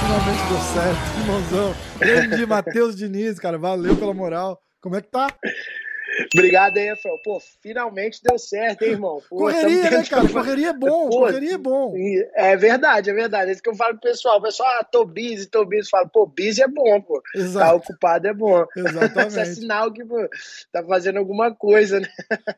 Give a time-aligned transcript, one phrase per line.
[0.00, 1.74] finalmente deu certo, irmãozão.
[1.98, 4.58] Grande Matheus Diniz, cara, valeu pela moral.
[4.80, 5.26] Como é que tá?
[6.34, 7.18] Obrigado aí, Rafael.
[7.22, 9.22] Pô, finalmente deu certo, hein, irmão?
[9.28, 10.28] Pô, correria, né, cara?
[10.28, 11.94] Correria é bom, pô, correria é bom.
[12.34, 13.50] É verdade, é verdade.
[13.50, 14.38] É isso que eu falo pro pessoal.
[14.38, 15.88] O pessoal, ah, tô busy, tô busy.
[15.88, 17.20] Falo, pô, busy é bom, pô.
[17.20, 17.66] Tá Exato.
[17.66, 18.66] Tá ocupado é bom.
[18.76, 19.28] Exatamente.
[19.28, 20.28] Isso é sinal que, pô,
[20.72, 22.08] tá fazendo alguma coisa, né?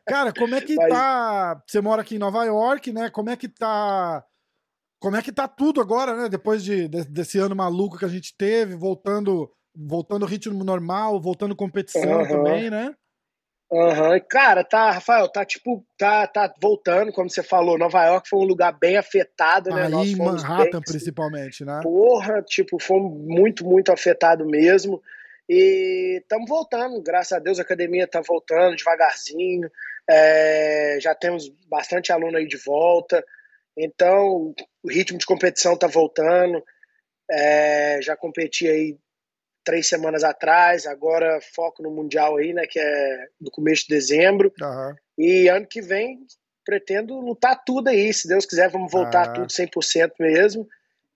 [0.07, 0.89] Cara, como é que Mas...
[0.89, 1.61] tá...
[1.67, 3.09] Você mora aqui em Nova York, né?
[3.09, 4.23] Como é que tá...
[4.99, 6.29] Como é que tá tudo agora, né?
[6.29, 12.19] Depois de, desse ano maluco que a gente teve, voltando voltando ritmo normal, voltando competição
[12.19, 12.27] uhum.
[12.27, 12.93] também, né?
[13.71, 14.19] Uhum.
[14.29, 18.45] Cara, tá, Rafael, tá tipo, tá, tá voltando, como você falou, Nova York foi um
[18.45, 19.85] lugar bem afetado, né?
[19.85, 21.79] Aí, Nós Manhattan, bem, principalmente, né?
[21.81, 25.01] Porra, tipo, foi muito, muito afetado mesmo.
[25.47, 29.71] E estamos voltando, graças a Deus a academia tá voltando devagarzinho.
[30.09, 33.23] É, já temos bastante aluno aí de volta.
[33.77, 36.61] Então, o ritmo de competição tá voltando.
[37.29, 38.97] É, já competi aí
[39.63, 44.51] três semanas atrás, agora foco no Mundial aí, né, que é no começo de dezembro.
[44.61, 44.95] Uhum.
[45.17, 46.19] E ano que vem
[46.65, 49.33] pretendo lutar tudo aí, se Deus quiser, vamos voltar uhum.
[49.33, 50.67] tudo 100% mesmo.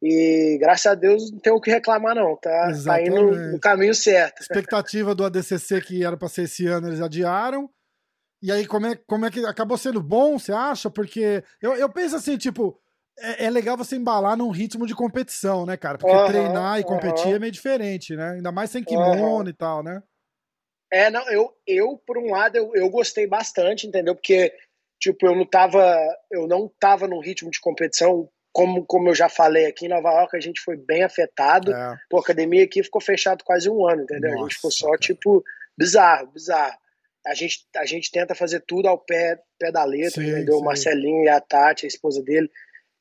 [0.01, 2.35] E graças a Deus não tem o que reclamar, não.
[2.35, 4.41] Tá, tá indo no caminho certo.
[4.41, 7.69] Expectativa do ADCC que era para ser esse ano, eles adiaram.
[8.41, 10.89] E aí, como é, como é que acabou sendo bom, você acha?
[10.89, 12.79] Porque eu, eu penso assim, tipo,
[13.19, 15.97] é, é, legal você embalar num ritmo de competição, né, cara?
[15.97, 17.35] Porque uhum, treinar e competir uhum.
[17.35, 18.31] é meio diferente, né?
[18.31, 19.49] Ainda mais sem kimono uhum.
[19.49, 20.01] e tal, né?
[20.91, 24.15] É, não, eu, eu por um lado, eu, eu gostei bastante, entendeu?
[24.15, 24.53] Porque,
[24.99, 25.97] tipo, eu não tava,
[26.31, 30.11] eu não tava num ritmo de competição, como, como eu já falei aqui em Nova
[30.11, 31.73] York, a gente foi bem afetado.
[31.73, 31.97] É.
[32.09, 34.31] Pô, a academia aqui ficou fechado quase um ano, entendeu?
[34.31, 34.99] Nossa, a gente ficou só, cara.
[34.99, 35.43] tipo,
[35.77, 36.77] bizarro, bizarro.
[37.25, 40.55] A gente, a gente tenta fazer tudo ao pé, pé da letra, sim, entendeu?
[40.55, 40.61] Sim.
[40.61, 42.49] O Marcelinho e a Tati, a esposa dele,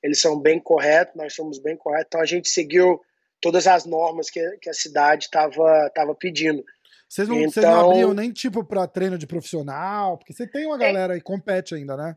[0.04, 3.00] eles são bem corretos, nós somos bem corretos, então a gente seguiu
[3.40, 6.62] todas as normas que, que a cidade estava tava pedindo.
[7.08, 10.18] Vocês não, então, vocês não abriam nem tipo para treino de profissional?
[10.18, 12.16] Porque você tem uma galera é, aí compete ainda, né?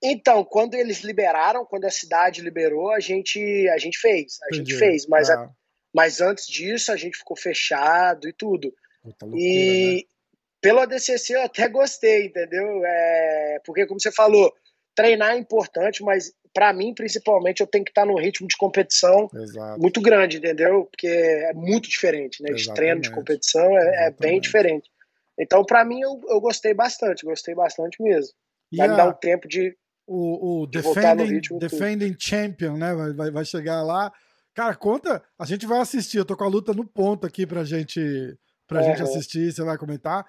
[0.00, 4.38] Então, quando eles liberaram, quando a cidade liberou, a gente, a gente fez.
[4.42, 4.70] A Entendi.
[4.70, 5.50] gente fez, mas, a, ah.
[5.92, 8.72] mas antes disso a gente ficou fechado e tudo.
[9.04, 10.02] Loucura, e né?
[10.60, 12.84] pelo ADCC eu até gostei, entendeu?
[12.84, 14.54] É, porque, como você falou,
[14.94, 19.28] treinar é importante, mas para mim, principalmente, eu tenho que estar num ritmo de competição
[19.34, 19.80] Exato.
[19.80, 20.84] muito grande, entendeu?
[20.84, 22.52] Porque é muito diferente, né?
[22.52, 24.90] De treino de competição é, é bem diferente.
[25.38, 28.32] Então, para mim, eu, eu gostei bastante, gostei bastante mesmo.
[28.76, 29.76] Vai e me dar um tempo de.
[30.06, 32.94] O, o de defending, defending champion, né?
[32.94, 34.10] Vai, vai, vai chegar lá.
[34.54, 35.22] Cara, conta.
[35.38, 36.18] A gente vai assistir.
[36.18, 38.00] Eu tô com a luta no ponto aqui pra gente,
[38.66, 39.52] pra gente assistir.
[39.52, 40.26] Você vai comentar.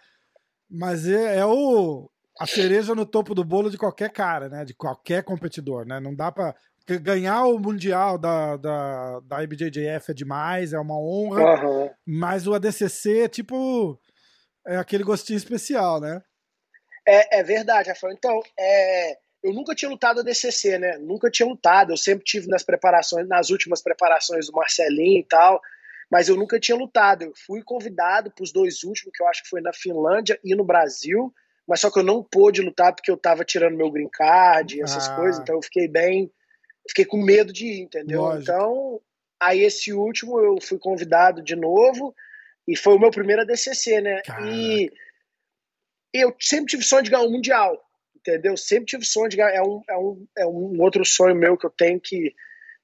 [0.70, 2.10] Mas é, é o
[2.40, 4.64] a cereja no topo do bolo de qualquer cara, né?
[4.64, 6.00] De qualquer competidor, né?
[6.00, 6.56] Não dá para
[7.02, 11.90] ganhar o mundial da, da, da IBJJF é demais, é uma honra, uhum.
[12.08, 14.00] mas o ADCC é tipo
[14.66, 16.22] é aquele gostinho especial, né?
[17.06, 18.14] É, é verdade, Rafael.
[18.14, 20.98] Então, é, eu nunca tinha lutado ADCC, né?
[20.98, 21.92] Nunca tinha lutado.
[21.92, 25.60] Eu sempre tive nas preparações, nas últimas preparações do Marcelinho e tal,
[26.10, 27.24] mas eu nunca tinha lutado.
[27.24, 30.56] Eu fui convidado para os dois últimos, que eu acho que foi na Finlândia e
[30.56, 31.34] no Brasil
[31.70, 34.82] mas só que eu não pude lutar porque eu tava tirando meu green card e
[34.82, 35.16] essas ah.
[35.16, 36.32] coisas, então eu fiquei bem,
[36.88, 38.22] fiquei com medo de ir, entendeu?
[38.22, 38.42] Lógico.
[38.42, 39.02] Então,
[39.40, 42.16] aí esse último eu fui convidado de novo
[42.68, 44.22] e foi o meu primeiro ADCC, né?
[44.24, 44.48] Caraca.
[44.48, 44.92] E
[46.12, 47.80] eu sempre tive sonho de ganhar um mundial,
[48.18, 48.58] entendeu?
[48.58, 51.68] Sempre tive sonho de ganhar, é um, é um, é um outro sonho meu que
[51.68, 52.34] eu tenho que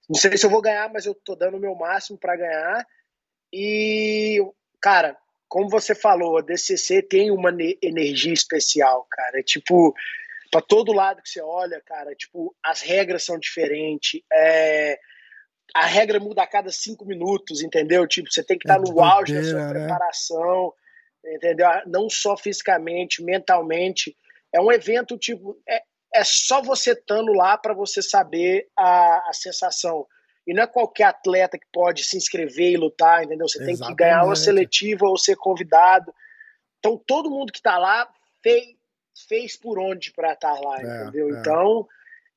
[0.07, 2.85] não sei se eu vou ganhar, mas eu tô dando o meu máximo para ganhar.
[3.51, 4.40] E,
[4.79, 9.39] cara, como você falou, a DCC tem uma energia especial, cara.
[9.39, 9.94] É tipo,
[10.51, 14.22] para todo lado que você olha, cara, tipo, as regras são diferentes.
[14.31, 15.00] É,
[15.73, 18.07] a regra muda a cada cinco minutos, entendeu?
[18.07, 19.69] Tipo, você tem que estar é no auge da sua né?
[19.73, 20.73] preparação,
[21.25, 21.67] entendeu?
[21.88, 24.15] Não só fisicamente, mentalmente.
[24.53, 25.81] É um evento, tipo, é,
[26.13, 30.07] é só você estando lá para você saber a, a sensação.
[30.47, 33.47] E não é qualquer atleta que pode se inscrever e lutar, entendeu?
[33.47, 33.80] Você Exatamente.
[33.80, 36.13] tem que ganhar uma seletiva ou ser convidado.
[36.80, 38.07] Então, todo mundo que está lá
[38.44, 38.63] fez,
[39.27, 41.36] fez por onde para estar tá lá, é, entendeu?
[41.36, 41.39] É.
[41.39, 41.88] Então,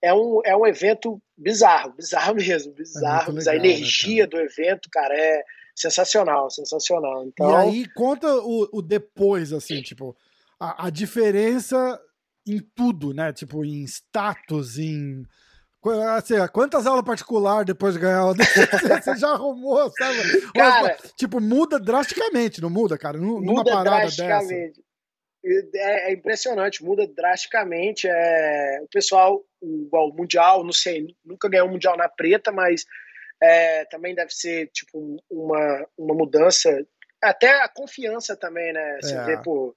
[0.01, 3.33] é um, é um evento bizarro, bizarro mesmo, bizarro.
[3.33, 5.45] É legal, a né, energia né, do evento, cara, é
[5.75, 7.27] sensacional, sensacional.
[7.27, 10.17] Então, e aí, conta o, o depois, assim, tipo,
[10.59, 12.01] a, a diferença
[12.47, 13.33] em tudo, né?
[13.33, 15.25] Tipo, em status, em
[16.17, 20.51] Assim, quantas aulas particular depois de ganhar o Você já arrumou, sabe?
[20.53, 23.17] Cara, tipo, muda drasticamente, não muda, cara?
[23.17, 24.83] Numa muda parada drasticamente.
[25.45, 25.77] dessa.
[25.77, 28.09] é, é impressionante, muda drasticamente.
[28.09, 32.85] É, o pessoal, igual o Mundial, não sei, nunca ganhou o Mundial na preta, mas
[33.41, 36.85] é, também deve ser tipo uma, uma mudança.
[37.23, 38.99] Até a confiança também, né?
[39.01, 39.25] Você é.
[39.25, 39.75] vê, pô,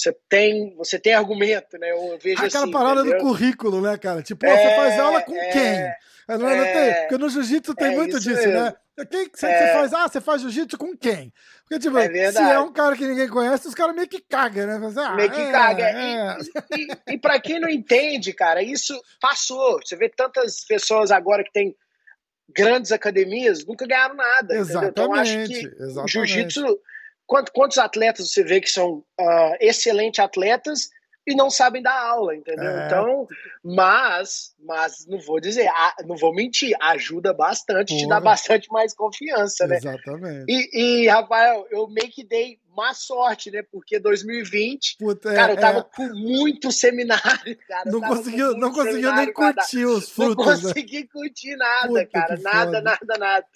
[0.00, 1.90] você tem, você tem argumento, né?
[1.90, 3.18] Eu vejo Aquela assim, parada entendeu?
[3.18, 4.22] do currículo, né, cara?
[4.22, 5.62] Tipo, é, você faz aula com é, quem?
[5.62, 5.96] É,
[6.28, 7.00] não, não tem, é.
[7.02, 8.52] porque no jiu-jitsu tem muito disso, mesmo.
[8.52, 8.74] né?
[9.10, 9.92] Quem que você, faz?
[9.92, 11.32] Ah, você faz jiu-jitsu com quem?
[11.62, 14.92] Porque, tipo, se é um cara que ninguém conhece, os caras meio que cagam, né?
[14.96, 15.90] Ah, meio que caga.
[15.92, 19.80] E, e, e pra quem não entende, cara, isso passou.
[19.84, 21.74] Você vê tantas pessoas agora que têm
[22.54, 24.54] grandes academias, nunca ganharam nada.
[24.54, 24.90] Exatamente.
[24.90, 26.78] Então, acho que o jiu-jitsu
[27.52, 30.90] quantos atletas você vê que são uh, excelentes atletas
[31.26, 32.70] e não sabem dar aula, entendeu?
[32.70, 32.86] É.
[32.86, 33.28] Então,
[33.62, 35.70] mas, mas não vou dizer,
[36.06, 38.00] não vou mentir, ajuda bastante, Porra.
[38.00, 39.76] te dá bastante mais confiança, né?
[39.76, 40.44] Exatamente.
[40.48, 43.62] E, e, Rafael, eu meio que dei má sorte, né?
[43.70, 45.96] Porque 2020, Puta, cara, é, eu tava é...
[45.96, 47.90] com muito seminário, cara.
[47.90, 50.46] Não conseguiu, não conseguiu nem curtir os frutos.
[50.46, 50.62] Não né?
[50.62, 51.08] consegui né?
[51.12, 52.36] curtir nada, Puta, cara.
[52.38, 53.46] Nada, nada, nada.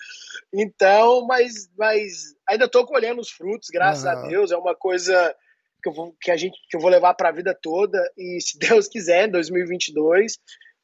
[0.52, 4.12] Então, mas, mas ainda tô colhendo os frutos, graças ah.
[4.12, 4.50] a Deus.
[4.50, 5.34] É uma coisa
[5.82, 8.00] que eu vou, que a gente, que eu vou levar para a vida toda.
[8.16, 10.38] E se Deus quiser, em 2022,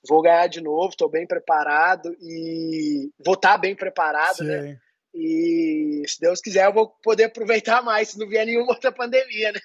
[0.08, 0.90] vou ganhar de novo.
[0.90, 4.60] Estou bem preparado e vou estar tá bem preparado, né?
[4.60, 4.68] Sim.
[4.68, 4.80] né?
[5.14, 9.52] E se Deus quiser, eu vou poder aproveitar mais se não vier nenhuma outra pandemia,
[9.52, 9.60] né?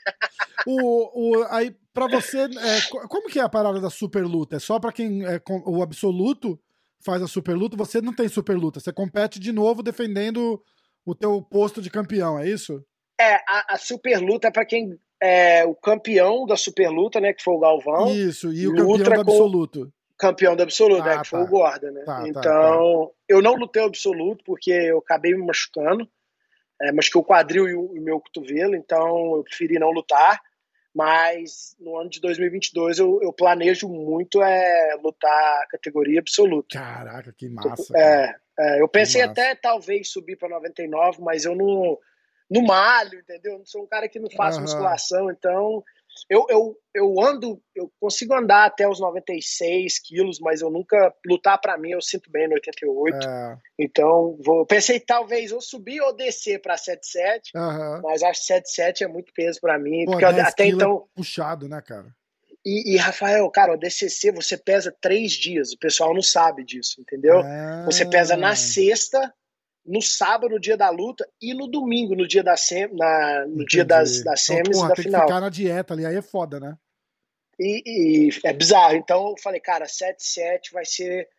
[0.66, 4.56] O, o, aí, para você, é, como que é a parada da super luta?
[4.56, 6.60] É só para quem é o absoluto
[7.04, 7.78] faz a super luta?
[7.78, 10.60] Você não tem super luta, você compete de novo defendendo
[11.06, 12.84] o teu posto de campeão, é isso?
[13.20, 17.32] É, a, a super luta é para quem é o campeão da super luta, né,
[17.34, 18.14] que foi o Galvão.
[18.14, 21.26] Isso, e o campeão do absoluto campeão do absoluto, ah, né, que tá.
[21.26, 21.48] foi o.
[21.48, 22.04] Gordon, né?
[22.06, 26.08] Tá, tá então, tá, eu não lutei o absoluto porque eu acabei me machucando,
[26.82, 30.40] é, machuquei o quadril e o, o, meu cotovelo, então eu preferi não lutar.
[30.94, 36.80] Mas no ano de 2022 eu, eu planejo muito é, lutar a categoria absoluta.
[36.80, 37.94] Caraca, que massa.
[37.98, 42.00] É, é, eu pensei até talvez subir para 99, mas eu não,
[42.50, 43.54] não malho, entendeu?
[43.54, 44.62] Eu não sou um cara que não faz uhum.
[44.62, 45.84] musculação, então
[46.30, 51.60] eu, eu, eu ando, eu consigo andar até os 96 quilos, mas eu nunca lutar
[51.60, 53.18] para mim, eu sinto bem no 88.
[53.28, 53.58] É.
[53.80, 58.02] Então, vou, pensei talvez ou subir ou descer para 77, uhum.
[58.02, 61.68] mas acho que 77 é muito peso para mim, Pô, porque até então é puxado,
[61.68, 62.08] né, cara?
[62.66, 67.00] E, e, Rafael, cara, o DCC você pesa três dias, o pessoal não sabe disso,
[67.00, 67.42] entendeu?
[67.42, 67.86] É.
[67.86, 69.32] Você pesa na sexta,
[69.86, 73.66] no sábado, no dia da luta, e no domingo, no dia da sem, na, no
[73.66, 75.22] dia das, das semis então, porra, da tem final.
[75.22, 76.78] que ficar na dieta ali, aí é foda, né?
[77.60, 78.96] E, e é bizarro.
[78.96, 81.30] Então eu falei, cara, 7-7 vai ser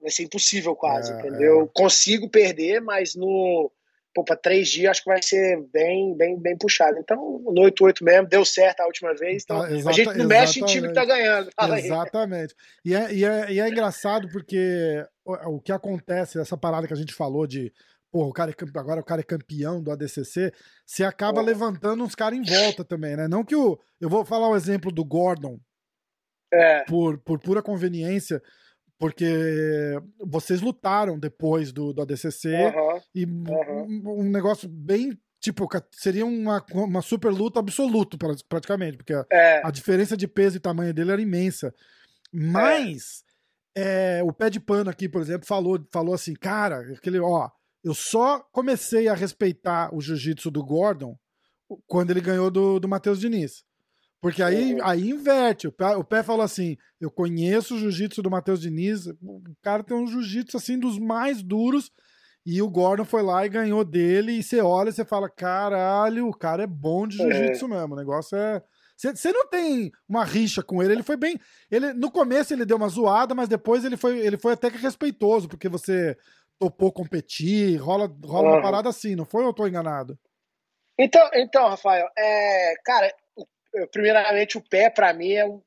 [0.00, 1.62] vai ser impossível quase, é, entendeu?
[1.64, 1.68] É.
[1.74, 3.70] Consigo perder, mas no
[4.14, 6.98] pô, pra três dias acho que vai ser bem, bem, bem puxado.
[6.98, 9.44] Então, no 8-8 mesmo, deu certo a última vez.
[9.44, 11.50] Então, exata, a gente não mexe em time que tá ganhando.
[11.76, 12.54] Exatamente.
[12.84, 15.04] E é, e, é, e é engraçado porque
[15.46, 17.72] o, que acontece, essa parada que a gente falou de
[18.10, 20.52] porra, o cara é, agora o cara é campeão do ADCC,
[20.84, 23.28] você acaba levantando uns caras em volta também, né?
[23.28, 23.78] Não que o.
[24.00, 25.58] Eu vou falar o exemplo do Gordon.
[26.52, 26.82] É.
[26.82, 28.42] Por, por pura conveniência,
[29.00, 34.02] porque vocês lutaram depois do, do ADCC uhum, e uhum.
[34.04, 39.62] Um, um, negócio bem tipo seria uma, uma super luta absoluta praticamente porque é.
[39.64, 41.74] a diferença de peso e tamanho dele era imensa
[42.30, 43.24] mas
[43.76, 44.18] é.
[44.18, 47.48] É, o pé de pano aqui por exemplo falou falou assim cara aquele ó
[47.82, 51.16] eu só comecei a respeitar o jiu-jitsu do Gordon
[51.86, 53.64] quando ele ganhou do, do Matheus Diniz
[54.20, 54.80] porque aí, uhum.
[54.84, 55.66] aí inverte.
[55.66, 59.06] O pé, o pé falou assim: eu conheço o jiu-jitsu do Matheus Diniz.
[59.06, 61.90] O cara tem um jiu-jitsu assim dos mais duros.
[62.44, 64.32] E o Gordon foi lá e ganhou dele.
[64.32, 67.68] E você olha e você fala: caralho, o cara é bom de jiu-jitsu é.
[67.68, 67.94] mesmo.
[67.94, 68.62] O negócio é.
[69.00, 70.92] Você não tem uma rixa com ele.
[70.92, 71.38] Ele foi bem.
[71.70, 74.76] Ele, no começo ele deu uma zoada, mas depois ele foi, ele foi até que
[74.76, 76.16] respeitoso, porque você
[76.58, 78.54] topou competir, rola, rola uhum.
[78.56, 80.18] uma parada assim, não foi ou eu tô enganado?
[80.98, 83.10] Então, então Rafael, é, cara,
[83.90, 85.62] primeiramente, o pé, para mim, é um,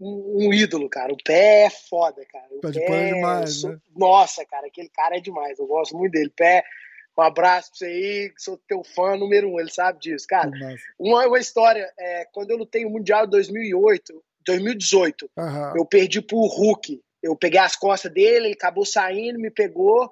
[0.00, 1.12] um, ídolo, cara.
[1.12, 2.48] O pé é foda, cara.
[2.50, 3.70] O pé, de pé é demais, sou...
[3.70, 3.78] né?
[3.96, 5.58] Nossa, cara, aquele cara é demais.
[5.58, 6.32] Eu gosto muito dele.
[6.34, 6.64] Pé,
[7.16, 10.26] um abraço pra você aí, sou teu fã número um, ele sabe disso.
[10.28, 10.50] Cara,
[10.98, 15.76] uma, uma história, é, quando eu lutei o Mundial de 2008, 2018, uhum.
[15.76, 17.00] eu perdi pro Hulk.
[17.22, 20.10] Eu peguei as costas dele, ele acabou saindo, me pegou.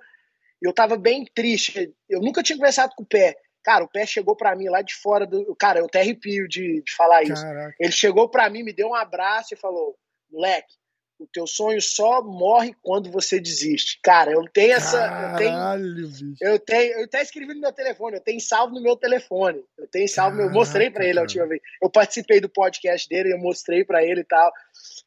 [0.62, 1.92] E eu tava bem triste.
[2.08, 3.36] Eu nunca tinha conversado com o pé.
[3.62, 5.54] Cara, o pé chegou para mim lá de fora do.
[5.56, 7.42] Cara, eu até arrepio de, de falar isso.
[7.42, 7.74] Caraca.
[7.78, 9.96] Ele chegou para mim, me deu um abraço e falou:
[10.30, 10.74] moleque,
[11.22, 13.98] o teu sonho só morre quando você desiste.
[14.02, 14.98] Cara, eu tenho essa.
[14.98, 16.36] Caralho, eu tenho, bicho.
[16.40, 16.92] eu tenho.
[16.98, 19.64] Eu até escrevi no meu telefone, eu tenho salvo no meu telefone.
[19.78, 21.60] Eu tenho salvo, Caraca, eu mostrei para ele a última vez.
[21.80, 24.52] Eu participei do podcast dele, eu mostrei para ele e tal.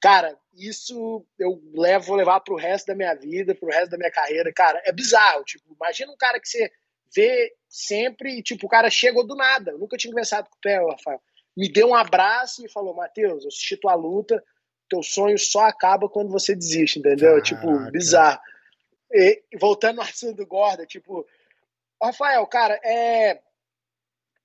[0.01, 4.12] Cara, isso eu levo, vou levar pro resto da minha vida, pro resto da minha
[4.12, 4.51] carreira.
[4.53, 5.43] Cara, é bizarro.
[5.43, 6.72] Tipo, imagina um cara que você
[7.13, 9.72] vê sempre e, tipo, o cara chegou do nada.
[9.72, 11.22] Eu nunca tinha conversado com o pé, Rafael.
[11.55, 14.43] Me deu um abraço e falou: Matheus, eu assisti tua luta
[14.89, 17.42] teu sonho só acaba quando você desiste, entendeu?
[17.42, 17.80] Tipo, Caraca.
[17.80, 18.39] Tipo, bizarro.
[19.12, 21.25] E, voltando ao assunto do Gorda, tipo,
[22.01, 23.39] Rafael, cara, é.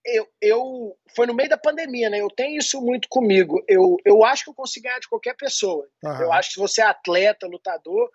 [0.02, 2.22] Eu, eu foi no meio da pandemia, né?
[2.22, 3.62] Eu tenho isso muito comigo.
[3.68, 5.86] Eu, eu acho que eu consigo ganhar de qualquer pessoa.
[6.02, 6.22] Uhum.
[6.22, 8.10] Eu acho que se você é atleta, lutador,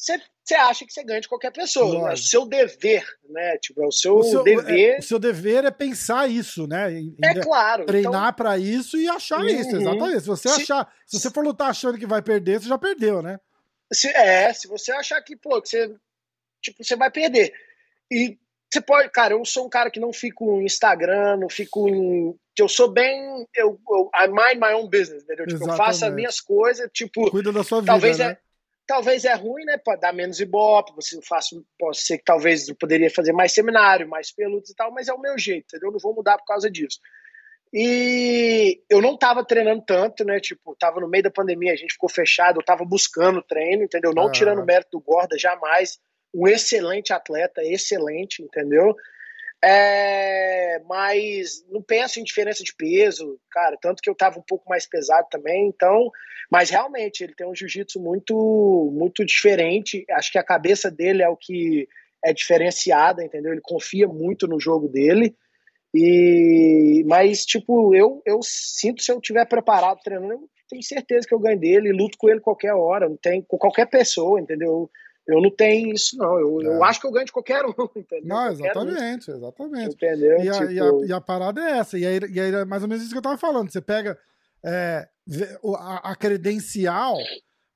[0.00, 2.10] você, acha que você ganha de qualquer pessoa.
[2.10, 3.58] É o seu dever, né?
[3.58, 4.94] Tipo, é o seu, o seu dever.
[4.94, 6.92] É, o seu dever é pensar isso, né?
[6.92, 7.84] Em, é claro.
[7.84, 8.32] Treinar então...
[8.32, 9.46] para isso e achar uhum.
[9.46, 10.20] isso, exatamente.
[10.20, 13.20] Se você se, achar, se você for lutar achando que vai perder, você já perdeu,
[13.20, 13.38] né?
[13.92, 15.94] Se, é, se você achar que, pô, que você,
[16.62, 17.52] tipo, você vai perder.
[18.10, 18.38] E
[18.72, 22.34] você pode, cara, eu sou um cara que não fico no Instagram, não fico em.
[22.58, 23.46] Eu sou bem.
[23.54, 25.46] Eu, eu I mind my own business, entendeu?
[25.46, 27.30] Tipo, eu faço as minhas coisas, tipo.
[27.30, 27.92] Cuida da sua vida.
[27.92, 28.32] Talvez né?
[28.32, 28.49] é
[28.90, 29.78] Talvez é ruim, né?
[29.78, 34.08] Pode dar menos ibope, você faça, pode ser que talvez eu poderia fazer mais seminário,
[34.08, 35.90] mais peludos e tal, mas é o meu jeito, entendeu?
[35.90, 36.98] Eu não vou mudar por causa disso.
[37.72, 40.40] E eu não tava treinando tanto, né?
[40.40, 44.12] Tipo, tava no meio da pandemia, a gente ficou fechado, eu tava buscando treino, entendeu?
[44.12, 44.32] Não ah.
[44.32, 46.00] tirando o mérito do Gorda, jamais.
[46.34, 48.96] Um excelente atleta, excelente, entendeu?
[49.62, 53.76] É, mas não penso em diferença de peso, cara.
[53.80, 56.10] Tanto que eu tava um pouco mais pesado também, então.
[56.50, 60.04] Mas realmente, ele tem um jiu-jitsu muito, muito diferente.
[60.12, 61.86] Acho que a cabeça dele é o que
[62.24, 63.52] é diferenciada, entendeu?
[63.52, 65.34] Ele confia muito no jogo dele.
[65.94, 71.34] E mas tipo, eu eu sinto se eu tiver preparado treinando, eu tenho certeza que
[71.34, 74.88] eu ganho dele, luto com ele qualquer hora, não tem com qualquer pessoa, entendeu?
[75.26, 76.38] Eu não tenho isso, não.
[76.38, 76.66] Eu, é.
[76.66, 78.26] eu acho que eu ganho de qualquer um, entendeu?
[78.28, 79.34] Não, exatamente, um.
[79.34, 79.94] exatamente.
[79.94, 80.40] Entendeu?
[80.40, 80.70] E a, tipo...
[80.70, 81.98] e, a, e a, parada é essa.
[81.98, 83.70] E aí, e aí é mais ou menos isso que eu tava falando.
[83.70, 84.18] Você pega
[84.64, 85.08] é,
[85.76, 87.16] a, a, credencial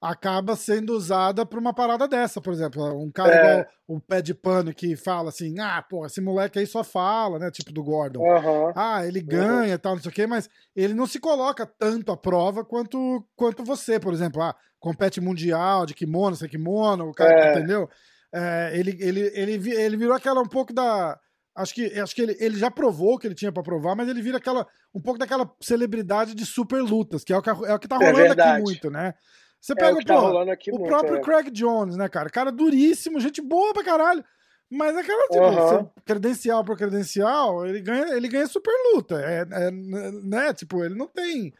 [0.01, 2.83] acaba sendo usada para uma parada dessa, por exemplo.
[3.01, 3.41] Um cara é.
[3.41, 7.39] igual o pé de pano que fala assim: ah, pô, esse moleque aí só fala,
[7.39, 7.51] né?
[7.51, 8.21] Tipo do Gordon.
[8.21, 8.73] Uhum.
[8.77, 9.79] Ah, ele ganha e uhum.
[9.79, 13.65] tal, não sei o quê, mas ele não se coloca tanto à prova quanto, quanto
[13.65, 14.43] você, por exemplo.
[14.43, 14.55] Ah,
[14.85, 17.53] compete mundial de kimono, sem kimono, o cara, é.
[17.53, 17.89] entendeu?
[18.31, 21.19] É, ele, ele, ele, ele virou aquela um pouco da.
[21.57, 24.09] Acho que, acho que ele, ele já provou o que ele tinha para provar, mas
[24.09, 27.53] ele vira aquela um pouco daquela celebridade de super lutas, que é o que, é
[27.53, 29.15] o que tá é rolando aqui muito, né?
[29.59, 31.21] Você é pega, é o, tá pô, o muito, próprio é.
[31.21, 32.29] Craig Jones, né, cara?
[32.29, 34.23] Cara duríssimo, gente boa pra caralho.
[34.71, 39.21] Mas aquela, tipo, credencial por credencial, ele ganha, ele ganha super luta.
[39.23, 40.53] É, é, né?
[40.53, 41.55] Tipo, ele não tem.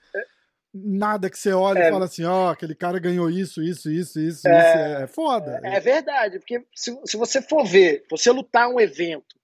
[0.75, 1.89] Nada que você olhe é.
[1.89, 5.03] e fala assim, ó, oh, aquele cara ganhou isso, isso, isso, isso, é, isso.
[5.03, 5.61] É foda.
[5.63, 9.37] É, verdade, porque se, se você for ver, você lutar um evento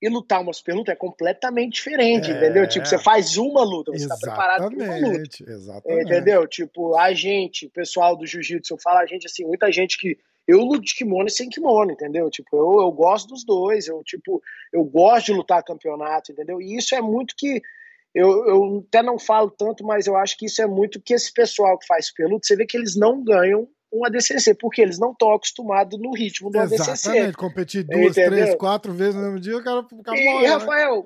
[0.00, 2.66] e lutar uma super luta é completamente diferente, é, entendeu?
[2.68, 5.44] Tipo, você faz uma luta, você está preparado para uma luta.
[5.46, 6.02] Exatamente.
[6.02, 6.46] Entendeu?
[6.46, 10.16] Tipo, a gente, o pessoal do jiu-jitsu, eu falo a gente assim, muita gente que
[10.48, 12.30] eu luto de kimono e sem kimono, entendeu?
[12.30, 16.60] Tipo, eu, eu gosto dos dois, eu tipo, eu gosto de lutar campeonato, entendeu?
[16.60, 17.60] E isso é muito que
[18.14, 21.32] eu, eu até não falo tanto, mas eu acho que isso é muito que esse
[21.32, 25.12] pessoal que faz luta, você vê que eles não ganham um ADCC, porque eles não
[25.12, 26.90] estão acostumados no ritmo do Exatamente.
[26.90, 27.08] ADCC.
[27.08, 28.30] Exatamente, competir duas, Entendeu?
[28.30, 30.42] três, quatro vezes no mesmo dia, o cara, cara e, morre.
[30.42, 30.48] Né?
[30.48, 31.04] Rafael, né?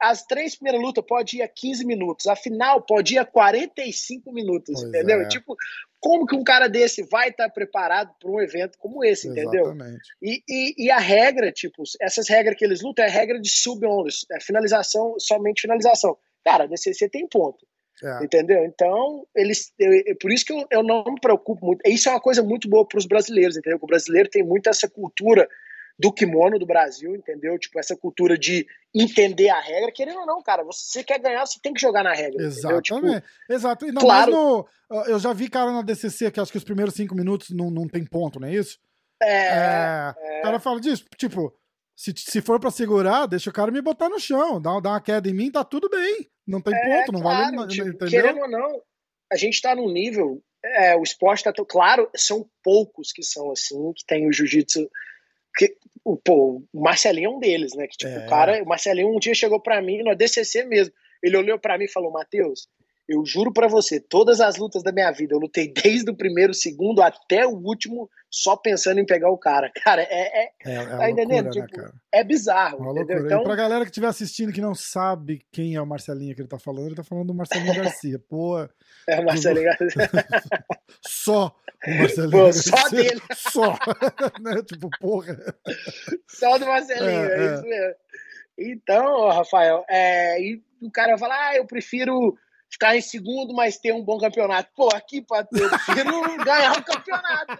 [0.00, 4.32] as três primeiras lutas pode ir a 15 minutos, a final pode ir a 45
[4.32, 5.20] minutos, pois entendeu?
[5.20, 5.28] É.
[5.28, 5.56] Tipo,
[6.00, 9.66] como que um cara desse vai estar preparado para um evento como esse, entendeu?
[9.66, 10.02] Exatamente.
[10.20, 13.48] E, e, e, a regra, tipo, essas regras que eles lutam é a regra de
[13.48, 16.16] sub-only, é finalização, somente finalização.
[16.44, 17.66] Cara, DCC tem ponto.
[18.02, 18.24] É.
[18.24, 18.64] Entendeu?
[18.64, 19.72] Então, eles.
[19.78, 21.80] Eu, por isso que eu, eu não me preocupo muito.
[21.86, 23.78] Isso é uma coisa muito boa para os brasileiros, entendeu?
[23.80, 25.48] o brasileiro tem muito essa cultura
[25.96, 27.56] do kimono do Brasil, entendeu?
[27.56, 31.58] Tipo, essa cultura de entender a regra, querendo ou não, cara, você quer ganhar, você
[31.62, 32.42] tem que jogar na regra.
[32.42, 33.20] Exatamente.
[33.20, 33.84] Tipo, Exato.
[33.84, 34.32] Ainda claro.
[34.32, 34.68] No,
[35.06, 37.88] eu já vi cara na DCC que acho que os primeiros cinco minutos não, não
[37.88, 38.78] tem ponto, não é isso?
[39.22, 39.46] É.
[39.46, 40.38] é, é.
[40.40, 41.54] O cara fala disso, tipo,
[41.96, 45.00] se, se for para segurar, deixa o cara me botar no chão, dá, dá uma
[45.00, 46.28] queda em mim, tá tudo bem.
[46.46, 48.08] Não tem é, ponto, não claro, vale tipo, entendeu?
[48.08, 48.82] Querendo ou não,
[49.32, 50.42] a gente tá num nível.
[50.62, 51.52] É, o esporte tá.
[51.68, 54.88] Claro, são poucos que são assim, que tem o jiu-jitsu.
[55.56, 57.86] Que, o, pô, o Marcelinho é um deles, né?
[57.86, 58.26] Que tipo, é.
[58.26, 60.92] o cara, o Marcelinho um dia chegou para mim no DCC mesmo.
[61.22, 62.68] Ele olhou para mim e falou: Matheus,
[63.06, 66.54] Eu juro para você, todas as lutas da minha vida, eu lutei desde o primeiro
[66.54, 69.70] segundo até o último, só pensando em pegar o cara.
[69.84, 70.44] Cara, é.
[70.44, 71.44] é, é, é tá entendendo?
[71.44, 72.86] Loucura, né, tipo, né, é bizarro.
[72.86, 73.26] É entendeu?
[73.26, 73.40] Então...
[73.42, 76.48] E pra galera que estiver assistindo que não sabe quem é o Marcelinho que ele
[76.48, 78.18] tá falando, ele tá falando do Marcelinho Garcia.
[78.18, 78.58] Pô.
[79.06, 80.10] É o Marcelinho Garcia.
[81.06, 81.54] só
[81.86, 82.76] o Marcelinho Pô, Garcia.
[82.76, 83.22] Só dele.
[83.34, 83.78] Só.
[84.40, 84.62] né?
[84.62, 85.36] Tipo, porra.
[86.26, 87.94] Só do Marcelinho, é, é isso mesmo.
[88.56, 92.38] Então, Rafael, é, e o cara fala, ah, eu prefiro
[92.74, 94.68] ficar em segundo, mas ter um bom campeonato.
[94.76, 97.58] Pô, aqui, Patê, eu prefiro ganhar o campeonato.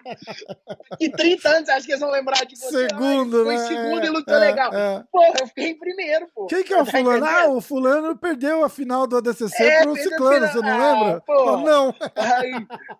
[1.00, 2.88] E 30 anos, acho que eles vão lembrar de você.
[2.88, 3.56] Segundo, né?
[3.56, 4.74] Foi segundo e lutou é, legal.
[4.74, 5.04] É.
[5.10, 6.46] Pô, eu fiquei em primeiro, pô.
[6.46, 7.26] Quem que é o tá fulano?
[7.26, 11.20] Ah, o fulano perdeu a final do ADCC é, pro Ciclano, você não ah, lembra?
[11.20, 11.94] Pô, não.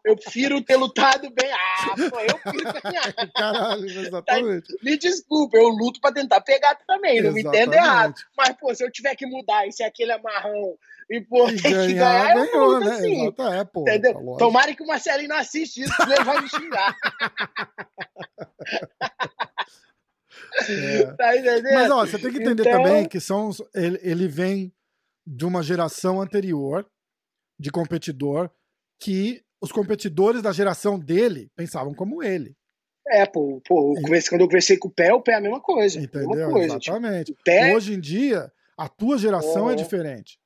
[0.05, 1.51] Eu prefiro ter lutado bem.
[1.53, 3.13] Ah, pô, eu prefiro ganhar.
[3.35, 4.69] Caralho, exatamente.
[4.69, 7.45] Tá, me desculpa, eu luto pra tentar pegar também, não exatamente.
[7.45, 8.15] me entenda errado.
[8.37, 10.77] Mas, pô, se eu tiver que mudar e se aquele amarrão
[11.11, 12.93] e, pô, tem ganhar, que ganhar, ganhou, né?
[12.93, 14.15] Assim, Exato, é, pô, entendeu?
[14.15, 16.97] Tá Tomara que o Marcelinho não assiste isso, senão ele vai me xingar.
[20.69, 21.07] É.
[21.15, 21.33] Tá
[21.75, 22.83] Mas, ó, você tem que entender então...
[22.83, 24.73] também que são, ele, ele vem
[25.27, 26.87] de uma geração anterior
[27.59, 28.51] de competidor
[29.01, 32.55] que os competidores da geração dele pensavam como ele.
[33.09, 33.95] É, pô, pô
[34.29, 36.01] quando eu conversei com o Pé, o Pé é a mesma coisa.
[36.01, 36.31] Entendeu?
[36.31, 37.27] Mesma coisa, tipo, Exatamente.
[37.27, 37.75] Tipo, pé...
[37.75, 40.39] Hoje em dia, a tua geração é, é diferente.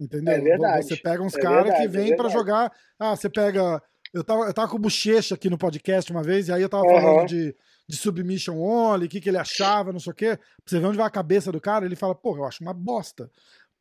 [0.00, 0.34] Entendeu?
[0.34, 0.86] É verdade.
[0.86, 2.72] Você pega uns é caras que é vêm é para jogar.
[2.98, 3.82] Ah, você pega.
[4.12, 6.68] Eu tava, eu tava com o Bochecha aqui no podcast uma vez, e aí eu
[6.68, 7.00] tava uhum.
[7.00, 7.54] falando de,
[7.86, 10.36] de Submission Only, o que, que ele achava, não sei o quê.
[10.36, 12.74] Pra você ver onde vai a cabeça do cara, ele fala, pô, eu acho uma
[12.74, 13.30] bosta.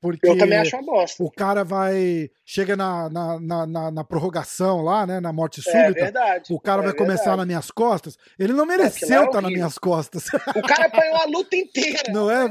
[0.02, 1.22] Porque eu também acho uma bosta.
[1.22, 2.30] O cara vai.
[2.46, 5.20] Chega na, na, na, na, na prorrogação lá, né?
[5.20, 6.00] Na morte é súbita.
[6.00, 6.54] É verdade.
[6.54, 7.18] O cara é vai verdade.
[7.18, 8.18] começar nas minhas costas.
[8.38, 10.28] Ele não mereceu estar tá nas minhas costas.
[10.56, 12.00] O cara apanhou a luta inteira.
[12.14, 12.48] Não é,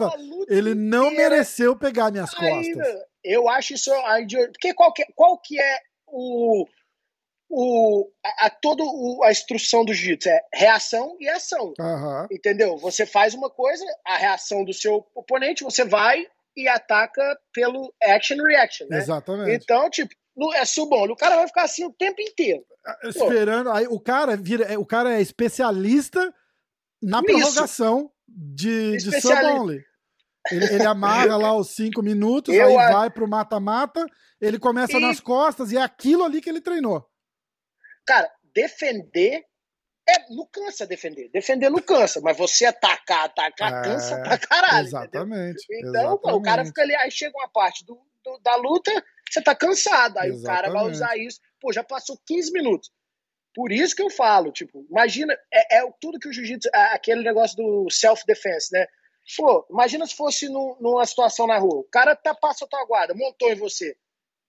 [0.49, 1.31] Ele não inteira.
[1.31, 2.87] mereceu pegar minhas costas.
[3.25, 3.91] Eu acho isso.
[4.53, 6.67] Porque qual que, qual que é o.
[7.51, 8.83] O, a, a toda
[9.25, 11.73] a instrução do jiu-jitsu é reação e ação.
[11.81, 12.27] Uhum.
[12.31, 12.77] Entendeu?
[12.77, 17.23] Você faz uma coisa, a reação do seu oponente, você vai e ataca
[17.55, 18.99] pelo action reaction, né?
[18.99, 19.63] Exatamente.
[19.63, 20.15] Então, tipo,
[20.55, 22.65] é subom, o cara vai ficar assim o tempo inteiro.
[22.85, 26.35] Ah, esperando, aí o cara vira, é, o cara é especialista
[27.03, 29.85] na prorrogação de, de sub-only.
[30.51, 32.93] Ele, ele, amarra lá os cinco minutos, Eu aí a...
[32.93, 34.05] vai pro mata-mata,
[34.41, 35.01] ele começa e...
[35.01, 37.07] nas costas e é aquilo ali que ele treinou.
[38.07, 39.45] Cara, defender
[40.09, 41.29] é, não cansa defender.
[41.29, 44.87] Defender não cansa, mas você atacar, atacar, é, cansa pra caralho.
[44.87, 45.63] Exatamente.
[45.65, 45.91] Entendeu?
[45.91, 46.23] Então, exatamente.
[46.23, 47.95] Pô, o cara fica ali, aí chega uma parte do,
[48.25, 48.91] do da luta,
[49.31, 50.19] você tá cansado.
[50.19, 50.41] Aí exatamente.
[50.41, 51.39] o cara vai usar isso.
[51.61, 52.91] Pô, já passou 15 minutos.
[53.55, 57.23] Por isso que eu falo, tipo, imagina, é, é tudo que o jiu-jitsu, é aquele
[57.23, 58.87] negócio do self-defense, né?
[59.37, 61.81] Pô, imagina se fosse numa situação na rua.
[61.81, 63.97] O cara tá, passa a tua guarda, montou em você.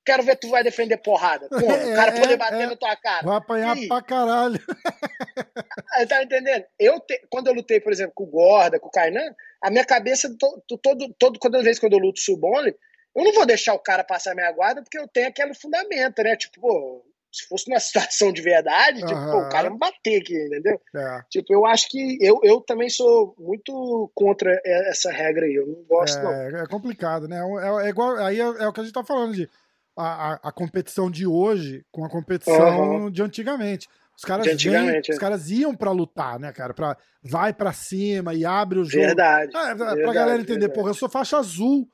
[0.06, 1.48] Quero ver tu vai defender porrada.
[1.50, 3.28] Porra, é, o cara poder bater é, na tua cara.
[3.28, 3.88] Vai apanhar e...
[3.88, 4.60] pra caralho.
[6.08, 6.66] tá entendendo?
[6.80, 7.22] Eu te...
[7.30, 10.64] Quando eu lutei, por exemplo, com o Gorda, com o Kainan, a minha cabeça, todo,
[10.82, 12.76] todo, todo, toda vez que eu luto subonly,
[13.16, 16.24] eu não vou deixar o cara passar a minha guarda porque eu tenho aquele fundamento,
[16.24, 16.36] né?
[16.36, 20.36] Tipo, pô, se fosse numa situação de verdade, tipo, pô, o cara me bater aqui,
[20.36, 20.80] entendeu?
[20.96, 21.22] É.
[21.30, 25.84] Tipo, eu acho que eu, eu também sou muito contra essa regra aí, eu não
[25.84, 26.60] gosto, é, não.
[26.60, 27.40] É complicado, né?
[27.40, 29.50] É, é igual, aí é, é, o que a gente tá falando de
[29.96, 33.12] a, a, a competição de hoje com a competição uhum.
[33.12, 33.88] de antigamente.
[34.18, 35.00] Os caras, vêm, é.
[35.00, 36.74] os caras iam para lutar, né, cara?
[36.74, 39.06] Pra, vai para cima e abre o jogo.
[39.06, 39.52] Verdade.
[39.56, 40.74] Ah, pra verdade, galera entender, verdade.
[40.74, 41.88] porra, eu sou faixa azul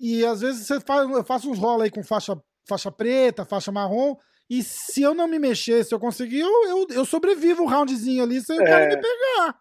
[0.00, 2.36] e às vezes você faz, eu faço uns rola aí com faixa,
[2.68, 4.16] faixa preta, faixa marrom,
[4.50, 7.68] e se eu não me mexer, se eu conseguir, eu, eu, eu sobrevivo o um
[7.68, 8.62] roundzinho ali sem é.
[8.62, 9.58] o cara me pegar.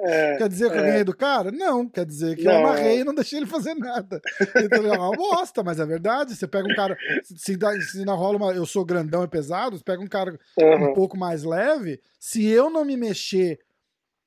[0.00, 0.36] É.
[0.36, 0.86] quer dizer que eu é.
[0.90, 1.50] ganhei do cara?
[1.50, 2.52] Não, quer dizer que não.
[2.52, 4.20] eu amarrei e não deixei ele fazer nada.
[4.56, 6.36] Então é uma bosta, mas é verdade.
[6.36, 7.58] Você pega um cara, se,
[7.90, 8.52] se não rola uma.
[8.52, 10.90] Eu sou grandão e pesado, você pega um cara uhum.
[10.90, 13.58] um pouco mais leve, se eu não me mexer,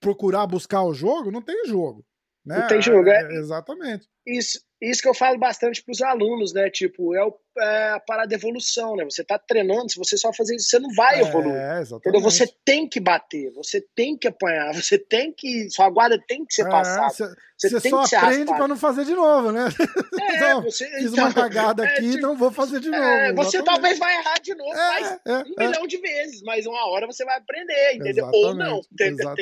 [0.01, 2.05] procurar buscar o jogo, não tem jogo.
[2.45, 2.59] Né?
[2.59, 3.35] Não tem jogo, é.
[3.35, 4.05] é exatamente.
[4.27, 6.69] Isso, isso que eu falo bastante para os alunos, né?
[6.69, 9.03] Tipo, é, o, é a parada de evolução, né?
[9.03, 11.55] Você está treinando, se você só fazer isso, você não vai é, evoluir.
[11.91, 12.21] Entendeu?
[12.21, 15.69] Você tem que bater, você tem que apanhar, você tem que.
[15.69, 17.35] Sua guarda tem que ser é, passada.
[17.57, 19.69] Você, você só aprende para não fazer de novo, né?
[20.23, 23.03] É, então, você, fiz então, uma cagada é, aqui, tipo, não vou fazer de novo.
[23.03, 27.05] É, você talvez vai errar de novo, mais um milhão de vezes, mas uma hora
[27.05, 28.29] você vai aprender, entendeu?
[28.33, 29.33] Ou não, entendeu?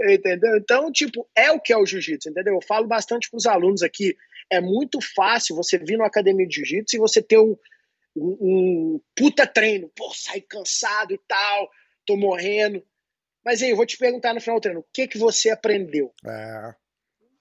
[0.00, 0.56] entendeu?
[0.56, 2.54] Então, tipo, é o que é o jiu-jitsu, entendeu?
[2.54, 4.16] Eu falo bastante para os alunos aqui
[4.50, 7.56] é muito fácil você vir numa academia de jiu-jitsu e você ter um,
[8.16, 11.70] um, um, puta treino, pô, sair cansado e tal,
[12.04, 12.84] tô morrendo.
[13.44, 16.12] Mas aí, eu vou te perguntar no final do treino, o que que você aprendeu?
[16.26, 16.74] É.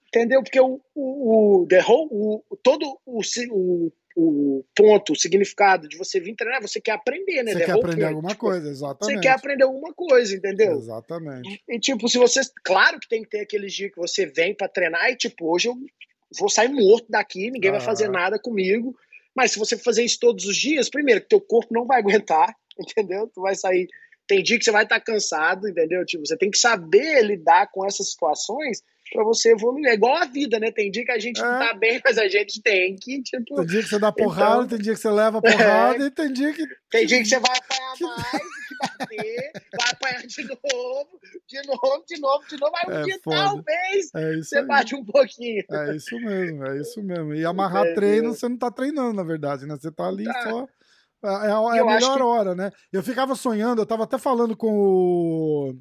[0.07, 0.41] Entendeu?
[0.41, 5.97] Porque o, o, o, the whole, o todo o, o o ponto, o significado de
[5.97, 7.53] você vir treinar, você quer aprender, né?
[7.53, 9.15] Você quer aprender alguma tipo, coisa, exatamente.
[9.15, 10.77] Você quer aprender alguma coisa, entendeu?
[10.77, 11.63] Exatamente.
[11.67, 12.41] E, tipo, se você.
[12.63, 15.69] Claro que tem que ter aqueles dias que você vem para treinar e, tipo, hoje
[15.69, 15.75] eu
[16.37, 17.73] vou sair morto daqui, ninguém ah.
[17.73, 18.95] vai fazer nada comigo.
[19.35, 22.55] Mas se você fazer isso todos os dias, primeiro, que teu corpo não vai aguentar,
[22.77, 23.27] entendeu?
[23.27, 23.87] Tu vai sair.
[24.27, 26.05] Tem dia que você vai estar cansado, entendeu?
[26.05, 29.87] Tipo, você tem que saber lidar com essas situações para você evoluir.
[29.87, 30.71] É igual a vida, né?
[30.71, 31.43] Tem dia que a gente é.
[31.43, 33.55] não tá bem, mas a gente tem que, tipo.
[33.55, 34.67] Tem dia que você dá porrada, então...
[34.67, 36.07] tem dia que você leva porrada é.
[36.07, 36.63] e tem dia que.
[36.89, 42.03] Tem dia que você vai apanhar mais, que bater, vai apanhar de novo, de novo,
[42.07, 42.73] de novo, de novo.
[42.75, 43.37] Aí um é dia foda.
[43.37, 44.65] talvez é você aí.
[44.65, 45.63] bate um pouquinho.
[45.69, 47.33] É isso mesmo, é isso mesmo.
[47.33, 49.75] E amarrar é, treino, você não tá treinando, na verdade, né?
[49.75, 50.43] Você tá ali tá.
[50.43, 50.67] só.
[51.21, 52.23] É, é a, é a melhor que...
[52.23, 52.71] hora, né?
[52.91, 55.75] Eu ficava sonhando, eu tava até falando com o.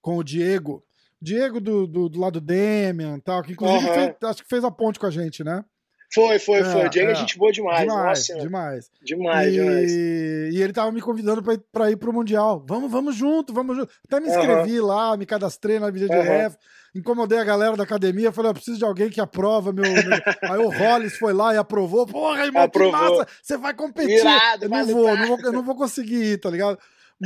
[0.00, 0.84] com o Diego
[1.20, 3.94] Diego do, do, do lado do Demian tal, que inclusive uhum.
[3.94, 5.64] fez, acho que fez a ponte com a gente, né?
[6.12, 6.88] Foi, foi, é, foi.
[6.88, 7.82] Diego é, é gente boa demais.
[7.82, 8.90] Demais, Nossa, demais.
[9.00, 9.92] Demais, e, demais.
[9.92, 12.64] E ele tava me convidando pra ir, pra ir pro Mundial.
[12.66, 13.92] Vamos, vamos junto, vamos junto.
[14.04, 14.86] Até me inscrevi uhum.
[14.86, 16.22] lá, me cadastrei na vida de uhum.
[16.22, 16.56] ref.
[16.92, 19.84] Incomodei a galera da academia, falei, eu preciso de alguém que aprova meu.
[19.84, 19.94] meu...
[20.50, 22.04] Aí o Hollis foi lá e aprovou.
[22.04, 22.92] Porra, irmão, aprovou.
[22.92, 23.28] que massa!
[23.40, 24.18] Você vai competir.
[24.60, 26.76] Eu não vou, não vou, eu não vou conseguir ir, tá ligado?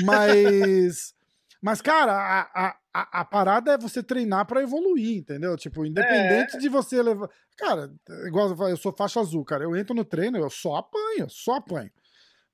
[0.04, 1.14] Mas.
[1.62, 5.56] Mas, cara, a, a, a, a parada é você treinar para evoluir, entendeu?
[5.56, 6.58] Tipo, independente é.
[6.60, 7.28] de você levar.
[7.56, 7.90] Cara,
[8.26, 9.64] igual eu, falo, eu sou faixa azul, cara.
[9.64, 11.90] Eu entro no treino, eu só apanho, só apanho.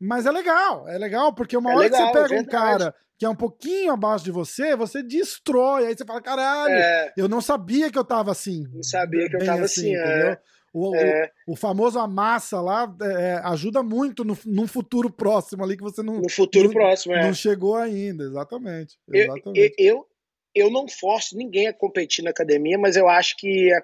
[0.00, 2.44] Mas é legal, é legal, porque uma é hora legal, que você pega é um
[2.46, 5.86] cara que é um pouquinho abaixo de você, você destrói.
[5.86, 7.12] Aí você fala, caralho, é.
[7.18, 8.64] eu não sabia que eu tava assim.
[8.72, 10.28] Não sabia que eu tava assim, assim entendeu?
[10.28, 10.40] É.
[10.72, 11.30] O, é.
[11.46, 16.02] o, o, famoso amassa lá é, ajuda muito no, num futuro próximo ali que você
[16.02, 16.20] não.
[16.20, 17.26] No futuro não, próximo, é.
[17.26, 18.96] Não chegou ainda, exatamente.
[19.12, 19.74] exatamente.
[19.76, 20.06] Eu, eu,
[20.54, 23.80] eu não forço ninguém a competir na academia, mas eu acho que é,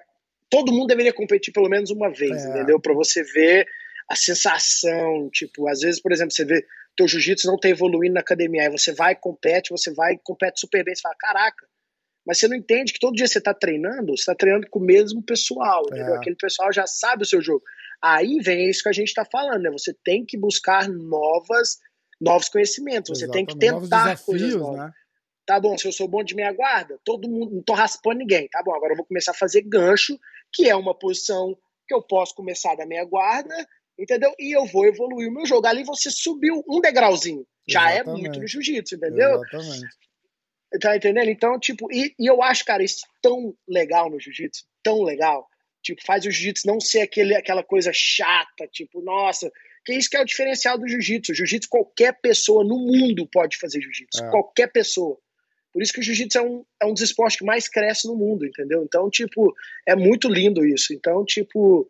[0.49, 2.49] todo mundo deveria competir pelo menos uma vez, é.
[2.49, 2.79] entendeu?
[2.79, 3.67] Para você ver
[4.09, 8.21] a sensação, tipo, às vezes, por exemplo, você vê teu jiu-jitsu não tá evoluindo na
[8.21, 11.67] academia, aí você vai, compete, você vai, compete super bem, você fala, caraca,
[12.25, 14.83] mas você não entende que todo dia você está treinando, você está treinando com o
[14.83, 16.15] mesmo pessoal, é.
[16.15, 17.63] Aquele pessoal já sabe o seu jogo.
[18.01, 19.71] Aí vem isso que a gente está falando, né?
[19.71, 21.77] Você tem que buscar novas,
[22.19, 24.79] novos conhecimentos, você tem que tentar desafios, coisas novas.
[24.79, 24.91] Né?
[25.47, 28.49] Tá bom, se eu sou bom de meia guarda, todo mundo, não tô raspando ninguém,
[28.49, 30.19] tá bom, agora eu vou começar a fazer gancho,
[30.51, 31.57] que é uma posição
[31.87, 33.55] que eu posso começar da meia guarda,
[33.97, 34.35] entendeu?
[34.37, 35.65] E eu vou evoluir o meu jogo.
[35.65, 37.47] Ali você subiu um degrauzinho.
[37.65, 38.19] Já é Exatamente.
[38.19, 39.35] é muito no jiu-jitsu, entendeu?
[39.35, 39.87] Exatamente.
[40.81, 41.29] Tá entendendo?
[41.29, 45.47] Então, tipo, e, e eu acho, cara, isso tão legal no jiu-jitsu, tão legal.
[45.81, 49.49] Tipo, faz o jiu-jitsu não ser aquele, aquela coisa chata, tipo, nossa,
[49.85, 51.33] que isso que é o diferencial do jiu-jitsu.
[51.33, 54.25] Jiu-jitsu, qualquer pessoa no mundo pode fazer jiu-jitsu.
[54.25, 54.29] É.
[54.29, 55.17] Qualquer pessoa.
[55.77, 58.15] Por isso que o jiu-jitsu é um, é um dos esportes que mais cresce no
[58.15, 58.81] mundo, entendeu?
[58.81, 59.53] Então, tipo,
[59.85, 60.91] é muito lindo isso.
[60.91, 61.87] Então, tipo,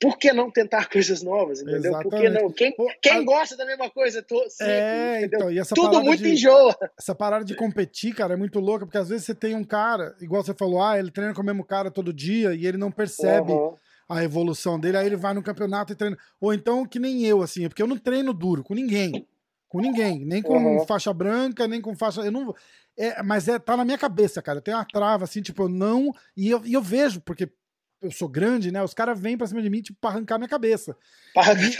[0.00, 1.90] por que não tentar coisas novas, entendeu?
[1.90, 2.08] Exatamente.
[2.08, 2.50] Por que não?
[2.50, 6.74] Quem, quem gosta da mesma coisa sempre, é, então, e essa Tudo muito de, enjoa.
[6.98, 10.16] Essa parada de competir, cara, é muito louca, porque às vezes você tem um cara,
[10.18, 12.90] igual você falou, ah, ele treina com o mesmo cara todo dia e ele não
[12.90, 13.74] percebe uhum.
[14.08, 16.16] a evolução dele, aí ele vai no campeonato e treina.
[16.40, 19.26] Ou então, que nem eu, assim, porque eu não treino duro com ninguém.
[19.70, 20.84] Com ninguém, nem com uhum.
[20.84, 22.22] faixa branca, nem com faixa.
[22.22, 22.52] Eu não.
[22.98, 24.58] É, mas é, tá na minha cabeça, cara.
[24.58, 26.12] Eu tenho uma trava, assim, tipo, eu não.
[26.36, 27.48] E eu, e eu vejo, porque
[28.02, 28.82] eu sou grande, né?
[28.82, 30.96] Os caras vêm pra cima de mim, tipo, pra arrancar minha cabeça.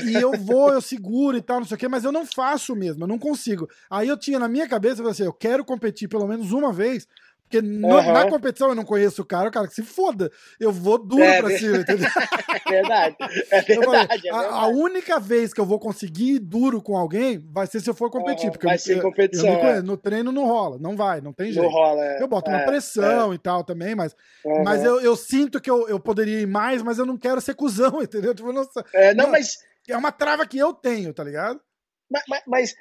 [0.04, 2.24] E, e, eu vou, eu seguro e tal, não sei o quê, mas eu não
[2.24, 3.68] faço mesmo, eu não consigo.
[3.90, 6.72] Aí eu tinha na minha cabeça, eu falei assim, eu quero competir pelo menos uma
[6.72, 7.08] vez
[7.50, 8.12] porque no, uhum.
[8.12, 10.30] na competição eu não conheço o cara, o cara que se foda.
[10.60, 12.08] Eu vou duro é, pra cima, entendeu?
[12.08, 13.16] É verdade.
[13.50, 14.30] É verdade, falei, é verdade.
[14.30, 17.90] A, a, única vez que eu vou conseguir ir duro com alguém vai ser se
[17.90, 18.44] eu for competir.
[18.46, 19.48] Uhum, porque vai eu, ser competição.
[19.48, 19.82] Eu, é.
[19.82, 21.64] No treino não rola, não vai, não tem jeito.
[21.64, 22.22] Não rola, é.
[22.22, 24.62] Eu boto uma é, pressão e tal também, mas, uhum.
[24.62, 27.54] mas eu, eu sinto que eu, eu poderia ir mais, mas eu não quero ser
[27.54, 28.32] cuzão, entendeu?
[28.32, 28.62] Tipo, não,
[28.94, 29.58] é, não, não, mas.
[29.88, 31.60] É uma trava que eu tenho, tá ligado?
[32.08, 32.74] Mas, mas, mas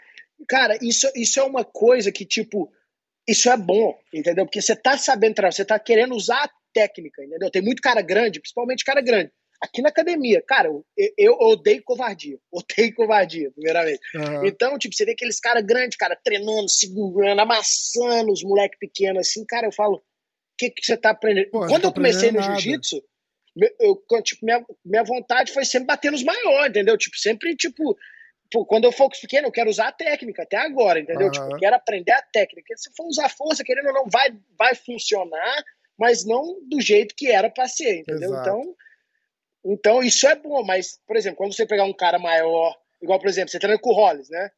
[0.47, 2.71] cara, isso, isso é uma coisa que, tipo
[3.29, 4.45] isso é bom, entendeu?
[4.45, 7.51] Porque você tá sabendo treinar, você tá querendo usar a técnica, entendeu?
[7.51, 9.31] Tem muito cara grande, principalmente cara grande.
[9.61, 10.85] Aqui na academia, cara, eu,
[11.17, 12.37] eu odeio covardia.
[12.51, 13.99] Odeio covardia, primeiramente.
[14.15, 14.45] Uhum.
[14.45, 19.45] Então, tipo, você vê aqueles caras grandes, cara, treinando, segurando, amassando os moleques pequenos assim,
[19.45, 20.01] cara, eu falo, o
[20.57, 21.49] que, que você tá aprendendo?
[21.49, 23.03] Pô, Quando eu comecei no jiu-jitsu,
[23.79, 26.97] eu, tipo, minha, minha vontade foi sempre bater nos maiores, entendeu?
[26.97, 27.97] Tipo, sempre, tipo,
[28.67, 31.27] quando eu for pequeno, eu quero usar a técnica até agora, entendeu?
[31.27, 31.31] Uhum.
[31.31, 32.75] Tipo, eu quero aprender a técnica.
[32.77, 35.63] Se for usar força, querendo ou não, vai, vai funcionar,
[35.97, 38.31] mas não do jeito que era para ser, entendeu?
[38.31, 38.75] Então,
[39.65, 43.27] então, isso é bom, mas, por exemplo, quando você pegar um cara maior, igual, por
[43.27, 44.49] exemplo, você treina com o Hollis, né?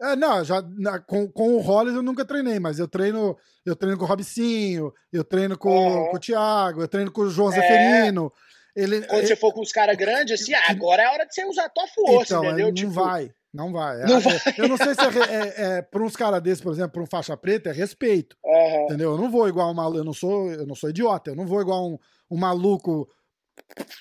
[0.00, 3.74] É, não, já na, com, com o Hollis eu nunca treinei, mas eu treino, eu
[3.74, 6.10] treino com o Robicinho, eu treino com, uhum.
[6.10, 7.54] com o Thiago, eu treino com o João é...
[7.54, 8.32] Zeferino.
[8.76, 11.24] Ele, Quando ele, você for com os caras grandes, assim, ah, agora é a hora
[11.24, 12.66] de você usar tua força, então, entendeu?
[12.66, 13.30] Não tipo, vai.
[13.52, 13.98] Não vai.
[14.00, 14.38] Não é, vai.
[14.58, 17.06] Eu não sei se é, é, é para uns caras desses, por exemplo, para um
[17.06, 18.36] faixa preta, é respeito.
[18.44, 18.84] Uhum.
[18.84, 19.12] Entendeu?
[19.12, 19.84] Eu não vou igual uma.
[19.96, 21.30] Eu não sou, eu não sou idiota.
[21.30, 21.98] Eu não vou igual um,
[22.30, 23.08] um maluco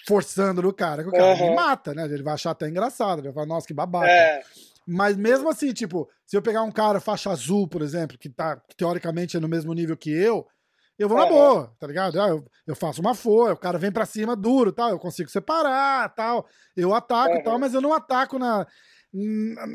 [0.06, 1.52] forçando no cara, que o cara uhum.
[1.52, 2.04] me mata, né?
[2.04, 3.20] Ele vai achar até engraçado.
[3.20, 4.12] Ele vai falar, nossa, que babaca.
[4.12, 4.42] É.
[4.86, 8.62] Mas mesmo assim, tipo, se eu pegar um cara faixa azul, por exemplo, que tá
[8.78, 10.46] teoricamente é no mesmo nível que eu,
[10.98, 12.20] eu vou na boa, tá ligado?
[12.22, 15.30] Ah, eu, eu faço uma folha, o cara vem pra cima duro, tal, eu consigo
[15.30, 16.48] separar, tal.
[16.76, 17.44] Eu ataco, uhum.
[17.44, 18.66] tal, mas eu não ataco na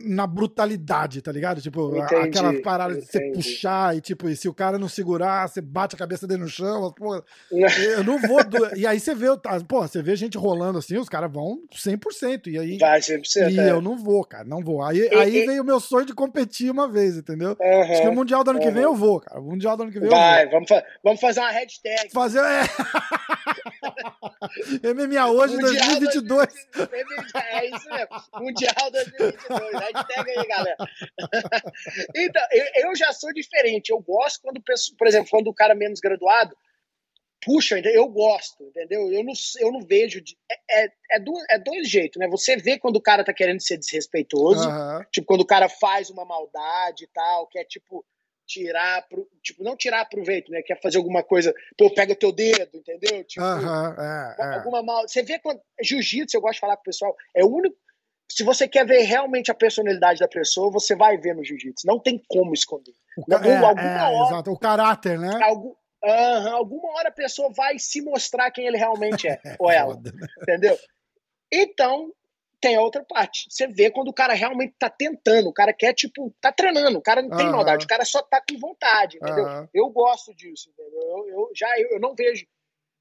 [0.04, 1.62] na brutalidade, tá ligado?
[1.62, 5.48] Tipo, entendi, aquela parada de você puxar e, tipo, e se o cara não segurar,
[5.48, 8.44] você bate a cabeça dele no chão, pô, eu não vou.
[8.44, 8.76] Do...
[8.76, 9.26] E aí você vê,
[9.66, 12.48] pô, você vê gente rolando assim, os caras vão 100%.
[12.48, 12.78] E aí.
[12.78, 13.50] Vai 100%.
[13.50, 13.70] E é.
[13.70, 14.82] eu não vou, cara, não vou.
[14.82, 15.46] Aí, e, aí e...
[15.46, 17.56] veio o meu sonho de competir uma vez, entendeu?
[17.58, 18.66] Uhum, Acho que o Mundial do ano uhum.
[18.66, 19.40] que vem eu vou, cara.
[19.40, 22.10] O Mundial do ano que vem Vai, vamos, fa vamos fazer uma hashtag.
[22.12, 22.40] Fazer.
[22.40, 22.62] É.
[24.82, 26.48] MMA hoje Mundial 2022.
[26.74, 27.44] 2022.
[27.44, 28.22] É isso mesmo.
[28.40, 29.72] Mundial 2022.
[29.72, 30.76] Hashtag aí, galera.
[32.16, 32.42] então,
[32.76, 33.90] eu, já sou diferente.
[33.90, 34.62] Eu gosto quando,
[34.98, 36.56] por exemplo, quando o cara menos graduado
[37.44, 39.10] puxa, eu gosto, entendeu?
[39.12, 40.22] Eu não, eu não vejo.
[40.50, 42.28] É, é, é, do, é dois jeitos, né?
[42.28, 45.04] Você vê quando o cara tá querendo ser desrespeitoso, uhum.
[45.10, 48.04] tipo, quando o cara faz uma maldade e tal, que é tipo
[48.50, 50.60] tirar, pro, tipo, não tirar proveito, né?
[50.62, 53.22] Quer fazer alguma coisa, pô, pega teu dedo, entendeu?
[53.24, 54.54] Tipo, é, é.
[54.56, 55.06] alguma mal.
[55.06, 55.60] Você vê quando.
[55.80, 57.76] Jiu-jitsu, eu gosto de falar com o pessoal, é o único.
[58.28, 61.86] Se você quer ver realmente a personalidade da pessoa, você vai ver no jiu-jitsu.
[61.86, 62.94] Não tem como esconder.
[63.16, 64.52] O, não, é, alguma é, hora, exato.
[64.52, 65.38] o caráter, né?
[65.42, 69.94] Algum, uhum, alguma hora a pessoa vai se mostrar quem ele realmente é, ou ela.
[69.96, 70.12] Né?
[70.42, 70.78] Entendeu?
[71.52, 72.12] Então,
[72.60, 73.46] tem a outra parte.
[73.48, 77.02] Você vê quando o cara realmente tá tentando, o cara quer, tipo, tá treinando, o
[77.02, 77.52] cara não tem uhum.
[77.52, 79.44] maldade, o cara só tá com vontade, entendeu?
[79.44, 79.68] Uhum.
[79.72, 81.00] Eu gosto disso, entendeu?
[81.00, 82.46] Eu, eu já eu, eu, não vejo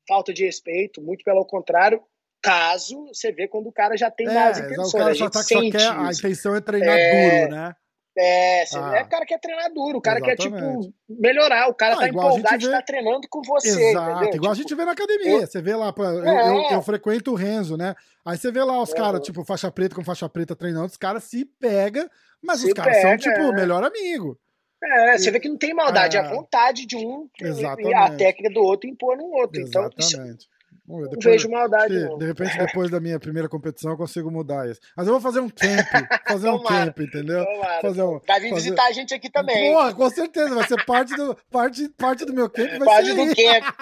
[0.08, 2.02] falta de respeito, muito pelo contrário.
[2.42, 4.94] Caso você vê quando o cara já tem é, mais intenções.
[4.94, 7.76] O cara só, tá, só quer, a intenção é treinar é, duro, né?
[8.22, 10.50] É, ah, é o cara quer treinar duro, o cara exatamente.
[10.52, 13.70] quer, tipo, melhorar, o cara ah, tá empolgado de estar treinando com você.
[13.70, 14.36] Exato, entendeu?
[14.36, 15.32] igual tipo, a gente vê na academia.
[15.32, 15.48] Eu...
[15.48, 16.50] Você vê lá, eu, é.
[16.50, 17.96] eu, eu, frequento o Renzo, né?
[18.26, 18.96] Aí você vê lá os é.
[18.96, 22.10] caras, tipo, faixa preta com faixa preta treinando, os caras se pegam,
[22.42, 23.56] mas se os caras são, tipo, o é.
[23.56, 24.38] melhor amigo.
[24.84, 27.90] É, você vê que não tem maldade, é a vontade de um Exatamente.
[27.90, 29.62] e a técnica do outro impor no outro.
[29.62, 30.16] Exatamente.
[30.16, 30.48] Então, isso,
[30.90, 31.94] Ver, depois, não vejo maldade.
[31.94, 34.80] Se, de repente, depois da minha primeira competição, eu consigo mudar isso.
[34.98, 35.88] Mas eu vou fazer um camp.
[36.28, 37.44] Fazer um camp, entendeu?
[37.82, 38.62] Fazer um, vai vir fazer...
[38.62, 39.74] visitar a gente aqui também.
[39.74, 40.54] Porra, com certeza.
[40.54, 42.70] Vai ser parte do, parte, parte do meu camp.
[42.70, 43.36] Vai parte ser do aí.
[43.36, 43.76] camp.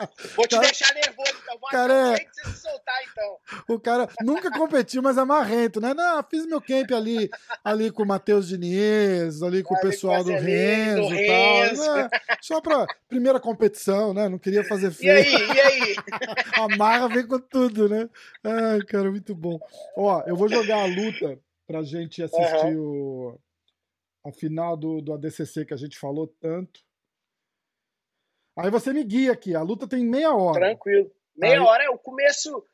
[0.36, 0.60] Vou te tá.
[0.62, 1.58] deixar nervoso, então.
[1.58, 2.16] Vou cara, é...
[2.16, 3.36] você se soltar, então.
[3.68, 5.92] O cara nunca competiu, mas é marrento, né?
[5.92, 7.28] Não, fiz meu camp ali,
[7.64, 11.85] ali com o Matheus Diniz, ali com ali o pessoal do Renzo e tal.
[11.96, 12.08] Né?
[12.40, 14.28] Só pra primeira competição, né?
[14.28, 15.12] Não queria fazer feio.
[15.12, 15.26] E aí?
[15.56, 15.96] E aí?
[16.54, 18.08] a marra vem com tudo, né?
[18.44, 19.58] Ai, cara, muito bom.
[19.96, 23.34] Ó, eu vou jogar a luta pra gente assistir uhum.
[23.34, 23.40] o,
[24.24, 26.80] a final do, do ADCC que a gente falou tanto.
[28.58, 30.60] Aí você me guia aqui, a luta tem meia hora.
[30.60, 31.10] Tranquilo.
[31.36, 31.66] Meia Aí...
[31.66, 32.64] hora é o começo.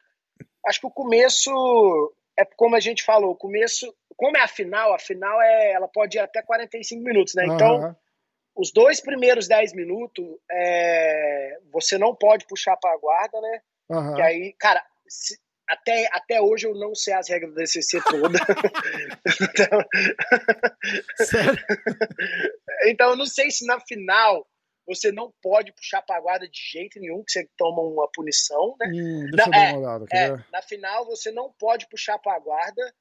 [0.66, 1.50] Acho que o começo
[2.38, 5.88] é como a gente falou, o começo, como é a final, a final é, ela
[5.88, 7.46] pode ir até 45 minutos, né?
[7.46, 7.94] Então, uhum
[8.54, 13.60] os dois primeiros 10 minutos, é, você não pode puxar para a guarda, né?
[13.88, 14.14] Uhum.
[14.14, 15.38] Que aí, cara, se,
[15.68, 18.38] até, até hoje eu não sei as regras da DCC toda.
[19.42, 19.84] então,
[22.86, 24.46] então, eu não sei se na final
[24.86, 28.74] você não pode puxar para a guarda de jeito nenhum, que você toma uma punição,
[28.80, 28.88] né?
[28.88, 32.34] Hum, deixa na, eu dar uma olhada, é, na final você não pode puxar para
[32.34, 32.94] a guarda.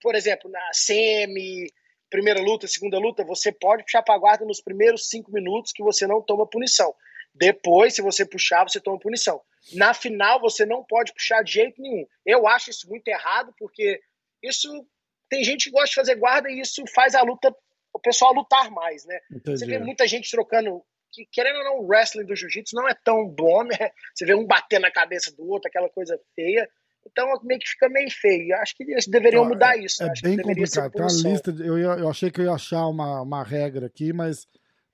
[0.00, 1.66] Por exemplo, na semi,
[2.14, 5.82] primeira luta, segunda luta, você pode puxar para a guarda nos primeiros cinco minutos que
[5.82, 6.94] você não toma punição.
[7.34, 9.42] Depois, se você puxar, você toma punição.
[9.72, 12.06] Na final, você não pode puxar de jeito nenhum.
[12.24, 14.00] Eu acho isso muito errado, porque
[14.40, 14.86] isso
[15.28, 17.52] tem gente que gosta de fazer guarda e isso faz a luta,
[17.92, 19.18] o pessoal lutar mais, né?
[19.32, 19.58] Entendi.
[19.58, 20.84] Você vê muita gente trocando.
[21.12, 23.90] Que, querendo ou não, o wrestling do jiu-jitsu não é tão bom, né?
[24.14, 26.70] Você vê um bater na cabeça do outro, aquela coisa feia.
[27.06, 28.56] Então meio que fica meio feio.
[28.56, 30.02] Acho que eles deveriam mudar isso.
[30.02, 30.92] É, bem complicado.
[30.92, 31.52] Tem uma lista.
[31.52, 34.46] De, eu, eu achei que eu ia achar uma, uma regra aqui, mas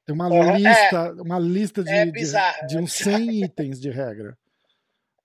[0.06, 3.80] tem uma uhum, lista, é, uma lista de, é bizarro, de, de uns 100 itens
[3.80, 4.36] de regra.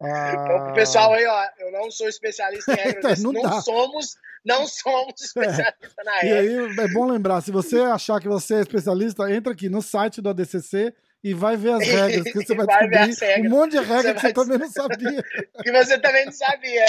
[0.02, 0.69] Ah...
[0.71, 4.67] O pessoal aí, ó, eu não sou especialista em regras, então, não, não somos, não
[4.67, 6.04] somos especialistas é.
[6.04, 6.43] na regra.
[6.43, 9.82] E aí é bom lembrar, se você achar que você é especialista, entra aqui no
[9.82, 10.93] site do ADCC
[11.26, 14.22] e vai ver as regras, que você vai, vai descobrir um monte de regras que
[14.22, 15.24] você também não sabia.
[15.64, 16.86] que você também não sabia.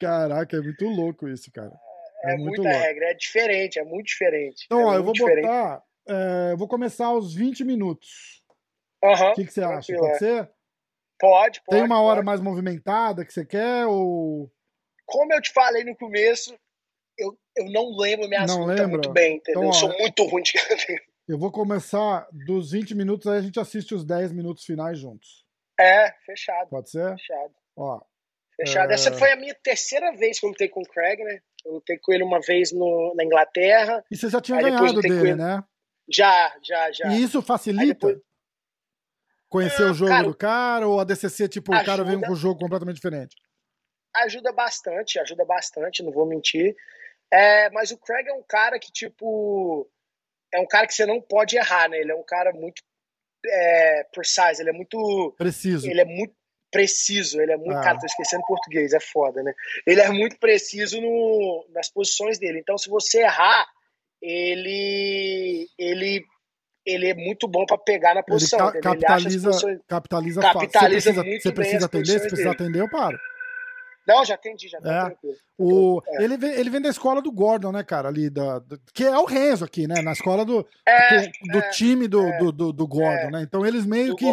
[0.00, 1.72] Caraca, é muito louco isso, cara.
[2.24, 2.76] É, é muita louco.
[2.76, 4.64] regra, é diferente, é muito diferente.
[4.66, 5.42] Então, é ó, eu vou diferente.
[5.42, 5.82] botar.
[6.08, 8.42] É, eu vou começar aos 20 minutos.
[9.00, 9.94] O uhum, que, que você acha?
[9.94, 10.18] Pode é.
[10.18, 10.50] ser?
[11.16, 11.78] Pode, pode.
[11.78, 12.26] Tem uma hora pode.
[12.26, 14.50] mais movimentada que você quer ou.
[15.04, 16.52] Como eu te falei no começo,
[17.16, 18.88] eu, eu não lembro minhas não lutas lembra?
[18.88, 19.62] muito bem, entendeu?
[19.62, 20.52] Então, eu sou ó, muito ruim de
[21.28, 25.44] Eu vou começar dos 20 minutos, aí a gente assiste os 10 minutos finais juntos.
[25.78, 26.68] É, fechado.
[26.70, 27.16] Pode ser?
[27.16, 27.54] Fechado.
[27.76, 28.00] Ó,
[28.56, 28.90] Fechado.
[28.90, 28.94] É...
[28.94, 31.40] Essa foi a minha terceira vez que eu lutei com o Craig, né?
[31.64, 34.02] Eu lutei com ele uma vez no, na Inglaterra.
[34.10, 35.34] E você já tinha ganhado dele, ele.
[35.34, 35.62] né?
[36.08, 37.08] Já, já, já.
[37.08, 38.18] E isso facilita depois-
[39.48, 42.26] conhecer Ah, o jogo cara, do cara ou a DCC, tipo, o cara vem ajuda.
[42.28, 43.34] com um jogo completamente diferente?
[44.18, 46.74] ajuda bastante, ajuda bastante, não vou mentir.
[47.30, 49.86] É, mas o Craig é um cara que, tipo,
[50.56, 51.98] é um cara que você não pode errar, né?
[51.98, 52.82] Ele é um cara muito
[53.44, 55.34] é, precise, ele é muito.
[55.38, 55.88] Preciso.
[55.88, 56.34] Ele é muito
[56.72, 57.76] preciso, ele é muito.
[57.78, 57.82] Ah.
[57.82, 59.52] Cara, tô esquecendo português, é foda, né?
[59.86, 62.58] Ele é muito preciso no, nas posições dele.
[62.58, 63.66] Então, se você errar,
[64.22, 65.68] ele.
[65.78, 66.24] ele
[66.88, 68.58] ele é muito bom para pegar na Ele posição.
[68.60, 68.92] ca- entendeu?
[68.92, 70.60] Ele acha as capitaliza, posições- capitaliza, fácil.
[70.60, 72.48] Capitaliza Você precisa, você precisa atender, se dele.
[72.48, 73.18] atender, eu paro.
[74.06, 75.28] Não, já entendi, já tá É.
[75.58, 76.22] O, É.
[76.24, 78.08] ele, vem, ele vem da escola do Gordon, né, cara?
[78.08, 80.00] Ali da, do- que é o Renzo aqui, né?
[80.02, 83.30] Na escola do, É, do, do é, time do, é, do, do, do Gordon, é.
[83.30, 83.42] né?
[83.42, 84.26] Então eles meio do que,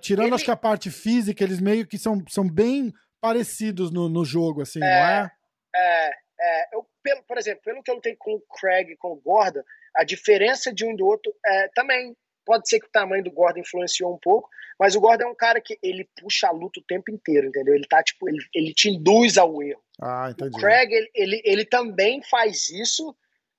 [0.00, 4.08] tirando Ele- acho que a parte física, eles meio que são, são bem parecidos no,
[4.08, 5.30] no jogo, assim, não é?
[5.74, 9.12] É, é, eu, pelo, por exemplo, pelo que eu lutei com o Craig e com
[9.12, 9.62] o Gordon,
[9.94, 12.16] a diferença de um do outro é, também
[12.48, 14.48] pode ser que o tamanho do Gordon influenciou um pouco,
[14.80, 17.74] mas o Gordon é um cara que ele puxa a luta o tempo inteiro, entendeu?
[17.74, 19.82] Ele tá tipo, ele, ele te induz ao erro.
[20.00, 20.58] Ah, O entendi.
[20.58, 23.14] Craig, ele, ele, ele também faz isso,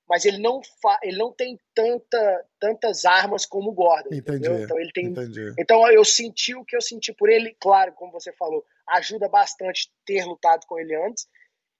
[0.08, 4.38] mas ele não, fa, ele não tem tanta, tantas armas como o Gordon, Entendi.
[4.38, 4.58] entendeu?
[4.58, 5.54] Então ele tem Entendi.
[5.56, 9.88] então eu senti o que eu senti por ele, claro, como você falou, ajuda bastante
[10.04, 11.28] ter lutado com ele antes.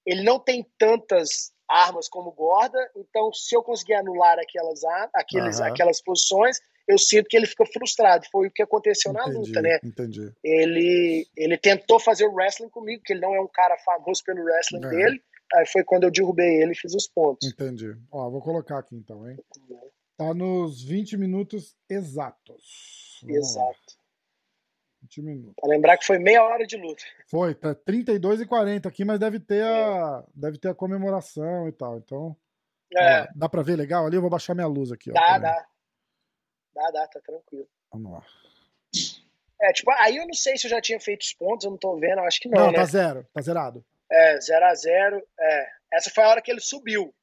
[0.05, 4.81] Ele não tem tantas armas como o Gorda, então se eu conseguir anular aquelas,
[5.13, 5.69] aqueles, Aham.
[5.69, 8.25] aquelas posições, eu sinto que ele fica frustrado.
[8.31, 9.79] Foi o que aconteceu na Entendi, luta, né?
[9.83, 10.33] entendi.
[10.43, 14.43] Ele, ele tentou fazer o wrestling comigo, que ele não é um cara famoso pelo
[14.43, 14.89] wrestling É.
[14.89, 15.23] dele.
[15.53, 17.47] Aí foi quando eu derrubei ele e fiz os pontos.
[17.49, 17.93] Entendi.
[18.09, 19.37] Ó, vou colocar aqui então, hein?
[20.17, 23.21] Tá nos 20 minutos exatos.
[23.27, 23.99] Exato.
[25.01, 25.53] 20 minutos.
[25.59, 27.03] Pra lembrar que foi meia hora de luta.
[27.27, 31.71] Foi, tá 32 e 40 aqui, mas deve ter a, deve ter a comemoração e
[31.71, 31.97] tal.
[31.97, 32.37] Então,
[32.95, 34.15] É, ó, dá pra ver legal ali?
[34.15, 35.13] Eu vou baixar minha luz aqui, ó.
[35.13, 35.67] dá, dá.
[36.73, 37.67] Dá, dá, tá tranquilo.
[37.91, 38.25] Vamos lá.
[39.61, 41.77] É, tipo, aí eu não sei se eu já tinha feito os pontos, eu não
[41.77, 42.77] tô vendo, eu acho que não, Não, né?
[42.79, 43.85] tá zero, tá zerado.
[44.11, 45.67] É, 0 a 0 é.
[45.93, 47.13] Essa foi a hora que ele subiu.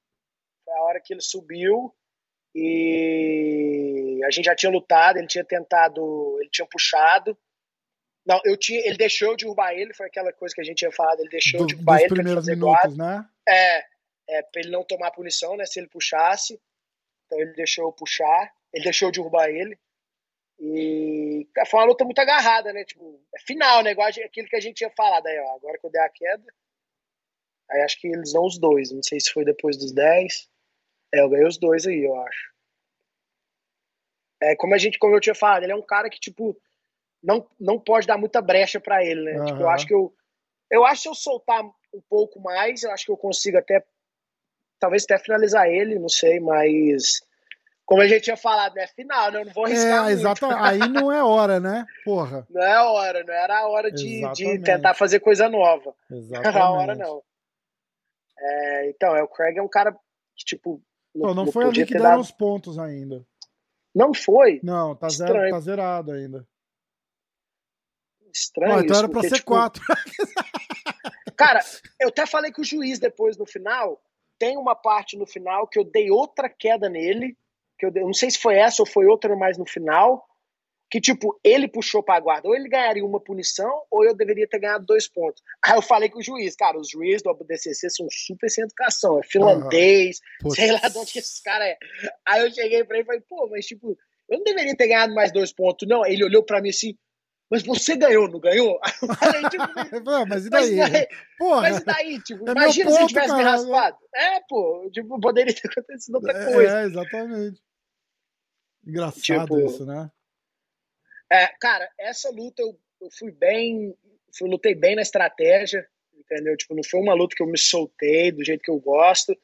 [0.64, 1.94] Foi a hora que ele subiu
[2.54, 7.36] e a gente já tinha lutado, ele tinha tentado, ele tinha puxado.
[8.26, 10.92] Não, eu tinha, ele deixou eu derrubar ele, foi aquela coisa que a gente tinha
[10.92, 13.22] falado, ele deixou eu Do- derrubar dos ele pra ele primeiros fazer minutos, guarda.
[13.22, 13.28] né?
[13.48, 16.60] É, é, pra ele não tomar punição, né, se ele puxasse.
[17.26, 19.78] Então ele deixou eu puxar, ele deixou eu derrubar ele.
[20.60, 22.84] E foi uma luta muito agarrada, né?
[22.84, 23.92] Tipo, é final, né?
[23.92, 25.56] Igual aquilo que a gente tinha falado aí, ó.
[25.56, 26.44] Agora que eu dei a queda.
[27.70, 28.90] Aí acho que eles dão os dois.
[28.90, 30.48] Não sei se foi depois dos 10.
[31.14, 32.52] É, eu ganhei os dois aí, eu acho.
[34.42, 36.60] É, como a gente, como eu tinha falado, ele é um cara que, tipo,
[37.22, 39.44] não, não pode dar muita brecha pra ele, né?
[39.46, 40.14] Tipo, eu acho que eu.
[40.70, 43.84] Eu acho que se eu soltar um pouco mais, eu acho que eu consigo até.
[44.78, 47.20] Talvez até finalizar ele, não sei, mas.
[47.88, 48.86] Como a gente tinha falado, né?
[48.88, 49.40] Final, né?
[49.40, 49.86] Eu não vou arriscar.
[49.90, 50.10] É, muito.
[50.10, 50.44] exato.
[50.60, 51.86] Aí não é hora, né?
[52.04, 52.46] Porra.
[52.50, 54.62] Não é hora, não era a hora de, de Exatamente.
[54.62, 55.94] tentar fazer coisa nova.
[56.10, 56.48] Não Exatamente.
[56.54, 57.22] era a hora, não.
[58.38, 59.92] É, então, é, o Craig é um cara
[60.36, 60.82] que, tipo.
[61.14, 63.24] Não, não foi ali que deram dado- os pontos ainda.
[63.94, 64.60] Não foi?
[64.62, 66.46] Não, tá, zero, tá zerado ainda.
[68.30, 68.74] Estranho.
[68.74, 69.82] Ó, então isso, era pra porque, ser tipo, quatro.
[71.36, 71.60] Cara,
[71.98, 73.98] eu até falei que o juiz depois no final
[74.38, 77.36] tem uma parte no final que eu dei outra queda nele,
[77.78, 80.24] que eu, eu não sei se foi essa ou foi outra mais no final,
[80.90, 84.58] que tipo, ele puxou pra guarda, ou ele ganharia uma punição, ou eu deveria ter
[84.58, 85.42] ganhado dois pontos.
[85.62, 89.18] Aí eu falei com o juiz, cara, os juízes do ABDCC são super sem educação,
[89.18, 90.56] é finlandês, Putz.
[90.56, 91.76] sei lá de onde que esses caras é.
[92.26, 93.98] Aí eu cheguei pra ele e falei, pô, mas tipo,
[94.30, 96.06] eu não deveria ter ganhado mais dois pontos, não.
[96.06, 96.96] Ele olhou pra mim assim,
[97.50, 98.78] mas você ganhou, não ganhou?
[98.82, 99.64] Aí eu falei, tipo,
[100.10, 100.76] Ah, mas e mas daí?
[100.90, 101.60] daí, Porra.
[101.60, 103.96] mas e daí, tipo, É imagina se ele ponto, tivesse me raspado.
[104.14, 106.80] É, pô, tipo, poderia ter acontecido outra coisa.
[106.80, 107.60] É, exatamente.
[108.88, 110.10] Engraçado Tipo- isso, né?
[111.30, 113.94] É, cara, essa luta eu, eu fui bem,
[114.36, 116.56] fui, lutei bem na estratégia, entendeu?
[116.56, 119.38] Tipo, não foi uma luta que eu me soltei do jeito que eu gosto,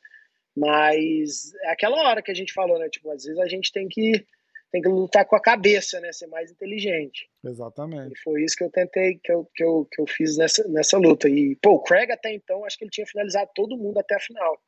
[0.57, 2.89] mas é aquela hora que a gente falou, né?
[2.89, 4.25] Tipo, às vezes a gente tem que
[4.73, 6.11] tem que lutar com a cabeça, né?
[6.11, 7.31] Ser mais inteligente.
[7.45, 8.13] Exatamente.
[8.13, 10.99] E foi isso que eu tentei, que eu, que eu, que eu fiz nessa, nessa
[10.99, 11.29] luta.
[11.29, 14.21] E, pô, o Craig até então, acho que ele tinha finalizado todo mundo até a
[14.21, 14.61] final.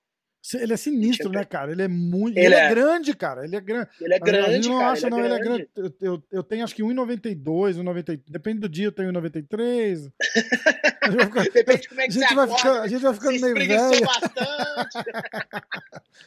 [0.54, 1.72] Ele é sinistro, né, cara?
[1.72, 2.36] Ele é muito.
[2.36, 2.66] Ele, ele é...
[2.66, 2.68] é...
[2.68, 3.44] grande, cara.
[3.44, 3.88] Ele é grande.
[4.00, 4.68] Ele é grande.
[4.68, 5.68] Não cara, acha, ele é não, ele é grande.
[5.74, 8.20] Eu, eu, eu, tenho acho que 1,92, 1,90.
[8.28, 10.12] Depende do dia, eu tenho 1,93.
[11.52, 13.40] Depende de como é que a gente você vai acorda, ficar, A gente vai ficando
[13.40, 14.06] meio velho.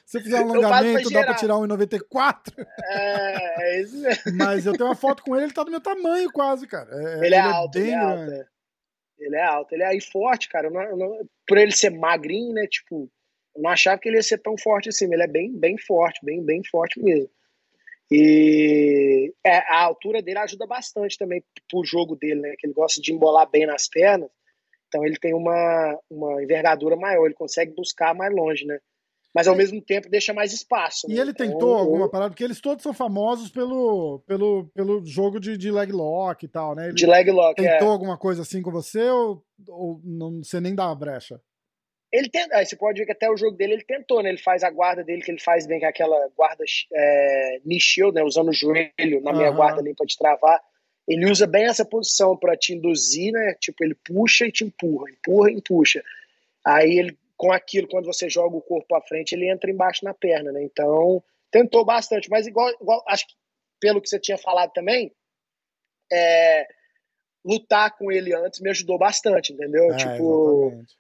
[0.06, 2.54] Se fizer um alongamento, dá pra tirar 1,94.
[2.84, 4.24] É, é isso mesmo.
[4.38, 6.90] Mas eu tenho uma foto com ele, ele tá do meu tamanho quase, cara.
[6.92, 8.00] É, ele, é ele é alto, bem ele é.
[8.00, 8.48] Alto,
[9.20, 10.70] ele é alto, ele é aí forte, cara.
[10.70, 12.68] Não, não, por ele ser magrinho, né?
[12.68, 13.10] Tipo, eu
[13.60, 15.12] não achava que ele ia ser tão forte assim.
[15.12, 17.30] Ele é bem, bem forte, bem, bem forte mesmo.
[18.12, 22.56] E é, a altura dele ajuda bastante também pro jogo dele, né?
[22.58, 24.30] Que ele gosta de embolar bem nas pernas.
[24.88, 28.80] Então ele tem uma, uma envergadura maior, ele consegue buscar mais longe, né?
[29.34, 31.06] Mas ao mesmo tempo deixa mais espaço.
[31.08, 31.22] E né?
[31.22, 35.56] ele tentou então, alguma parada, porque eles todos são famosos pelo, pelo, pelo jogo de,
[35.56, 36.86] de leg lock e tal, né?
[36.86, 37.92] Ele de leg lock, Tentou é.
[37.92, 41.40] alguma coisa assim com você ou, ou não, você nem dá a brecha?
[42.12, 44.30] Ele tenta, você pode ver que até o jogo dele ele tentou, né?
[44.30, 48.24] Ele faz a guarda dele, que ele faz bem, é aquela guarda é, shield, né?
[48.24, 49.56] Usando o joelho na minha uhum.
[49.56, 50.60] guarda ali pra te travar.
[51.08, 53.56] Ele usa bem essa posição para te induzir, né?
[53.60, 56.04] Tipo, ele puxa e te empurra, empurra e puxa.
[56.66, 60.14] Aí ele, com aquilo, quando você joga o corpo à frente, ele entra embaixo na
[60.14, 60.64] perna, né?
[60.64, 63.34] Então, tentou bastante, mas igual, igual acho que
[63.80, 65.12] pelo que você tinha falado também,
[66.12, 66.68] é,
[67.46, 69.92] lutar com ele antes me ajudou bastante, entendeu?
[69.94, 70.99] É, tipo, exatamente.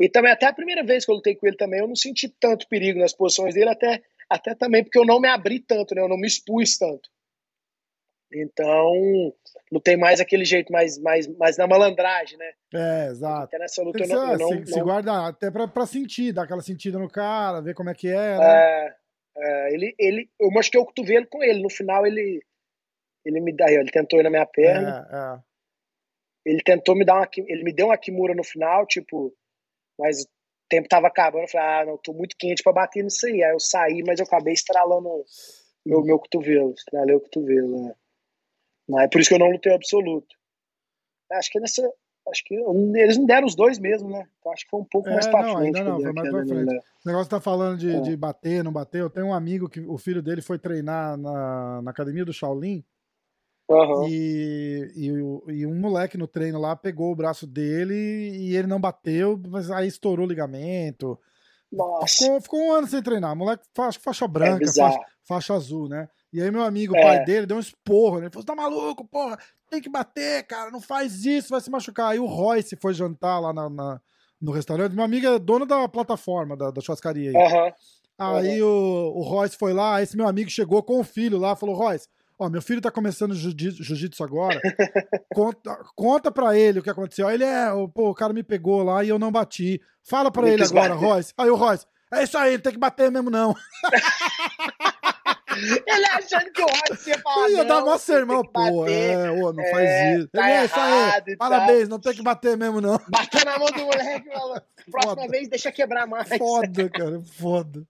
[0.00, 2.28] E também, até a primeira vez que eu lutei com ele também, eu não senti
[2.28, 6.02] tanto perigo nas posições dele, até, até também porque eu não me abri tanto, né?
[6.02, 7.08] Eu não me expus tanto.
[8.34, 8.92] Então,
[9.70, 12.52] lutei mais aquele jeito, mais, mais, mais na malandragem, né?
[12.74, 13.44] É, exato.
[13.44, 14.66] Até nessa luta eu não, eu não, se, não...
[14.66, 18.08] se guarda até pra, pra sentir, dar aquela sentida no cara, ver como é que
[18.08, 18.44] é, né?
[18.44, 18.96] É,
[19.36, 21.62] é, ele, ele, eu machuquei o cotovelo com ele.
[21.62, 22.42] No final, ele,
[23.24, 25.06] ele me dá, ele tentou ir na minha perna.
[25.10, 25.52] É, é.
[26.44, 29.32] Ele tentou me dar uma, ele me deu uma Kimura no final, tipo,
[29.98, 30.26] mas o
[30.68, 31.44] tempo tava acabando.
[31.44, 33.42] Eu falei, ah, não, tô muito quente para bater nisso aí.
[33.42, 35.24] Aí eu saí, mas eu acabei estralando
[35.84, 36.72] meu, meu cotovelo.
[36.72, 37.94] Estralei o cotovelo, né?
[38.88, 40.34] Mas é por isso que eu não lutei absoluto.
[41.32, 41.82] Acho que nessa.
[42.28, 44.28] Acho que eles não deram os dois mesmo, né?
[44.38, 45.76] Então acho que foi um pouco é, mais pra não, frente.
[45.76, 46.64] Ainda não, foi mais pra frente.
[46.66, 46.80] Né?
[47.04, 48.00] O negócio tá falando de, é.
[48.00, 49.00] de bater, não bater.
[49.00, 52.84] Eu tenho um amigo que o filho dele foi treinar na, na academia do Shaolin.
[53.68, 54.08] Uhum.
[54.08, 58.80] E, e, e, um moleque no treino lá pegou o braço dele e ele não
[58.80, 61.18] bateu, mas aí estourou o ligamento.
[61.70, 62.06] Nossa.
[62.06, 63.34] Ficou, ficou um ano sem treinar.
[63.34, 66.08] Moleque, faixa, faixa branca, é faixa, faixa, azul, né?
[66.32, 67.02] E aí meu amigo, o é.
[67.02, 68.24] pai dele, deu um esporro, né?
[68.24, 69.38] Ele falou, tá maluco, porra,
[69.70, 72.10] tem que bater, cara, não faz isso, vai se machucar.
[72.10, 74.00] Aí o Royce foi jantar lá na, na
[74.40, 74.94] no restaurante.
[74.94, 77.36] Meu amigo é dono da plataforma, da, da churrascaria aí.
[77.36, 77.72] Uhum.
[78.18, 78.68] Aí uhum.
[78.68, 82.08] o, o Royce foi lá, esse meu amigo chegou com o filho lá, falou, Royce,
[82.38, 84.60] Ó, meu filho tá começando jiu-jitsu agora.
[85.32, 87.28] conta, conta pra ele o que aconteceu.
[87.28, 89.80] Aí ele é, pô, o cara me pegou lá e eu não bati.
[90.02, 91.04] Fala pra ele agora, bater.
[91.04, 91.34] Royce.
[91.36, 93.54] Aí o Royce, é isso aí, ele tem que bater mesmo, não.
[95.86, 97.48] ele achando que o Royce ia falar.
[97.50, 98.86] Ia dar mó sermão, pô.
[98.86, 100.28] É, ô, não é, faz isso.
[100.28, 101.36] Tá ele, é isso aí.
[101.36, 102.98] Parabéns, não tem que bater mesmo, não.
[103.08, 104.28] Bateu na mão do moleque,
[104.90, 105.28] próxima foda.
[105.28, 106.28] vez deixa quebrar mais.
[106.28, 107.86] Foda, cara, foda.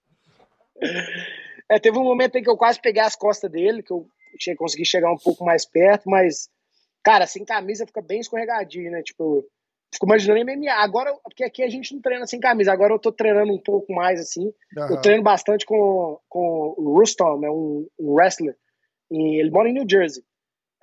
[1.70, 4.06] É, teve um momento em que eu quase peguei as costas dele, que eu
[4.38, 6.48] tinha conseguido chegar um pouco mais perto, mas,
[7.02, 9.02] cara, sem camisa fica bem escorregadinho, né?
[9.02, 9.44] Tipo,
[9.92, 10.72] fico imaginando MMA.
[10.72, 13.92] Agora, porque aqui a gente não treina sem camisa, agora eu tô treinando um pouco
[13.92, 14.52] mais assim.
[14.76, 14.88] Uhum.
[14.90, 18.56] Eu treino bastante com, com o Rustom, é um, um wrestler,
[19.10, 20.24] e ele mora em New Jersey.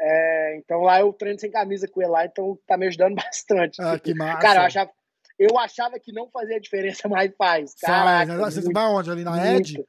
[0.01, 3.81] É, então lá eu treino sem camisa com ele lá, então tá me ajudando bastante.
[3.81, 4.39] Ah, que massa.
[4.39, 4.91] Cara, eu achava,
[5.37, 7.73] eu achava que não fazia diferença, mas faz.
[7.81, 8.43] Caraca, né?
[8.45, 9.11] Você vai onde?
[9.11, 9.83] Ali na Ed?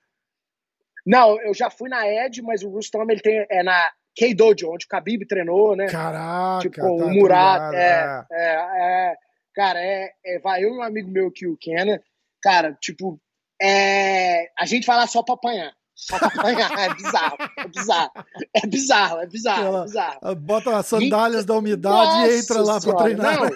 [1.06, 4.86] Não, eu já fui na Ed, mas o Rustam ele tem é na K-Dojo, onde
[4.86, 5.86] o Khabib treinou, né?
[5.86, 9.16] Caraca, tipo, tá, o Murat, é, é, é, é,
[9.54, 12.02] cara, é, é, vai eu e um amigo meu aqui, o Kenna,
[12.42, 13.20] cara, tipo,
[13.60, 15.72] é, a gente vai lá só pra apanhar.
[15.94, 18.12] Só pra apanhar, é bizarro, é bizarro,
[18.54, 20.36] é bizarro, é bizarro, Ela, é bizarro.
[20.36, 23.38] Bota as sandálias e, da umidade e entra lá pra treinar.
[23.38, 23.50] Não,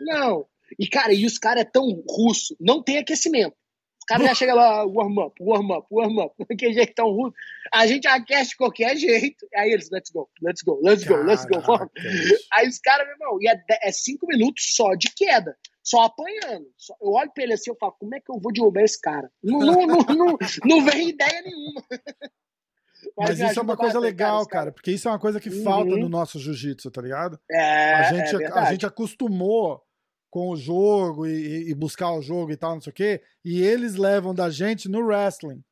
[0.00, 0.46] não.
[0.78, 3.54] E, cara, e os caras é tão russo, não tem aquecimento
[4.06, 7.32] cara já chega lá, warm up, warm up, warm up, que jeito tão ruim.
[7.72, 9.46] A gente aquece de qualquer jeito.
[9.54, 11.60] Aí eles, let's go, let's go, let's go, let's go.
[12.52, 15.56] Aí os caras, meu irmão, e é, é, cinco minutos só de queda.
[15.82, 16.66] Só apanhando.
[16.76, 19.00] Só, eu olho pra ele assim, eu falo, como é que eu vou derrubar esse
[19.00, 19.30] cara?
[19.42, 21.82] Não, não, não, não, não vem ideia nenhuma.
[23.16, 25.48] Mas, Mas isso é uma coisa legal, cara, cara, porque isso é uma coisa que
[25.48, 25.62] uhum.
[25.62, 27.38] falta no nosso jiu-jitsu, tá ligado?
[27.50, 29.85] É, a gente, é a gente acostumou
[30.30, 33.22] com o jogo e, e, buscar o jogo e tal, não sei o quê.
[33.44, 35.62] E eles levam da gente no wrestling.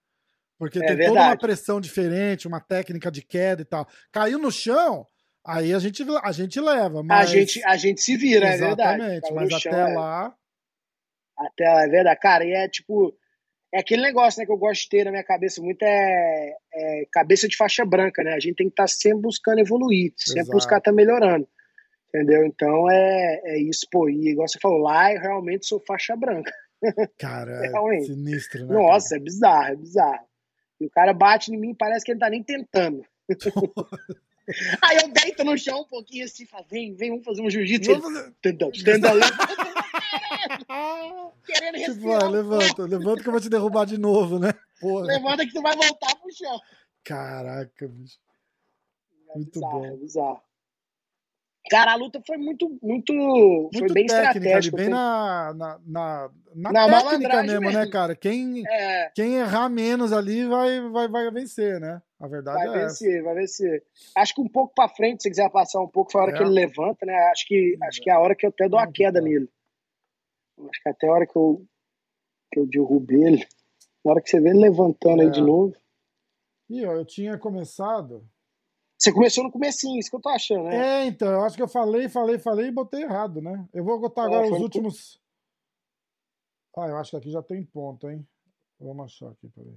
[0.58, 1.08] Porque é tem verdade.
[1.08, 3.86] toda uma pressão diferente, uma técnica de queda e tal.
[4.12, 5.06] Caiu no chão,
[5.44, 7.02] aí a gente, a gente leva.
[7.02, 7.28] Mas...
[7.28, 9.34] A, gente, a gente se vira, Exatamente, é verdade.
[9.34, 10.34] mas até chão, lá.
[11.36, 12.20] Até lá, é verdade.
[12.20, 13.14] Cara, e é tipo.
[13.72, 17.04] é aquele negócio né, que eu gosto de ter na minha cabeça muito é, é
[17.12, 18.34] cabeça de faixa branca, né?
[18.34, 20.56] A gente tem que estar tá sempre buscando evoluir, sempre Exato.
[20.56, 21.48] buscar estar tá melhorando.
[22.14, 22.46] Entendeu?
[22.46, 24.08] Então é, é isso, pô.
[24.08, 26.54] E igual você falou, lá eu realmente sou faixa branca.
[27.18, 28.74] Cara, é sinistro, né?
[28.74, 29.20] Nossa, cara?
[29.20, 30.26] é bizarro, é bizarro.
[30.80, 33.04] E o cara bate em mim e parece que ele não tá nem tentando.
[34.82, 38.00] Aí eu deito no chão um pouquinho assim, fala, vem, vem, vamos fazer um jiu-jitsu.
[38.42, 38.70] Tenta, tenta,
[41.46, 42.18] Querendo tipo, respirar.
[42.20, 44.52] Tipo, levanta, levanta que eu vou te derrubar de novo, né?
[44.80, 45.06] Porra.
[45.06, 46.60] Levanta que tu vai voltar pro chão.
[47.02, 48.18] Caraca, bicho.
[49.30, 49.86] É muito bizarro, bom.
[49.86, 50.43] É bizarro.
[51.70, 54.76] Cara, a luta foi muito, muito, muito foi bem técnica, estratégica.
[54.76, 58.14] bem na, na, na, na, na técnica mesmo, mesmo, né, cara?
[58.14, 59.10] Quem, é.
[59.14, 62.02] quem errar menos ali vai, vai, vai vencer, né?
[62.20, 63.24] A verdade vai é vencer, essa.
[63.24, 63.82] Vai vencer,
[64.14, 66.36] Acho que um pouco pra frente, se quiser passar um pouco, foi a hora é.
[66.36, 67.14] que ele levanta, né?
[67.30, 69.48] Acho que, acho que é a hora que eu até dou a queda nele.
[70.68, 71.66] Acho que até a hora que eu,
[72.52, 73.46] que eu derrubei ele,
[74.04, 75.42] na hora que você vê ele levantando aí de é.
[75.42, 75.74] novo.
[76.68, 78.28] E ó, eu tinha começado.
[79.04, 81.02] Você começou no comecinho, isso que eu tô achando, né?
[81.02, 83.68] É, então, eu acho que eu falei, falei, falei e botei errado, né?
[83.70, 85.20] Eu vou botar agora é, os últimos.
[86.74, 88.26] Ah, eu acho que aqui já tem ponto, hein?
[88.80, 89.76] Vamos achar aqui, peraí.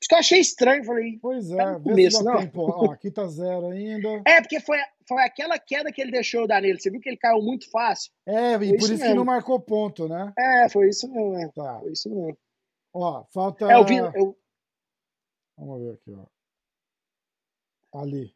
[0.00, 1.18] Isso que eu achei estranho, falei.
[1.20, 2.38] Pois é, tá começo, não.
[2.38, 4.08] Tem, ó, aqui tá zero ainda.
[4.26, 6.80] É, porque foi, foi aquela queda que ele deixou dar nele.
[6.80, 8.10] Você viu que ele caiu muito fácil?
[8.24, 10.32] É, e por isso, isso que não marcou ponto, né?
[10.38, 11.36] É, foi isso mesmo.
[11.36, 11.48] É.
[11.50, 11.78] Tá.
[11.78, 12.38] Foi isso mesmo.
[12.94, 13.70] Ó, falta.
[13.70, 13.98] É, eu vi.
[13.98, 14.34] Eu...
[15.58, 18.00] Vamos ver aqui, ó.
[18.00, 18.34] Ali.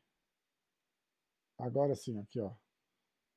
[1.58, 2.50] Agora sim, aqui, ó.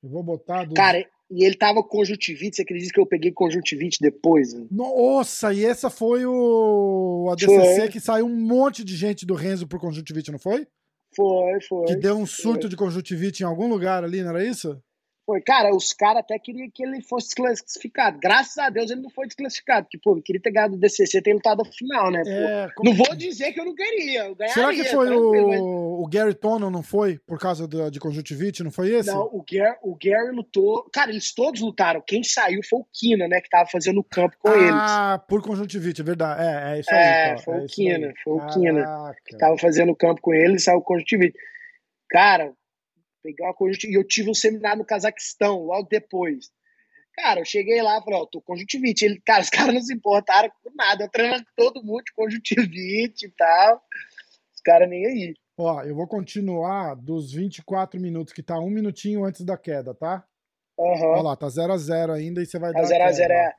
[0.04, 0.66] Eu vou botar.
[0.66, 0.74] Do...
[0.74, 2.56] Cara, e ele tava com conjuntivite.
[2.56, 4.54] Você acredita que eu peguei conjuntivite depois?
[4.54, 4.68] Né?
[4.72, 7.90] Nossa, e essa foi o ADCC foi.
[7.90, 10.68] que saiu um monte de gente do Renzo por conjuntivite, não foi?
[11.16, 11.86] Foi, foi.
[11.86, 12.70] Que deu um surto foi.
[12.70, 14.82] de conjuntivite em algum lugar ali, não era isso?
[15.30, 18.18] Foi, cara, os caras até queriam que ele fosse desclassificado.
[18.20, 21.36] Graças a Deus ele não foi desclassificado, porque, pô, queria ter ganhado o DCC ter
[21.36, 22.24] lutado a final, né?
[22.26, 22.90] É, como...
[22.90, 24.56] Não vou dizer que eu não queria, eu ganharia.
[24.56, 26.02] Será que foi o...
[26.02, 27.20] O Gary Tonon, não foi?
[27.20, 29.12] Por causa de, de conjuntivite, não foi esse?
[29.12, 30.90] Não, o Gary, o Gary lutou.
[30.92, 32.02] Cara, eles todos lutaram.
[32.02, 33.40] Quem saiu foi o Kina, né?
[33.40, 34.72] Que tava fazendo o campo com ah, eles.
[34.74, 36.42] Ah, por conjuntivite, é verdade.
[36.42, 36.98] É, é isso aí.
[36.98, 39.14] É, foi, é o Kina, foi o Kina.
[39.28, 41.38] Que tava fazendo o campo com eles e saiu conjuntivite.
[42.10, 42.52] Cara,
[43.22, 43.98] Peguei uma conjuntivite.
[43.98, 46.50] E eu tive um seminário no Cazaquistão logo depois.
[47.16, 49.06] Cara, eu cheguei lá e falei, ó, tô conjuntivite.
[49.06, 51.04] Ele, cara, os caras não se importaram com nada.
[51.04, 53.82] Eu treinando todo mundo de conjuntivite e tal.
[54.56, 55.34] Os caras nem aí.
[55.58, 60.24] Ó, eu vou continuar dos 24 minutos, que tá um minutinho antes da queda, tá?
[60.78, 61.12] Uhum.
[61.12, 62.88] Olha lá, tá 0x0 ainda e você vai tá dar.
[62.88, 63.54] 0x0 é.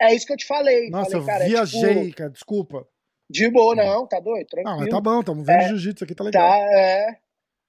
[0.00, 0.90] É isso que eu te falei.
[0.90, 2.16] Nossa, falei, cara, eu viajei, é tipo...
[2.16, 2.86] cara, desculpa.
[3.30, 4.46] De boa, não, tá doido?
[4.46, 4.76] Tranquilo.
[4.76, 6.48] Não, mas tá bom, estamos vendo é, jiu-jitsu aqui, tá legal.
[6.48, 7.18] Tá, é.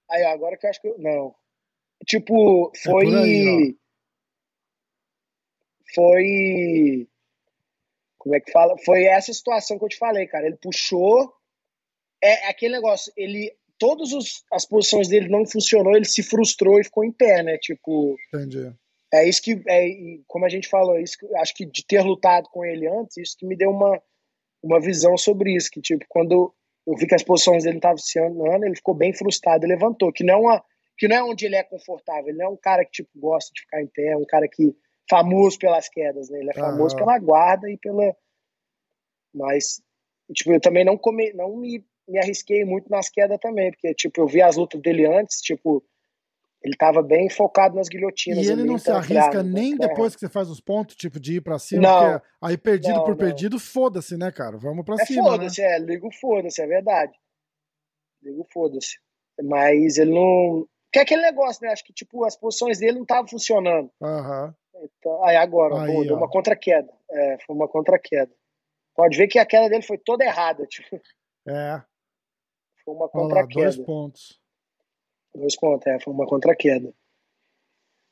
[0.10, 0.88] Aí, agora que eu acho que.
[0.88, 1.36] Eu, não.
[2.06, 3.14] Tipo, é foi.
[3.14, 3.78] É aí,
[5.94, 7.08] foi.
[8.18, 8.78] Como é que fala?
[8.86, 10.48] Foi essa situação que eu te falei, cara.
[10.48, 11.34] Ele puxou.
[12.22, 13.56] É, é aquele negócio, ele.
[13.78, 14.10] Todas
[14.52, 17.58] as posições dele não funcionou, ele se frustrou e ficou em pé, né?
[17.58, 18.18] Tipo.
[18.34, 18.74] Entendi.
[19.12, 19.88] É isso que, é,
[20.28, 23.36] como a gente falou, isso que, acho que de ter lutado com ele antes, isso
[23.38, 24.00] que me deu uma,
[24.62, 26.54] uma visão sobre isso, que tipo, quando
[26.90, 30.12] eu vi que as posições dele não estavam funcionando, ele ficou bem frustrado e levantou,
[30.12, 30.66] que não, é uma,
[30.98, 33.52] que não é onde ele é confortável, ele não é um cara que tipo, gosta
[33.54, 34.76] de ficar em pé, é um cara que
[35.08, 36.40] famoso pelas quedas, né?
[36.40, 38.16] Ele é famoso pela guarda e pela
[39.34, 39.82] mas
[40.34, 44.22] tipo, eu também não come, não me, me arrisquei muito nas quedas também, porque tipo,
[44.22, 45.84] eu vi as lutas dele antes, tipo,
[46.62, 48.46] ele tava bem focado nas guilhotinas.
[48.46, 51.42] E ele não se arrisca nem depois que você faz os pontos, tipo, de ir
[51.42, 51.82] pra cima.
[51.82, 53.18] Não, aí perdido não, por não.
[53.18, 54.58] perdido, foda-se, né, cara?
[54.58, 55.32] Vamos pra é cima.
[55.32, 55.76] Foda-se, né?
[55.76, 57.14] é, ligo foda-se, é verdade.
[58.22, 59.00] Ligo foda-se.
[59.42, 60.68] Mas ele não.
[60.92, 61.72] Que é aquele negócio, né?
[61.72, 63.90] Acho que, tipo, as posições dele não estavam funcionando.
[64.02, 64.54] Uhum.
[64.84, 66.92] Então, aí agora, aí, pô, deu uma contra-queda.
[67.12, 68.32] É, foi uma contra-queda.
[68.96, 71.00] Pode ver que a queda dele foi toda errada, tipo.
[71.48, 71.82] É.
[72.84, 73.62] Foi uma contra-queda.
[73.62, 74.39] Dois pontos.
[75.36, 76.94] Dois pontos, é, foi uma contra-queda.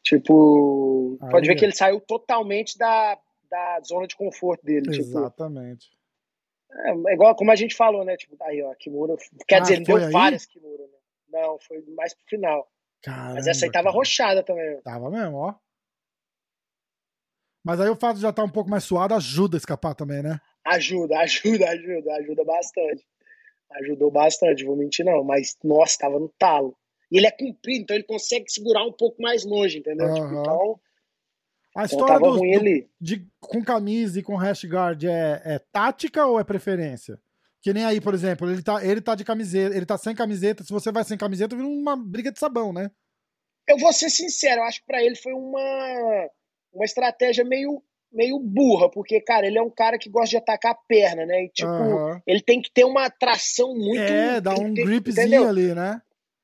[0.03, 4.89] Tipo, Aí, pode ver que ele saiu totalmente da, da zona de conforto dele.
[4.89, 5.03] Tipo.
[5.03, 5.89] Exatamente.
[5.89, 8.15] Tipo, é, igual como a gente falou, né?
[8.15, 9.15] Tipo, aí, ó, Kimura.
[9.47, 10.11] Quer ah, dizer, ele deu aí?
[10.11, 10.97] várias Kimura, né?
[11.29, 12.69] Não, foi mais pro final.
[13.01, 14.81] Caramba, Mas essa aí tava rochada também.
[14.81, 15.55] Tava mesmo, ó.
[17.63, 19.93] Mas aí o fato de já estar tá um pouco mais suado ajuda a escapar
[19.93, 20.39] também, né?
[20.65, 23.05] Ajuda, ajuda, ajuda, ajuda bastante.
[23.71, 25.23] Ajudou bastante, vou mentir não.
[25.23, 26.77] Mas, nossa, tava no talo.
[27.11, 30.07] E ele é comprido, então ele consegue segurar um pouco mais longe, entendeu?
[30.07, 30.13] Uhum.
[30.13, 30.79] Tipo, então.
[31.75, 32.89] A então história do, ele...
[32.99, 37.19] de, com camisa e com guard é, é tática ou é preferência?
[37.61, 40.63] Que nem aí, por exemplo, ele tá, ele tá de camiseta, ele tá sem camiseta.
[40.63, 42.89] Se você vai sem camiseta, vira uma briga de sabão, né?
[43.67, 46.29] Eu vou ser sincero, eu acho que pra ele foi uma,
[46.73, 50.71] uma estratégia meio meio burra, porque, cara, ele é um cara que gosta de atacar
[50.71, 51.43] a perna, né?
[51.43, 52.19] E, tipo, uhum.
[52.25, 54.01] ele tem que ter uma tração muito.
[54.01, 55.47] É, dá um ter, gripzinho entendeu?
[55.47, 56.01] ali, né?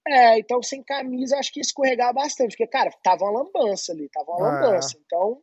[0.07, 4.31] É, então sem camisa acho que escorregar bastante, porque, cara, tava uma lambança ali, tava
[4.31, 4.51] uma é.
[4.51, 4.97] lambança.
[5.05, 5.41] Então,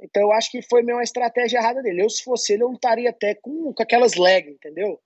[0.00, 2.02] então eu acho que foi meio uma estratégia errada dele.
[2.02, 5.00] Eu, se fosse ele, eu lutaria até com, com aquelas legs, entendeu?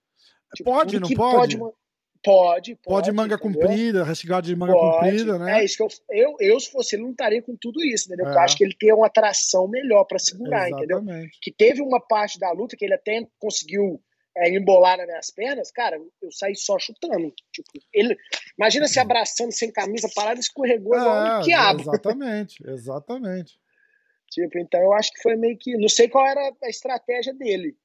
[0.55, 1.57] Tipo, pode, não pode?
[1.57, 1.75] pode?
[2.23, 2.79] Pode, pode.
[2.83, 3.61] Pode manga entendeu?
[3.61, 5.05] comprida, rasgado de manga pode.
[5.05, 5.61] comprida, né?
[5.61, 8.25] É isso que eu, eu, eu, se fosse ele, não estaria com tudo isso, entendeu?
[8.25, 8.27] É.
[8.27, 10.93] Porque eu acho que ele tem uma atração melhor para segurar, Exatamente.
[10.93, 11.29] entendeu?
[11.41, 14.01] Que teve uma parte da luta que ele até conseguiu
[14.37, 17.33] é, embolar nas minhas pernas, cara, eu saí só chutando.
[17.51, 18.17] Tipo, ele,
[18.57, 21.81] imagina se abraçando sem camisa, parado, escorregou é, igual um quiabo.
[21.81, 23.59] Exatamente, exatamente.
[24.29, 25.77] tipo, então eu acho que foi meio que.
[25.77, 27.75] Não sei qual era a estratégia dele.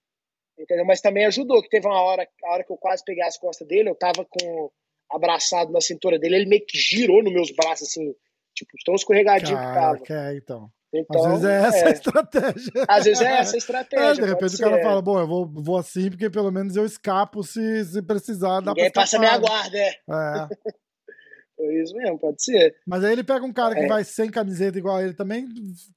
[0.58, 0.84] Entendeu?
[0.84, 3.66] Mas também ajudou, que teve uma hora, a hora que eu quase peguei as costas
[3.66, 4.70] dele, eu tava com
[5.10, 8.14] abraçado na cintura dele, ele meio que girou nos meus braços, assim,
[8.54, 10.30] tipo, tão escorregadinho Caraca, que tava.
[10.30, 10.70] É, então.
[10.94, 11.88] Então, às vezes é essa é.
[11.88, 12.72] a estratégia.
[12.88, 14.04] Às vezes é essa a estratégia.
[14.04, 16.84] É, de repente o cara fala, bom, eu vou, vou assim porque pelo menos eu
[16.84, 18.60] escapo se, se precisar.
[18.60, 19.88] Dá Ninguém passa minha guarda, é.
[19.88, 19.94] É.
[21.56, 22.76] Foi isso mesmo, pode ser.
[22.86, 23.86] Mas aí ele pega um cara que é.
[23.86, 25.48] vai sem camiseta igual ele também,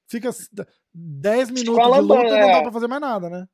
[0.08, 0.30] fica
[0.94, 2.62] 10 minutos de luta e não dá é.
[2.62, 3.46] pra fazer mais nada, né?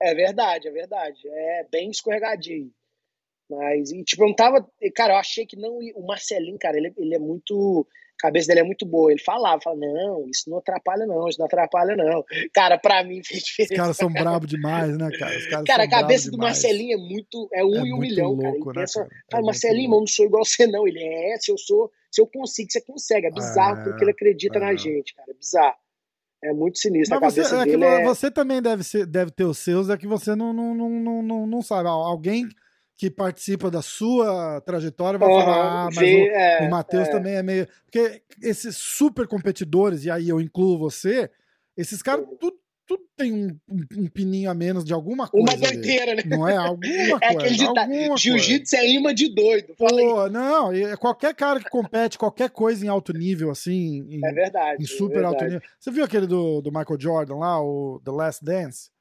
[0.00, 1.20] É verdade, é verdade.
[1.26, 2.70] É bem escorregadinho.
[3.48, 4.66] Mas, e, tipo, eu não tava.
[4.94, 5.78] Cara, eu achei que não.
[5.94, 7.86] O Marcelinho, cara, ele, ele é muito.
[8.18, 9.10] A cabeça dele é muito boa.
[9.10, 12.24] Ele falava, fala, não, isso não atrapalha, não, isso não atrapalha, não.
[12.52, 13.74] Cara, pra mim fez diferença.
[13.74, 15.36] Os caras são bravos demais, né, cara?
[15.36, 17.48] Os cara, a cabeça do Marcelinho é muito.
[17.52, 18.74] É um é e um milhão, louco, cara.
[18.74, 19.10] Né, pensa, cara?
[19.30, 20.88] Fala, é Marcelinho, mano, não sou igual você, não.
[20.88, 23.26] Ele é, se eu sou, se eu consigo, você consegue.
[23.26, 24.76] É bizarro é, porque ele acredita na é.
[24.78, 25.30] gente, cara.
[25.30, 25.76] É bizarro.
[26.42, 27.18] É muito sinistro.
[27.20, 28.04] Mas a cabeça você, é dele é...
[28.04, 31.46] você também deve, ser, deve ter os seus, é que você não, não, não, não,
[31.46, 31.88] não sabe.
[31.88, 32.48] Alguém
[32.96, 37.10] que participa da sua trajetória vai uhum, falar, ah, mas vê, o, é, Matheus é.
[37.10, 37.68] também é meio.
[37.84, 41.30] Porque esses super competidores, e aí eu incluo você,
[41.76, 43.58] esses caras, tudo, tudo tem um,
[43.98, 45.46] um, pininho a menos de alguma coisa.
[45.46, 46.22] Uma doideira, né?
[46.24, 46.56] Não é?
[46.56, 46.86] Alguma
[47.20, 47.70] é coisa.
[47.70, 49.74] Aquele Jiu-jitsu é imã de doido.
[49.76, 54.06] Pô, não, qualquer cara que compete qualquer coisa em alto nível, assim.
[54.08, 54.82] Em, é verdade.
[54.82, 55.60] Em super é alto nível.
[55.78, 58.95] Você viu aquele do, do Michael Jordan lá, o The Last Dance?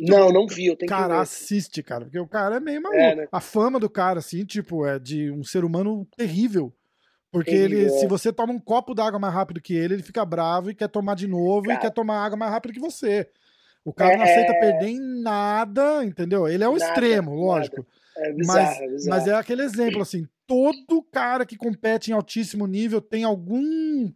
[0.00, 1.20] Não, não vi, eu tenho cara, que ver.
[1.20, 3.00] assiste, cara, porque o cara é meio maluco.
[3.00, 3.28] É, né?
[3.30, 6.72] A fama do cara, assim, tipo, é de um ser humano terrível.
[7.30, 10.70] Porque ele, se você toma um copo d'água mais rápido que ele, ele fica bravo
[10.70, 13.28] e quer tomar de novo cara, e quer tomar água mais rápido que você.
[13.84, 14.60] O cara é, não aceita é...
[14.60, 16.46] perder em nada, entendeu?
[16.46, 17.84] Ele é o nada, extremo, lógico.
[18.16, 19.10] É bizarro, mas, é bizarro.
[19.10, 24.12] mas é aquele exemplo, assim, todo cara que compete em altíssimo nível tem algum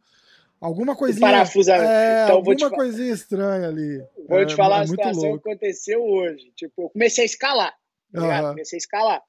[0.60, 1.26] alguma coisinha.
[1.26, 1.74] Parafusa.
[1.76, 2.70] É, então, alguma te...
[2.70, 4.02] coisinha estranha ali.
[4.28, 5.42] Vou é, te falar é a situação louco.
[5.42, 6.52] que aconteceu hoje.
[6.54, 7.74] Tipo, eu comecei a escalar.
[8.14, 8.50] Uhum.
[8.50, 9.22] Comecei a escalar.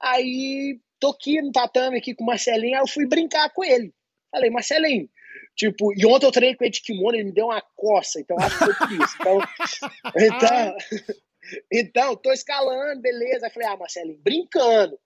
[0.00, 3.94] Aí tô aqui no tatame aqui com o Marcelinho, aí eu fui brincar com ele.
[4.30, 5.08] Falei, Marcelinho,
[5.54, 8.36] tipo, e ontem eu treinei com ele de kimono, ele me deu uma coça, então
[8.38, 9.16] acho que foi por isso.
[9.20, 9.38] Então,
[10.16, 10.76] então,
[11.72, 13.46] então, tô escalando, beleza.
[13.46, 14.98] Aí falei, ah, Marcelinho, brincando.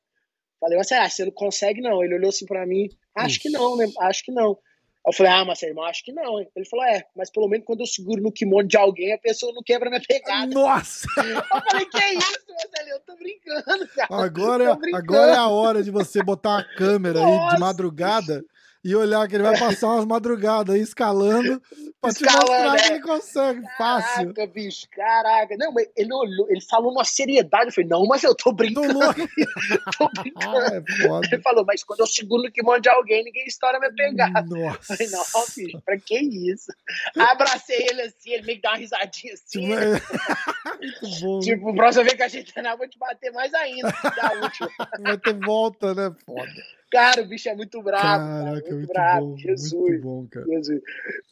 [0.58, 2.02] Falei, Marcelinho, ah, você não consegue não.
[2.02, 3.86] Ele olhou assim pra mim, acho que não, né?
[4.00, 4.58] Acho que não.
[5.06, 6.38] Eu falei, ah, mas irmão, acho que não.
[6.38, 6.48] Hein?
[6.54, 9.52] Ele falou, é, mas pelo menos quando eu seguro no kimono de alguém, a pessoa
[9.54, 10.52] não quebra minha pegada.
[10.52, 11.06] Nossa!
[11.16, 12.94] Eu falei, que é isso, Marcelinho?
[12.94, 14.24] Eu tô brincando, cara.
[14.24, 14.96] Agora, brincando.
[14.96, 17.48] agora é a hora de você botar uma câmera Nossa.
[17.48, 18.44] aí de madrugada
[18.82, 21.60] e olhar que ele vai passar umas madrugadas aí escalando
[22.00, 24.32] pra te mostrar que ele consegue, fácil.
[24.32, 25.56] Caraca, bicho, caraca.
[25.58, 27.66] Não, mas ele olhou, ele falou uma seriedade.
[27.66, 28.98] Eu falei, não, mas eu tô brincando.
[28.98, 29.12] Tô,
[30.08, 30.56] tô brincando.
[30.56, 33.92] Ah, é ele falou, mas quando eu seguro no kimono de alguém, ninguém estoura minha
[33.92, 34.42] pegada.
[34.42, 34.94] Nossa.
[34.94, 35.24] Eu falei, não,
[35.56, 36.72] bicho, pra que isso?
[37.18, 39.60] Abracei ele assim, ele meio que dá uma risadinha assim.
[39.60, 40.00] Tipo, é...
[40.80, 41.40] Muito bom.
[41.40, 43.92] Tipo, próxima vez que a gente treinar, eu vou te bater mais ainda.
[44.16, 44.70] Da última.
[45.00, 46.14] Vai ter volta, né?
[46.24, 46.79] Foda.
[46.90, 48.04] Cara, o bicho é muito bravo.
[48.04, 49.26] Caraca, cara, muito, muito bravo.
[49.26, 49.72] Bom, Jesus.
[49.72, 50.46] Muito bom, cara.
[50.46, 50.82] Jesus.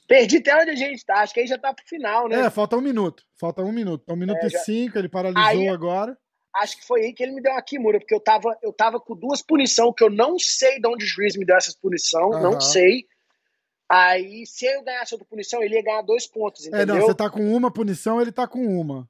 [0.06, 1.14] Perdi até onde a gente tá.
[1.20, 2.46] Acho que aí já tá pro final, né?
[2.46, 3.24] É, falta um minuto.
[3.38, 4.04] Falta um minuto.
[4.08, 4.58] Um minuto é, e já...
[4.60, 6.16] cinco, ele paralisou aí, agora.
[6.54, 9.00] Acho que foi aí que ele me deu uma Kimura, porque eu tava, eu tava
[9.00, 12.36] com duas punições que eu não sei de onde o juiz me deu essas punições,
[12.36, 12.42] uhum.
[12.42, 13.06] não sei.
[13.88, 16.96] Aí, se eu ganhasse outra punição, ele ia ganhar dois pontos, entendeu?
[16.96, 19.08] É, não, você tá com uma punição, ele tá com uma.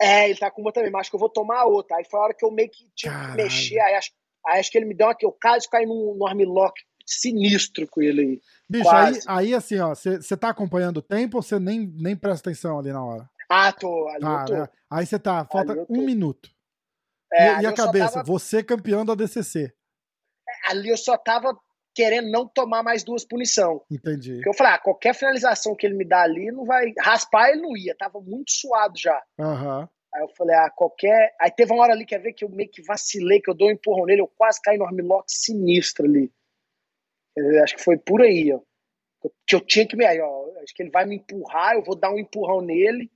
[0.00, 1.96] É, ele tá com uma também, mas acho que eu vou tomar outra.
[1.96, 4.16] Aí foi a hora que eu meio que tive que mexer, aí acho Aí
[4.46, 6.74] acho que ele me deu aqui, eu quase caí num, num armlock
[7.06, 8.40] sinistro com ele aí.
[8.68, 12.50] Bicho, aí, aí, assim, ó, você tá acompanhando o tempo ou você nem, nem presta
[12.50, 13.30] atenção ali na hora?
[13.48, 14.52] Ah, tô, ali tá, tô.
[14.54, 14.68] Né?
[14.90, 16.50] Aí você tá, falta um minuto.
[17.32, 18.24] É, e, e a cabeça, tava...
[18.24, 19.72] você campeão da DCC.
[20.48, 21.56] É, ali eu só tava
[21.94, 23.82] querendo não tomar mais duas punição.
[23.90, 24.34] Entendi.
[24.34, 26.92] Porque eu falei, ah, qualquer finalização que ele me dá ali, não vai.
[26.98, 29.20] Raspar ele não ia, tava muito suado já.
[29.38, 29.80] Aham.
[29.80, 29.88] Uhum.
[30.16, 31.34] Aí eu falei, ah, qualquer.
[31.38, 33.68] Aí teve uma hora ali, quer ver, que eu meio que vacilei, que eu dou
[33.68, 36.32] um empurrão nele, eu quase caí no armlock sinistro ali.
[37.36, 38.60] Eu acho que foi por aí, ó.
[39.46, 40.06] que eu tinha que me.
[40.06, 43.10] Aí, ó, acho que ele vai me empurrar, eu vou dar um empurrão nele.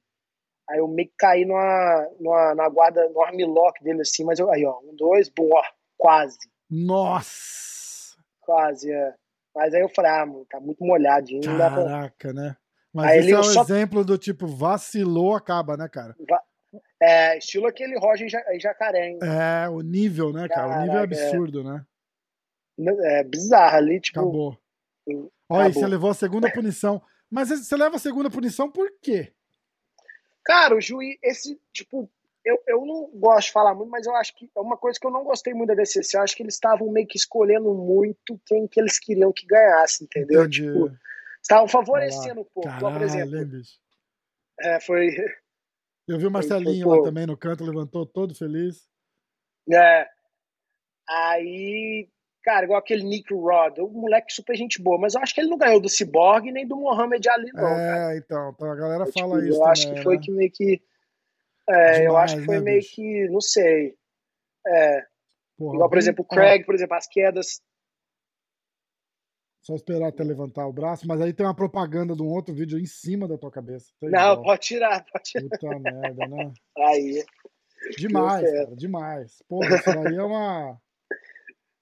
[0.68, 4.50] Aí eu meio que caí numa, numa, na guarda, no armlock dele assim, mas eu,
[4.52, 5.62] aí, ó, um, dois, bom, ó,
[5.96, 6.38] quase.
[6.68, 8.14] Nossa!
[8.40, 9.14] Quase, é.
[9.54, 11.40] Mas aí eu falei, ah, mano, tá muito molhadinho.
[11.40, 12.32] Caraca, pra...
[12.34, 12.56] né?
[12.92, 13.62] Mas aí esse é um só...
[13.62, 16.14] exemplo do tipo, vacilou, acaba, né, cara?
[17.02, 18.28] É, estilo aquele Roger
[18.60, 19.18] Jacaré, hein?
[19.22, 20.68] É, o nível, né, cara?
[20.68, 21.64] Caraca, o nível é absurdo, é.
[21.64, 21.86] né?
[23.18, 24.20] É bizarro ali, tipo.
[24.20, 24.58] Acabou.
[25.48, 27.02] Olha, você levou a segunda punição.
[27.30, 29.32] Mas você leva a segunda punição por quê?
[30.44, 32.10] Cara, o juiz, esse, tipo,
[32.44, 35.06] eu, eu não gosto de falar muito, mas eu acho que é uma coisa que
[35.06, 36.16] eu não gostei muito da DCC.
[36.16, 40.04] Eu acho que eles estavam meio que escolhendo muito quem que eles queriam que ganhasse,
[40.04, 40.40] entendeu?
[40.40, 40.62] Entendi.
[40.62, 40.90] Tipo,
[41.40, 42.68] estavam favorecendo um pouco.
[42.68, 43.62] Caralho, por exemplo.
[44.60, 45.14] É, foi.
[46.10, 48.88] Eu vi o Marcelinho foi, lá também no canto, levantou todo feliz.
[49.72, 50.08] É.
[51.08, 52.08] Aí,
[52.42, 55.50] cara, igual aquele Nick Rod, um moleque super gente boa, mas eu acho que ele
[55.50, 57.68] não ganhou do Cyborg nem do Mohamed Ali, não.
[57.68, 58.16] É, cara.
[58.16, 59.58] então, então a galera tipo, fala tipo, isso.
[59.58, 60.22] Eu também, acho que foi né?
[60.24, 60.82] que meio que.
[61.68, 62.94] É, Demais, eu acho que foi né, meio bicho?
[62.96, 63.94] que, não sei.
[64.66, 65.06] É.
[65.56, 67.60] Porra, igual, por exemplo, o Craig, por exemplo, as quedas.
[69.62, 72.78] Só esperar até levantar o braço, mas aí tem uma propaganda de um outro vídeo
[72.78, 73.92] em cima da tua cabeça.
[74.00, 75.48] Tá não, pode tirar, pode tirar.
[75.50, 76.52] Puta merda, né?
[76.78, 77.24] Aí.
[77.96, 79.42] Demais, cara, demais.
[79.48, 80.78] Porra, isso aí é uma.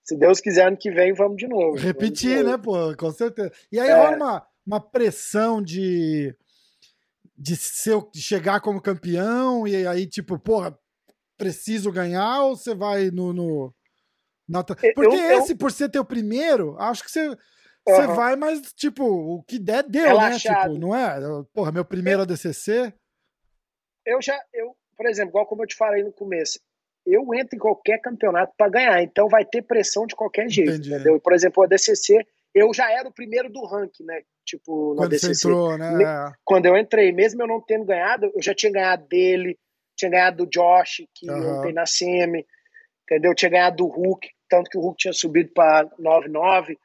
[0.03, 1.77] Se Deus quiser, ano que vem, vamos de novo.
[1.77, 2.51] Repetir, de novo.
[2.51, 2.97] né, pô?
[2.97, 3.53] Com certeza.
[3.71, 3.95] E aí é.
[3.95, 6.35] rola uma, uma pressão de,
[7.37, 10.77] de, ser, de chegar como campeão, e aí, tipo, porra,
[11.37, 13.33] preciso ganhar, ou você vai no.
[13.33, 13.75] no
[14.49, 14.65] na...
[14.65, 15.39] Porque eu, eu...
[15.39, 17.37] esse, por ser teu primeiro, acho que você.
[17.89, 18.15] Você uhum.
[18.15, 20.09] vai, mas, tipo, o que der, deu, né?
[20.09, 20.69] Relaxado.
[20.69, 20.75] né?
[20.75, 21.45] Tipo, não é?
[21.53, 22.93] Porra, meu primeiro eu, ADCC.
[24.05, 26.59] Eu já, eu, por exemplo, igual como eu te falei no começo,
[27.07, 30.95] eu entro em qualquer campeonato para ganhar, então vai ter pressão de qualquer jeito, Entendi.
[30.95, 31.21] entendeu?
[31.21, 34.23] Por exemplo, o ADCC, eu já era o primeiro do ranking, né?
[34.45, 35.35] Tipo, no Quando ADCC.
[35.35, 36.33] Você entrou, né?
[36.45, 39.59] Quando eu entrei, mesmo eu não tendo ganhado, eu já tinha ganhado dele,
[39.97, 41.59] tinha ganhado do Josh, que uhum.
[41.59, 42.47] ontem na semi,
[43.05, 43.33] entendeu?
[43.33, 46.77] Eu tinha ganhado do Hulk, tanto que o Hulk tinha subido para 9-9.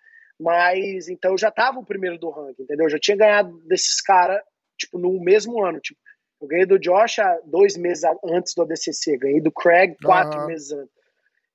[0.44, 2.86] Mas então eu já tava o primeiro do ranking, entendeu?
[2.86, 4.42] Eu já tinha ganhado desses caras,
[4.78, 5.80] tipo, no mesmo ano.
[5.80, 5.98] Tipo,
[6.42, 7.16] eu ganhei do Josh
[7.46, 10.48] dois meses antes do ADCC, ganhei do Craig quatro uhum.
[10.48, 10.94] meses antes.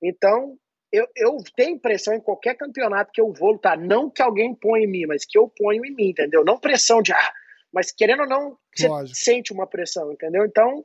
[0.01, 0.57] Então,
[0.91, 4.85] eu, eu tenho impressão em qualquer campeonato que eu vou lutar, não que alguém põe
[4.85, 6.43] em mim, mas que eu ponho em mim, entendeu?
[6.43, 7.33] Não pressão de, ah,
[7.71, 9.15] mas querendo ou não, você Lógico.
[9.15, 10.43] sente uma pressão, entendeu?
[10.45, 10.83] Então,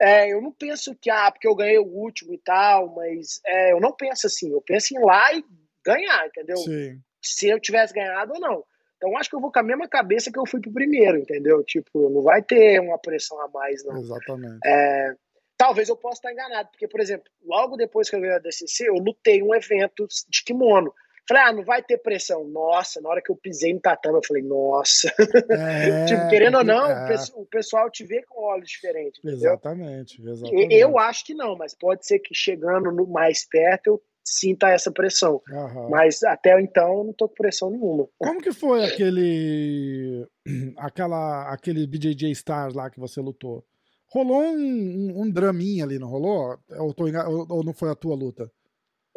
[0.00, 3.72] é, eu não penso que, ah, porque eu ganhei o último e tal, mas é,
[3.72, 5.44] eu não penso assim, eu penso em ir lá e
[5.84, 6.56] ganhar, entendeu?
[6.56, 8.64] Sim se eu tivesse ganhado ou não.
[8.96, 11.62] Então acho que eu vou com a mesma cabeça que eu fui pro primeiro, entendeu?
[11.62, 13.96] Tipo, não vai ter uma pressão a mais, não.
[13.96, 14.58] Exatamente.
[14.64, 15.14] É,
[15.56, 18.88] talvez eu possa estar enganado, porque, por exemplo, logo depois que eu ganhei a DCC,
[18.88, 20.92] eu lutei um evento de kimono.
[21.28, 22.44] Falei, ah, não vai ter pressão.
[22.44, 25.12] Nossa, na hora que eu pisei no tatame, eu falei, nossa.
[25.50, 27.14] É, tipo, querendo ou não, é.
[27.34, 29.22] o pessoal te vê com olhos diferentes.
[29.22, 30.74] Exatamente, exatamente.
[30.74, 34.92] Eu acho que não, mas pode ser que chegando no mais perto eu sinta essa
[34.92, 35.42] pressão.
[35.48, 35.90] Uhum.
[35.90, 38.08] Mas até então eu não tô com pressão nenhuma.
[38.18, 40.26] Como que foi aquele
[40.76, 43.64] aquela aquele BJJ Stars lá que você lutou?
[44.10, 46.58] Rolou um, um, um draminha ali, não rolou?
[46.78, 48.50] Ou, tô, ou, não foi a tua luta?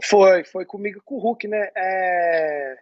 [0.03, 1.69] Foi, foi comigo com o Hulk, né?
[1.75, 2.75] É,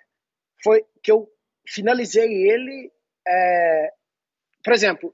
[0.64, 1.30] foi que eu
[1.68, 2.92] finalizei ele.
[3.28, 3.94] É,
[4.64, 5.14] por exemplo,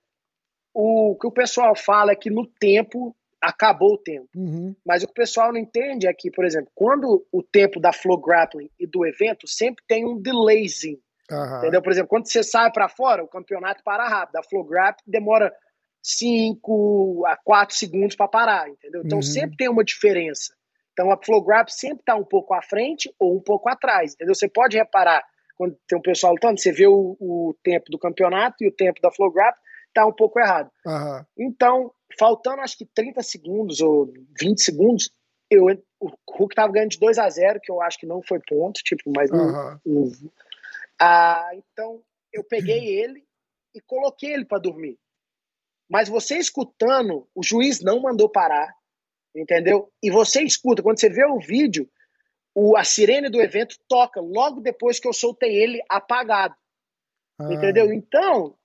[0.74, 3.16] o que o pessoal fala é que no tempo
[3.46, 4.28] acabou o tempo.
[4.36, 4.76] Uhum.
[4.86, 7.94] Mas o que o pessoal não entende é que, por exemplo, quando o tempo da
[7.94, 11.00] flow grappling e do evento sempre tem um delayzinho.
[11.32, 11.58] Uhum.
[11.60, 11.82] Entendeu?
[11.82, 14.38] Por exemplo, quando você sai para fora, o campeonato para rápido.
[14.38, 15.54] A flow grappling demora
[16.02, 19.02] 5 a 4 segundos para parar, entendeu?
[19.06, 19.24] Então uhum.
[19.24, 20.54] sempre tem uma diferença.
[20.94, 24.34] Então a flow grappling sempre está um pouco à frente ou um pouco atrás, entendeu?
[24.34, 25.24] Você pode reparar
[25.56, 29.00] quando tem um pessoal lutando, você vê o, o tempo do campeonato e o tempo
[29.02, 29.64] da flow grappling
[29.96, 30.70] tá um pouco errado.
[31.38, 35.10] Então, faltando acho que 30 segundos ou 20 segundos,
[35.50, 35.66] eu,
[36.00, 38.82] o Hulk tava ganhando de 2 a 0 que eu acho que não foi ponto,
[38.84, 39.80] tipo, mas uhum.
[39.86, 40.12] não,
[41.00, 43.24] ah, então eu peguei ele
[43.74, 45.00] e coloquei ele para dormir.
[45.90, 48.74] Mas você escutando, o juiz não mandou parar,
[49.36, 49.92] entendeu?
[50.04, 51.90] E você escuta, quando você vê o vídeo,
[52.54, 56.56] o, a sirene do evento toca logo depois que eu soltei ele apagado.
[57.40, 57.54] Ah.
[57.54, 57.94] Entendeu?
[57.94, 58.58] Então,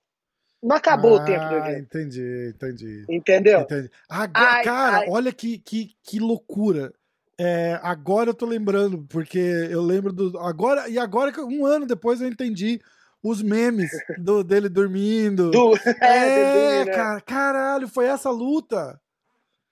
[0.61, 1.97] não acabou ah, o tempo do evento.
[1.97, 3.05] Entendi, entendi.
[3.09, 3.61] Entendeu?
[3.61, 3.89] Entendi.
[4.07, 5.09] Agora, ai, cara, ai.
[5.09, 6.93] olha que, que, que loucura.
[7.39, 10.37] É, agora eu tô lembrando, porque eu lembro do.
[10.37, 12.79] Agora, e agora, um ano depois, eu entendi
[13.23, 13.89] os memes
[14.19, 15.49] do, dele dormindo.
[15.49, 16.91] Do, é, é né?
[16.91, 18.99] cara, caralho, foi essa luta.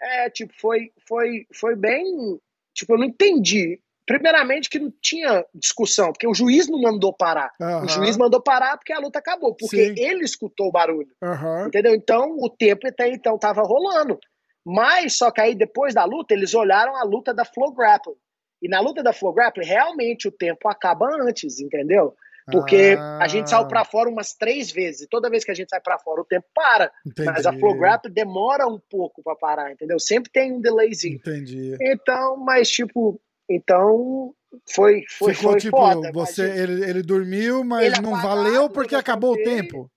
[0.02, 2.40] É, tipo, foi, foi, foi bem.
[2.74, 3.80] Tipo, eu não entendi.
[4.10, 7.52] Primeiramente, que não tinha discussão, porque o juiz não mandou parar.
[7.62, 7.84] Uhum.
[7.84, 9.94] O juiz mandou parar porque a luta acabou, porque Sim.
[10.04, 11.10] ele escutou o barulho.
[11.22, 11.68] Uhum.
[11.68, 11.94] Entendeu?
[11.94, 14.18] Então, o tempo até então estava rolando.
[14.66, 18.16] Mas, só que aí depois da luta, eles olharam a luta da Flow Grappling.
[18.64, 22.16] E na luta da Flow Grappling, realmente o tempo acaba antes, entendeu?
[22.52, 23.20] Porque ah.
[23.22, 25.08] a gente saiu para fora umas três vezes.
[25.08, 26.92] Toda vez que a gente sai para fora, o tempo para.
[27.06, 27.30] Entendi.
[27.30, 30.00] Mas a Flow Grappling demora um pouco para parar, entendeu?
[30.00, 31.18] Sempre tem um delayzinho.
[31.18, 31.78] Entendi.
[31.80, 34.34] Então, mas tipo, então
[34.72, 36.12] foi foi Ficou, foi tipo, foda.
[36.14, 39.90] Você, ele, ele dormiu, mas ele não apagado, valeu porque acabou o tempo.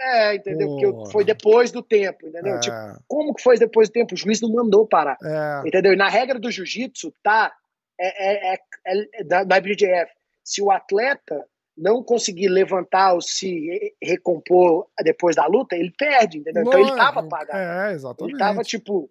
[0.00, 0.68] É, entendeu?
[0.68, 2.54] Porque foi depois do tempo, entendeu?
[2.54, 2.60] É.
[2.60, 2.76] Tipo,
[3.08, 4.14] como que foi depois do tempo?
[4.14, 5.16] O juiz não mandou parar.
[5.22, 5.68] É.
[5.68, 5.92] Entendeu?
[5.92, 7.52] E na regra do jiu-jitsu, tá?
[8.00, 10.12] É, é, é, é da, da IBJF.
[10.44, 11.44] Se o atleta
[11.76, 16.62] não conseguir levantar ou se recompor depois da luta, ele perde, entendeu?
[16.62, 17.58] Então ele tava apagado.
[17.58, 18.32] É, exatamente.
[18.34, 19.10] Ele tava, tipo,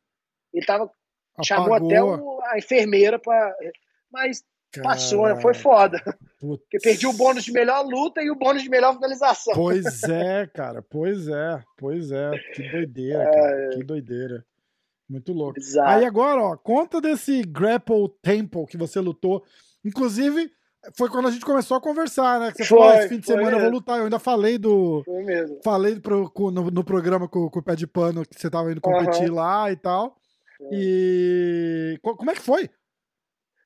[0.54, 0.92] ele tava.
[1.38, 1.46] Apagou.
[1.46, 3.56] Chamou até o, a enfermeira para
[4.12, 4.44] Mas
[4.82, 5.40] passou, né?
[5.42, 6.02] Foi foda.
[6.40, 6.62] Putz.
[6.64, 9.54] Porque perdi o bônus de melhor luta e o bônus de melhor finalização.
[9.54, 10.82] Pois é, cara.
[10.82, 11.62] Pois é.
[11.78, 12.32] Pois é.
[12.54, 13.32] Que doideira, é...
[13.32, 13.70] cara.
[13.74, 14.46] Que doideira.
[15.10, 15.58] Muito louco.
[15.58, 15.90] Exato.
[15.90, 19.44] Aí agora, ó, conta desse Grapple Temple que você lutou.
[19.84, 20.52] Inclusive,
[20.98, 22.52] foi quando a gente começou a conversar, né?
[22.52, 23.60] Que você foi, falou, ah, esse fim de semana mesmo.
[23.60, 23.98] eu vou lutar.
[23.98, 25.02] Eu ainda falei do.
[25.06, 25.60] Foi mesmo.
[25.64, 28.82] Falei pro, no, no programa com, com, o pé de pano que você tava indo
[28.82, 29.36] competir uhum.
[29.36, 30.16] lá e tal.
[30.72, 32.00] E.
[32.02, 32.70] Como é que foi?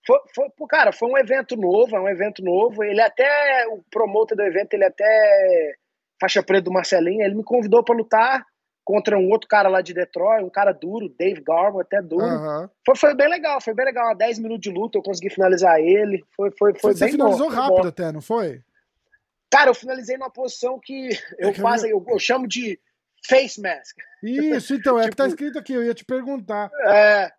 [0.06, 2.84] Foi, foi, cara, foi um evento novo, é um evento novo.
[2.84, 5.76] Ele até, o promotor do evento, ele até,
[6.20, 8.46] faixa preta do Marcelinho, ele me convidou para lutar
[8.84, 12.26] contra um outro cara lá de Detroit, um cara duro, Dave Garbo, até duro.
[12.26, 12.70] Uhum.
[12.86, 14.16] Foi, foi bem legal, foi bem legal.
[14.16, 16.24] 10 minutos de luta, eu consegui finalizar ele.
[16.36, 17.88] Foi, foi, foi Você bem finalizou bom, rápido bom.
[17.88, 18.62] até, não foi?
[19.52, 22.80] Cara, eu finalizei numa posição que eu é faço, eu, eu chamo de
[23.28, 23.97] face mask.
[24.24, 26.69] Isso, então, é tipo, que tá tipo escrito aqui, eu ia te perguntar.
[26.86, 27.32] É.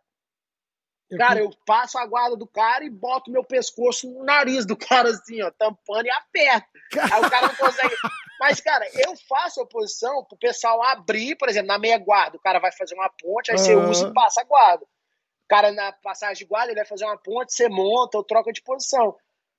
[1.16, 5.10] Cara, eu passo a guarda do cara e boto meu pescoço no nariz do cara
[5.10, 6.66] assim, ó, tampando e aperto.
[6.98, 7.94] Aí o cara não consegue.
[8.40, 12.40] Mas, cara, eu faço a posição pro pessoal abrir, por exemplo, na meia guarda, o
[12.40, 14.84] cara vai fazer uma ponte, aí você usa e passa a guarda.
[14.84, 18.52] O cara na passagem de guarda, ele vai fazer uma ponte, você monta ou troca
[18.52, 19.14] de posição.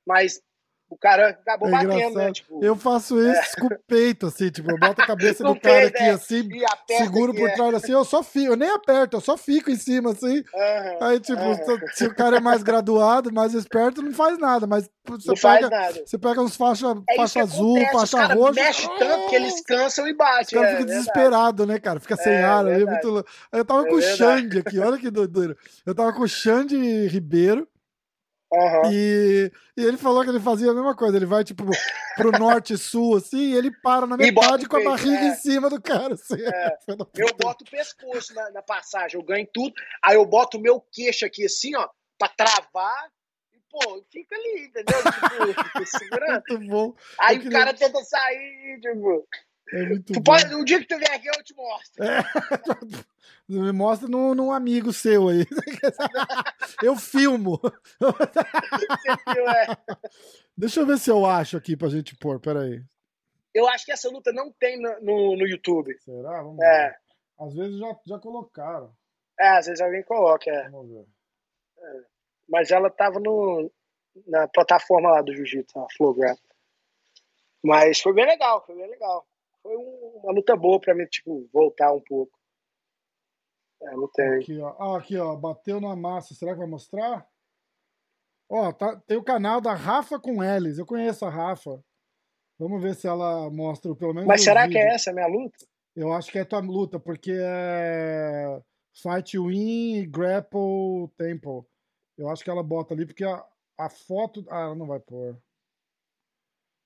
[0.06, 0.42] Mas
[0.94, 2.32] o cara acabou é batendo, né?
[2.32, 3.62] Tipo, eu faço isso é.
[3.62, 6.12] com o peito, assim, tipo, eu boto a cabeça do cara aqui, é.
[6.12, 6.48] assim,
[6.86, 7.54] seguro por é.
[7.54, 10.38] trás, assim, eu só fico, eu nem aperto, eu só fico em cima, assim.
[10.38, 11.80] Uhum, aí, tipo, uhum.
[11.94, 15.70] se o cara é mais graduado, mais esperto, não faz nada, mas você não pega,
[15.70, 16.04] nada.
[16.06, 18.62] Você pega uns faixa, é faixa azul, acontece, faixa roxa.
[18.62, 20.60] mexe tanto que eles cansam e batem.
[20.60, 22.00] O cara fica desesperado, né, cara?
[22.00, 25.58] Fica sem ar ali, muito Aí eu tava com o Xande aqui, olha que doideira.
[25.86, 27.68] Eu tava com o Xande Ribeiro.
[28.54, 28.92] Uhum.
[28.92, 31.18] E, e, ele falou que ele fazia a mesma coisa.
[31.18, 31.66] Ele vai, tipo,
[32.16, 35.28] pro norte e sul, assim, e ele para na metade com a barriga é.
[35.30, 36.14] em cima do cara.
[36.14, 36.40] Assim.
[36.40, 36.78] É.
[37.18, 39.74] Eu boto o pescoço na, na, passagem, eu ganho tudo.
[40.04, 41.88] Aí eu boto o meu queixo aqui, assim, ó,
[42.18, 43.10] pra travar.
[43.52, 45.00] E, pô, fica ali, entendeu?
[45.54, 46.96] Tipo, segurando.
[47.20, 49.28] Aí o cara tenta sair, tipo.
[49.72, 50.24] É muito tu bom.
[50.24, 52.04] Pode, o dia que tu vier aqui, eu te mostro.
[52.04, 52.24] É.
[53.48, 55.46] Me mostra num, num amigo seu aí.
[56.82, 57.60] eu filmo.
[60.58, 62.82] Deixa eu ver se eu acho aqui pra gente pôr, peraí.
[63.54, 65.94] Eu acho que essa luta não tem no, no, no YouTube.
[66.00, 66.42] Será?
[66.42, 66.90] Vamos é.
[66.90, 66.98] ver.
[67.40, 68.96] Às vezes já, já colocaram.
[69.40, 70.70] É, às vezes alguém coloca, é.
[70.70, 71.06] Vamos ver.
[71.80, 72.04] É.
[72.48, 73.70] Mas ela tava no,
[74.28, 76.40] na plataforma lá do Jiu-Jitsu, a Flowgraph.
[77.64, 79.26] Mas foi bem legal, foi bem legal.
[79.64, 82.38] Foi um, uma luta boa pra mim, tipo, voltar um pouco.
[83.82, 84.40] É, não tem.
[84.40, 84.76] Aqui, ó.
[84.78, 85.36] Ah, aqui, ó.
[85.36, 86.36] Bateu na massa.
[86.36, 87.28] Será que vai mostrar?
[88.50, 90.78] Ó, tá, tem o canal da Rafa com Elis.
[90.78, 91.84] Eu conheço a Rafa.
[92.60, 94.28] Vamos ver se ela mostra pelo menos.
[94.28, 94.74] Mas será vídeo.
[94.74, 95.66] que é essa a minha luta?
[95.96, 98.62] Eu acho que é tua luta, porque é
[98.94, 101.66] Fight Win e Grapple Temple.
[102.18, 103.46] Eu acho que ela bota ali, porque a,
[103.78, 104.46] a foto.
[104.50, 105.38] Ah, ela não vai pôr.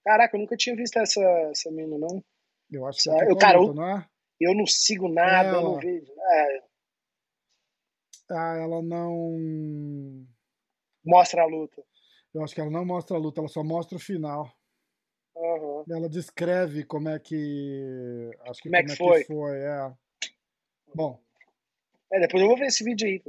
[0.05, 1.21] Caraca, eu nunca tinha visto essa,
[1.51, 2.23] essa mina, não.
[2.71, 4.07] Eu acho que eu, cara, não é?
[4.39, 5.57] Eu não sigo nada, ela...
[5.57, 6.11] eu não vejo.
[6.11, 6.67] É,
[8.29, 10.25] ah, ela não.
[11.05, 11.81] Mostra a luta.
[12.33, 14.51] Eu acho que ela não mostra a luta, ela só mostra o final.
[15.35, 15.83] Uhum.
[15.89, 18.31] Ela descreve como é que.
[18.41, 19.19] Acho que como, é como é que foi.
[19.21, 19.93] Que foi é.
[20.93, 21.19] Bom.
[22.11, 23.21] É, depois eu vou ver esse vídeo aí.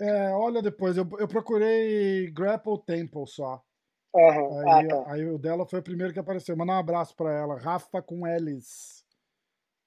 [0.00, 0.96] É, olha depois.
[0.96, 3.62] Eu, eu procurei Grapple Temple só.
[4.14, 4.58] Uhum.
[4.68, 5.12] Aí, ah, tá.
[5.12, 6.56] aí o dela foi o primeiro que apareceu.
[6.56, 7.58] Mandar um abraço pra ela.
[7.58, 9.04] Rafa com Elis.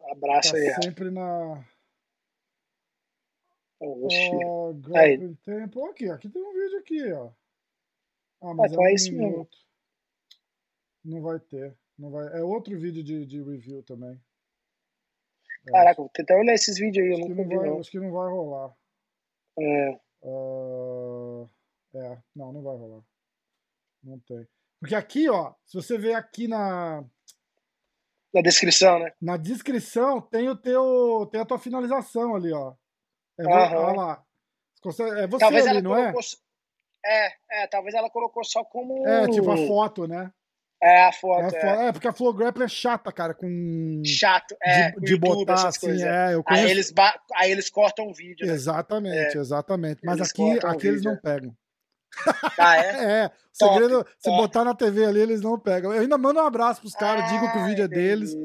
[0.02, 0.74] Abraço tá aí.
[0.82, 1.64] Sempre na.
[3.80, 5.86] Oh, Grappling Tempo.
[5.86, 7.30] Aqui, aqui tem um vídeo aqui, ó.
[8.42, 9.48] Ah, mas é, é, é isso mesmo.
[11.04, 11.78] Não vai ter.
[11.98, 12.28] Não vai...
[12.38, 14.20] É outro vídeo de, de review também.
[15.68, 15.72] É.
[15.72, 17.14] Caraca, vou tentar olhar esses vídeos aí.
[17.14, 17.80] Acho, eu que, não vai, não.
[17.80, 18.76] acho que não vai rolar.
[19.60, 20.00] É.
[20.24, 21.50] Uh...
[21.94, 23.04] É, não, não vai rolar.
[24.06, 24.48] Não tem.
[24.80, 27.04] Porque aqui, ó, se você ver aqui na.
[28.34, 29.12] Na descrição, né?
[29.20, 31.28] Na descrição tem o teu.
[31.32, 32.74] Tem a tua finalização ali, ó.
[33.40, 33.52] É, uhum.
[33.52, 34.24] Olha lá.
[35.18, 36.12] É você talvez ali, não é?
[36.12, 36.22] colocou...
[37.04, 37.28] é?
[37.52, 39.08] É, talvez ela colocou só como.
[39.08, 40.32] É, tipo a foto, né?
[40.84, 41.56] É, a foto.
[41.56, 41.88] É, é.
[41.88, 44.04] é porque a Flow Grappler é chata, cara, com.
[44.06, 44.92] Chato, é.
[44.92, 46.04] De, de YouTube, botar assim, coisas.
[46.04, 46.36] é.
[46.36, 46.66] Eu conheço...
[46.66, 47.20] aí, eles ba...
[47.34, 48.46] aí eles cortam o vídeo.
[48.46, 48.54] Né?
[48.54, 49.40] Exatamente, é.
[49.42, 50.02] exatamente.
[50.04, 51.18] Mas eles aqui, aqui eles não é.
[51.18, 51.58] pegam.
[52.58, 52.90] Ah, é?
[53.26, 53.32] é.
[53.58, 54.12] Top, segredo, top.
[54.20, 55.94] se botar na TV ali, eles não pegam.
[55.94, 58.36] Eu ainda mando um abraço pros caras, ah, digo que o vídeo é deles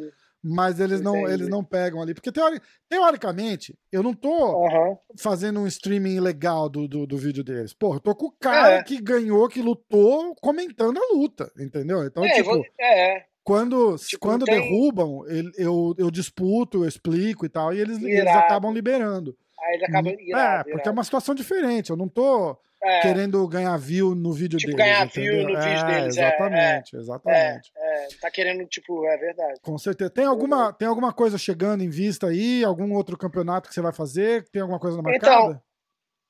[0.42, 2.14] mas eles não, eles não pegam ali.
[2.14, 4.96] Porque teori, teoricamente, eu não tô uhum.
[5.18, 7.74] fazendo um streaming legal do, do, do, vídeo deles.
[7.74, 8.82] Pô, eu tô com o cara é.
[8.82, 12.04] que ganhou, que lutou, comentando a luta, entendeu?
[12.04, 13.24] Então, é, tipo, é.
[13.44, 14.60] quando, tipo, quando tem...
[14.60, 15.24] derrubam,
[15.56, 19.36] eu, eu disputo, eu explico e tal, e eles, eles acabam liberando.
[19.60, 21.90] Aí eles acabam hum, irado, É, porque é uma situação diferente.
[21.90, 23.00] Eu não tô é.
[23.00, 24.84] querendo ganhar view no vídeo tipo, deles.
[24.84, 25.34] ganhar entendeu?
[25.34, 26.16] view no é, vídeo deles.
[26.16, 27.72] É, exatamente, é, exatamente.
[27.76, 29.60] É, tá querendo, tipo, é verdade.
[29.62, 30.10] Com certeza.
[30.10, 32.64] Tem alguma, tem alguma coisa chegando em vista aí?
[32.64, 34.48] Algum outro campeonato que você vai fazer?
[34.50, 35.26] Tem alguma coisa marcada?
[35.26, 35.62] Então,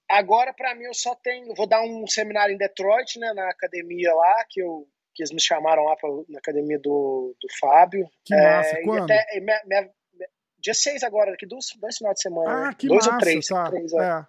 [0.09, 1.55] agora para mim eu só tenho.
[1.55, 5.41] Vou dar um seminário em Detroit, né, na academia lá, que eu que eles me
[5.41, 8.09] chamaram lá pra, na academia do, do Fábio.
[8.25, 9.05] Que massa, é, quando?
[9.05, 9.91] Até, minha, minha,
[10.59, 12.69] dia 6 agora, daqui dois, dois finais de semana.
[12.69, 13.47] Ah, que dois massa, ou três.
[13.47, 13.71] Tá.
[13.71, 13.93] três.
[13.93, 14.27] É,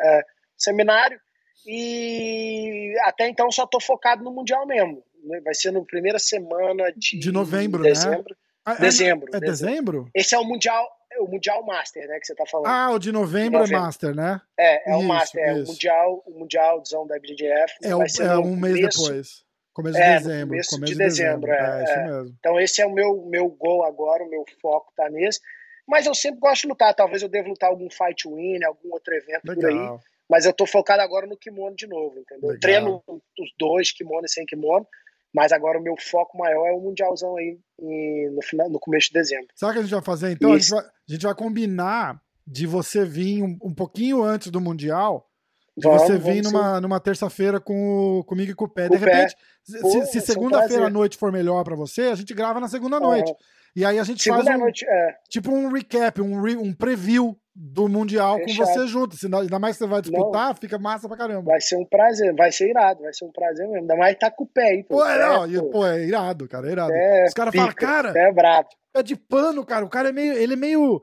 [0.00, 0.24] é,
[0.56, 1.20] seminário.
[1.66, 5.02] E até então só tô focado no Mundial mesmo.
[5.24, 5.40] Né?
[5.40, 8.30] Vai ser na primeira semana de, de novembro, dezembro.
[8.30, 8.36] Né?
[8.64, 9.28] Ah, dezembro.
[9.32, 10.08] É, é dezembro?
[10.14, 12.66] Esse é o Mundial, é o Mundial Master, né, que você tá falando.
[12.66, 13.76] Ah, o de novembro, de novembro.
[13.76, 14.40] é Master, né?
[14.58, 17.74] É, é isso, o Master, é o Mundial, o Mundialzão da BJJF.
[17.82, 19.44] É, o, é um mês depois.
[19.74, 20.48] Começo de dezembro.
[20.48, 21.52] Começo, começo de, de dezembro, dezembro.
[21.52, 22.36] É, é, isso mesmo.
[22.38, 25.40] Então esse é o meu, meu gol agora, o meu foco tá nesse.
[25.86, 26.94] Mas eu sempre gosto de lutar.
[26.94, 29.60] Talvez eu devo lutar algum fight win, algum outro evento Legal.
[29.60, 30.13] por aí.
[30.28, 32.52] Mas eu tô focado agora no kimono de novo, entendeu?
[32.52, 34.86] Eu treino os dois, kimono e sem kimono.
[35.34, 39.14] Mas agora o meu foco maior é o Mundialzão aí no, final, no começo de
[39.14, 39.48] dezembro.
[39.56, 40.52] Sabe o que a gente vai fazer então?
[40.52, 44.60] A gente vai, a gente vai, combinar de você vir um, um pouquinho antes do
[44.60, 45.28] Mundial.
[45.76, 48.86] De vamos, você vir numa, numa terça-feira com, comigo e com o pé.
[48.86, 49.80] Com de repente, pé.
[49.80, 53.00] Pô, se, se segunda-feira à noite for melhor para você, a gente grava na segunda
[53.00, 53.34] noite.
[53.74, 55.18] E aí a gente Segunda faz um, noite, é.
[55.28, 58.66] tipo um recap, um, re, um preview do Mundial Fechado.
[58.66, 59.16] com você junto.
[59.36, 61.52] Ainda mais que você vai disputar, não, fica massa pra caramba.
[61.52, 63.82] Vai ser um prazer, vai ser irado, vai ser um prazer mesmo.
[63.82, 64.96] Ainda mais tá com o pé aí, pô.
[64.96, 66.92] Pô, é, não, e, pô, é irado, cara, é irado.
[66.92, 68.12] É, Os caras falam, cara.
[68.16, 68.68] É brabo.
[68.94, 69.84] É de pano, cara.
[69.84, 70.32] O cara é meio.
[70.32, 71.00] Ele é meio.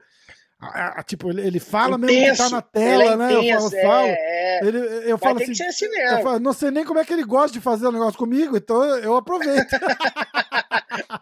[1.06, 2.14] tipo, ele, ele fala intenso.
[2.14, 3.34] mesmo que tá na tela, é né?
[3.34, 4.60] Intenso, eu falo, é, é.
[4.66, 4.78] Ele,
[5.10, 7.62] eu falo assim, assim eu falo, não sei nem como é que ele gosta de
[7.62, 9.72] fazer o negócio comigo, então eu aproveito.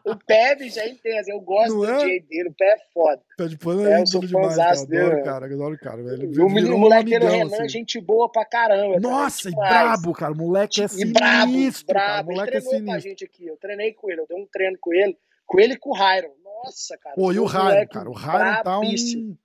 [0.06, 1.30] o bicho, é intenso.
[1.30, 2.00] Eu gosto não do é?
[2.00, 2.50] jeito dele.
[2.50, 3.22] O pé é foda.
[3.38, 4.72] Pé de pano é, é ídolo demais, cara.
[4.72, 5.46] Adoro, cara.
[5.46, 6.42] Adoro o cara, velho.
[6.42, 7.64] O, o moleque um Renan assim.
[7.64, 9.00] é gente boa pra caramba.
[9.00, 10.34] Nossa, cara, e brabo, cara.
[10.34, 11.10] O moleque é sinistro.
[11.10, 11.52] E brabo,
[11.88, 12.32] brabo.
[12.32, 13.48] O moleque ele treinou é com a gente aqui.
[13.48, 14.22] Eu treinei com ele.
[14.22, 15.18] Eu dei um treino com ele.
[15.46, 16.34] Com ele e com o Hyron.
[16.44, 17.16] Nossa, cara.
[17.16, 18.10] Pô, e o Hyron, cara.
[18.10, 19.38] O Hyron tá um...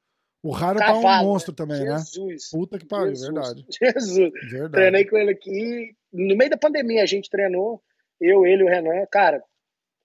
[0.44, 1.56] O Raro tá um monstro né?
[1.56, 2.58] também, Jesus, né?
[2.58, 3.64] Puta que pariu, verdade.
[3.82, 4.30] Jesus.
[4.50, 4.72] Verdade.
[4.72, 5.96] Treinei com ele aqui.
[6.12, 7.82] No meio da pandemia a gente treinou.
[8.20, 9.06] Eu, ele e o Renan.
[9.10, 9.42] Cara,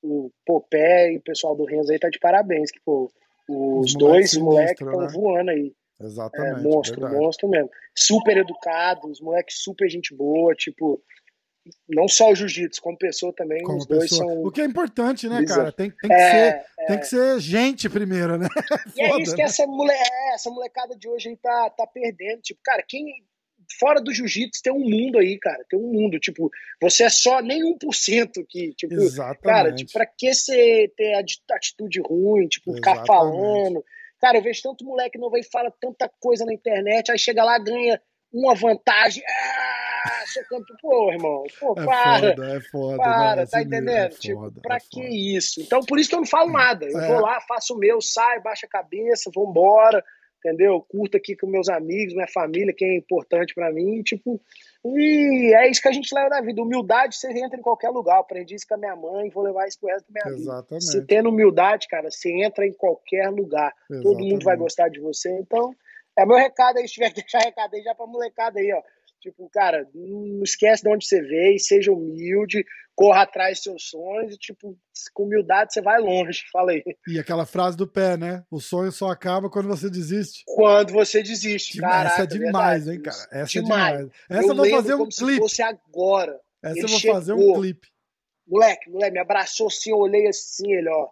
[0.02, 3.12] o Popé e o pessoal do Renzo aí tá de parabéns, que pô,
[3.48, 5.08] os, os dois moleques estão né?
[5.12, 5.74] voando aí.
[6.02, 6.60] Exatamente.
[6.60, 7.22] É, monstro, verdade.
[7.22, 7.70] monstro mesmo.
[7.96, 11.02] Super educados, os moleques super gente boa, tipo,
[11.88, 14.00] não só o jiu-jitsu, como pessoa também, como os pessoa.
[14.00, 14.44] dois são.
[14.44, 15.72] O que é importante, né, cara?
[15.72, 16.86] Tem, tem, que, é, ser, é...
[16.86, 18.48] tem que ser gente primeiro, né?
[18.96, 19.48] e é isso que né?
[19.48, 19.92] essa, mole...
[19.92, 22.42] É, essa molecada de hoje aí tá, tá perdendo.
[22.42, 23.24] Tipo, cara, quem
[23.78, 25.64] fora do jiu-jitsu tem um mundo aí, cara.
[25.70, 26.20] Tem um mundo.
[26.20, 26.50] Tipo,
[26.82, 29.42] você é só nem 1% que, tipo, Exatamente.
[29.42, 31.14] cara, tipo, pra que você ter
[31.52, 33.02] atitude ruim, tipo, Exatamente.
[33.02, 33.84] ficar falando.
[34.20, 37.58] Cara, eu vejo tanto moleque novo aí fala tanta coisa na internet, aí chega lá,
[37.58, 38.02] ganha
[38.34, 39.24] uma vantagem.
[39.26, 40.78] Ah, sou campeão.
[40.82, 42.30] Pô, irmão, pô, é para.
[42.30, 43.90] Foda, é foda, para, tá entendendo?
[43.90, 45.10] É tipo, foda, pra é que foda.
[45.10, 45.62] isso?
[45.62, 46.86] Então, por isso que eu não falo nada.
[46.86, 47.08] Eu é.
[47.08, 50.04] vou lá, faço o meu, saio, baixo a cabeça, vou embora
[50.40, 50.82] entendeu?
[50.82, 54.42] Curto aqui com meus amigos, minha família, quem é importante para mim, tipo,
[54.84, 56.62] e é isso que a gente leva na vida.
[56.62, 58.16] Humildade, você entra em qualquer lugar.
[58.16, 60.86] Eu aprendi isso com a minha mãe, vou levar isso pro resto da minha Exatamente.
[60.86, 60.92] vida.
[60.92, 63.74] Você tendo humildade, cara, você entra em qualquer lugar.
[63.90, 64.04] Exatamente.
[64.04, 65.30] Todo mundo vai gostar de você.
[65.40, 65.76] Então,
[66.18, 68.82] é meu recado aí, se tiver que deixar recado aí já pra molecada aí, ó.
[69.20, 72.64] Tipo, cara, não esquece de onde você veio, seja humilde,
[72.96, 74.78] corra atrás dos seus sonhos e, tipo,
[75.14, 76.84] com humildade você vai longe, fala aí.
[77.08, 78.44] E aquela frase do pé, né?
[78.50, 80.44] O sonho só acaba quando você desiste.
[80.46, 82.10] Quando você desiste, cara.
[82.10, 83.28] Essa é demais, verdade, hein, cara?
[83.32, 83.94] Essa demais.
[83.94, 84.12] é demais.
[84.30, 85.34] Essa eu, eu vou fazer um clipe.
[85.34, 86.40] Se fosse agora.
[86.64, 87.88] Essa eu vou chegou, fazer um clipe.
[88.48, 91.10] Moleque, moleque, me abraçou assim, eu olhei assim, ele, ó.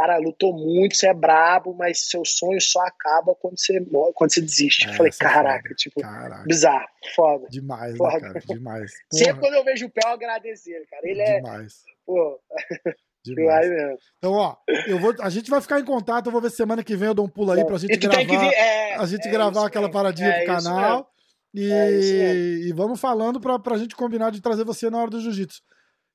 [0.00, 3.78] Para, lutou muito, você é brabo, mas seu sonho só acaba quando você
[4.14, 4.86] quando você desiste.
[4.86, 5.74] É, eu falei, caraca, foda.
[5.74, 6.44] tipo, caraca.
[6.46, 7.46] bizarro, foda.
[7.50, 8.14] Demais, né, foda.
[8.14, 8.92] Né, cara, demais.
[9.10, 9.24] Porra.
[9.24, 11.02] Sempre quando eu vejo o pé, eu agradeço ele, cara.
[11.04, 11.36] Ele é.
[11.36, 11.82] Demais.
[12.06, 12.40] Pô.
[13.22, 13.68] Demais.
[14.16, 16.24] Então, ó, eu vou, a gente vai ficar em contato.
[16.26, 18.24] Eu vou ver semana que vem eu dou um pulo aí pra gente gravar.
[18.24, 21.12] Vir, é, a gente é gravar aquela paradinha é, pro canal.
[21.52, 25.20] E, é e, vamos falando pra, pra gente combinar de trazer você na hora do
[25.20, 25.60] jiu-jitsu.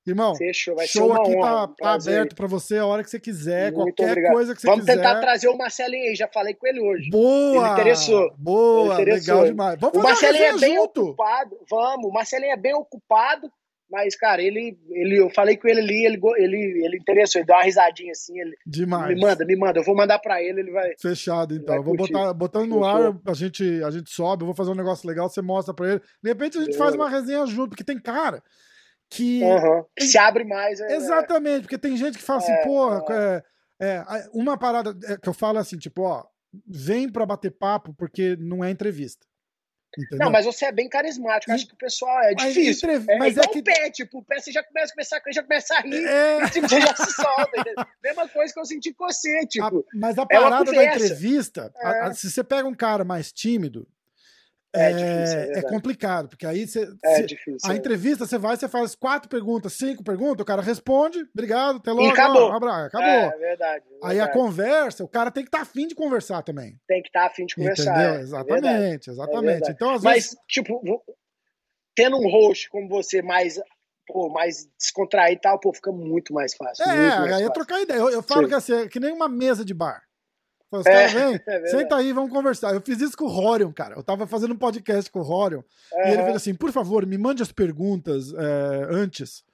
[0.06, 3.18] Irmão, Fechou, vai show aqui honra, tá, tá aberto para você a hora que você
[3.18, 4.32] quiser, Muito qualquer obrigado.
[4.34, 4.96] coisa que você Vamos quiser.
[4.98, 7.10] Vamos tentar trazer o Marcelinho aí, já falei com ele hoje.
[7.10, 7.64] Boa!
[7.64, 8.32] Ele interessou.
[8.38, 9.34] Boa, ele interessou.
[9.34, 9.80] legal demais.
[9.80, 11.02] Vamos o Marcelinho é bem junto.
[11.02, 12.06] ocupado, vamos.
[12.06, 13.50] O Marcelinho é bem ocupado,
[13.90, 17.56] mas, cara, ele, ele, eu falei com ele ali, ele, ele, ele interessou, ele deu
[17.56, 18.38] uma risadinha assim.
[18.38, 19.12] Ele, Demais.
[19.12, 20.92] Me manda, me manda, eu vou mandar para ele, ele vai.
[21.00, 21.74] Fechado, então.
[21.74, 24.76] Vai vou botar, botando no ar, a gente, a gente sobe, eu vou fazer um
[24.76, 26.00] negócio legal, você mostra para ele.
[26.22, 28.40] De repente a gente faz uma resenha junto, porque tem cara
[29.10, 29.42] que.
[29.42, 29.84] Uhum.
[29.94, 30.06] Tem...
[30.06, 30.80] Se abre mais.
[30.80, 33.42] É, Exatamente, porque tem gente que fala assim, é, porra, é.
[33.80, 36.24] é, é uma parada é, que eu falo assim, tipo, ó,
[36.66, 39.26] vem pra bater papo porque não é entrevista.
[39.98, 40.26] Entendeu?
[40.26, 41.50] Não, mas você é bem carismático.
[41.52, 42.86] Acho que o pessoal é difícil.
[42.86, 43.60] Mas, é, mas é, que...
[43.60, 46.50] o pé, tipo, o pé você já começa a começar, já começa a rir, é...
[46.50, 47.86] tipo, você já se solta.
[48.02, 49.64] Mesma coisa que eu senti com você, tipo.
[49.64, 53.88] A, mas a parada da entrevista, a, a, se você pega um cara mais tímido,
[54.76, 56.88] é, é, difícil, é, é, complicado, porque aí você.
[57.04, 57.70] É difícil.
[57.70, 57.76] A é.
[57.76, 62.06] entrevista você vai, você faz quatro perguntas, cinco perguntas, o cara responde, obrigado, até logo.
[62.06, 62.50] E acabou.
[62.50, 63.00] Ó, acabou.
[63.02, 66.78] É, verdade, Aí a conversa, o cara tem que estar tá afim de conversar também.
[66.86, 67.92] Tem que estar tá afim de conversar.
[67.92, 68.20] Entendeu?
[68.20, 69.70] Exatamente, exatamente.
[69.70, 70.36] Então, às Mas, vezes...
[70.48, 70.80] tipo,
[71.94, 73.60] tendo um host como você mais
[74.06, 76.84] pô, mais descontraído e tal, pô, fica muito mais fácil.
[76.84, 77.52] É, mais aí fácil.
[77.52, 77.98] trocar ideia.
[77.98, 78.48] Eu, eu falo Sim.
[78.48, 80.02] que assim, é que nem uma mesa de bar.
[80.70, 82.74] Os caras é, vem, é senta aí, vamos conversar.
[82.74, 83.94] Eu fiz isso com o Rorion, cara.
[83.96, 85.62] Eu tava fazendo um podcast com o Rorion.
[85.92, 89.44] E ele fez assim: por favor, me mande as perguntas é, antes.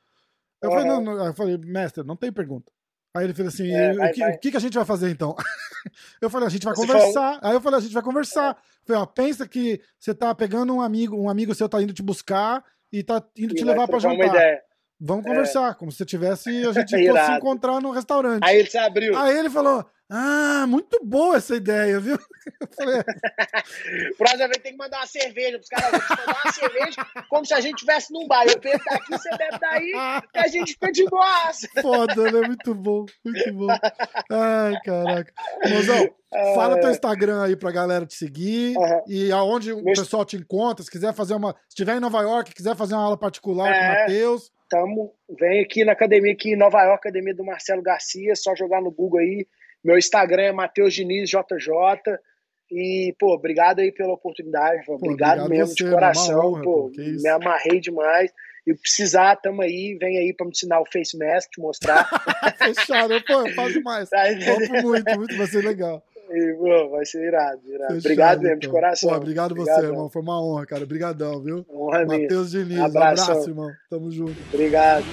[0.62, 2.70] Eu falei, não, não, eu falei, mestre, não tem pergunta.
[3.14, 4.32] Aí ele fez assim: é, vai, o, que, vai.
[4.32, 5.36] o, que, a gente vai fazer então?
[6.20, 7.12] eu falei, a gente vai você conversar.
[7.12, 7.40] Falou...
[7.42, 8.56] Aí eu falei, a gente vai conversar.
[8.56, 11.92] Eu falei, ó, pensa que você tá pegando um amigo, um amigo seu tá indo
[11.92, 14.62] te buscar e tá indo e te levar para jantar.
[15.04, 18.44] Vamos conversar, como se tivesse a gente fosse se encontrar no restaurante.
[18.44, 19.16] Aí ele se abriu.
[19.18, 19.84] Aí ele falou:
[20.14, 22.18] ah, muito boa essa ideia, viu?
[22.60, 23.02] Eu falei, é.
[24.18, 25.92] Próxima vez tem que mandar uma cerveja pros caras.
[25.92, 28.44] mandar uma cerveja como se a gente estivesse num bar.
[28.46, 29.92] Eu bebo daqui, você bebe daí,
[30.34, 31.50] e a gente fica de boa.
[31.80, 32.46] Foda, né?
[32.46, 33.68] Muito bom, muito bom.
[34.30, 35.32] Ai, caraca.
[35.70, 36.14] Mozão,
[36.54, 39.02] fala teu Instagram aí pra galera te seguir uhum.
[39.08, 40.84] e aonde o pessoal te encontra.
[40.84, 41.52] Se quiser fazer uma.
[41.52, 44.52] Se estiver em Nova York, quiser fazer uma aula particular é, com o Matheus.
[44.68, 48.82] Tamo, vem aqui na academia, aqui em Nova York, academia do Marcelo Garcia, só jogar
[48.82, 49.46] no Google aí.
[49.84, 52.18] Meu Instagram é Matheus Diniz JJ.
[52.70, 54.84] E, pô, obrigado aí pela oportunidade.
[54.86, 56.52] Pô, obrigado, obrigado, mesmo, você, de coração.
[56.52, 58.32] Honra, pô, me amarrei demais.
[58.66, 62.08] E precisar, tamo aí, vem aí pra me ensinar o Face Mask, te mostrar.
[62.58, 64.08] Fechado, pô, faz demais.
[64.08, 64.22] Tá
[64.80, 66.02] muito, muito, vai ser legal.
[66.30, 67.94] E, pô, vai ser irado, irado.
[67.94, 69.10] Fechado, obrigado mesmo, de coração.
[69.10, 70.08] Pô, obrigado você, irmão.
[70.08, 70.84] Foi uma honra, cara.
[70.84, 71.66] Obrigadão, viu?
[71.68, 73.70] Honra Matheus Diniz, abraço, irmão.
[73.90, 74.36] Tamo junto.
[74.54, 75.04] Obrigado.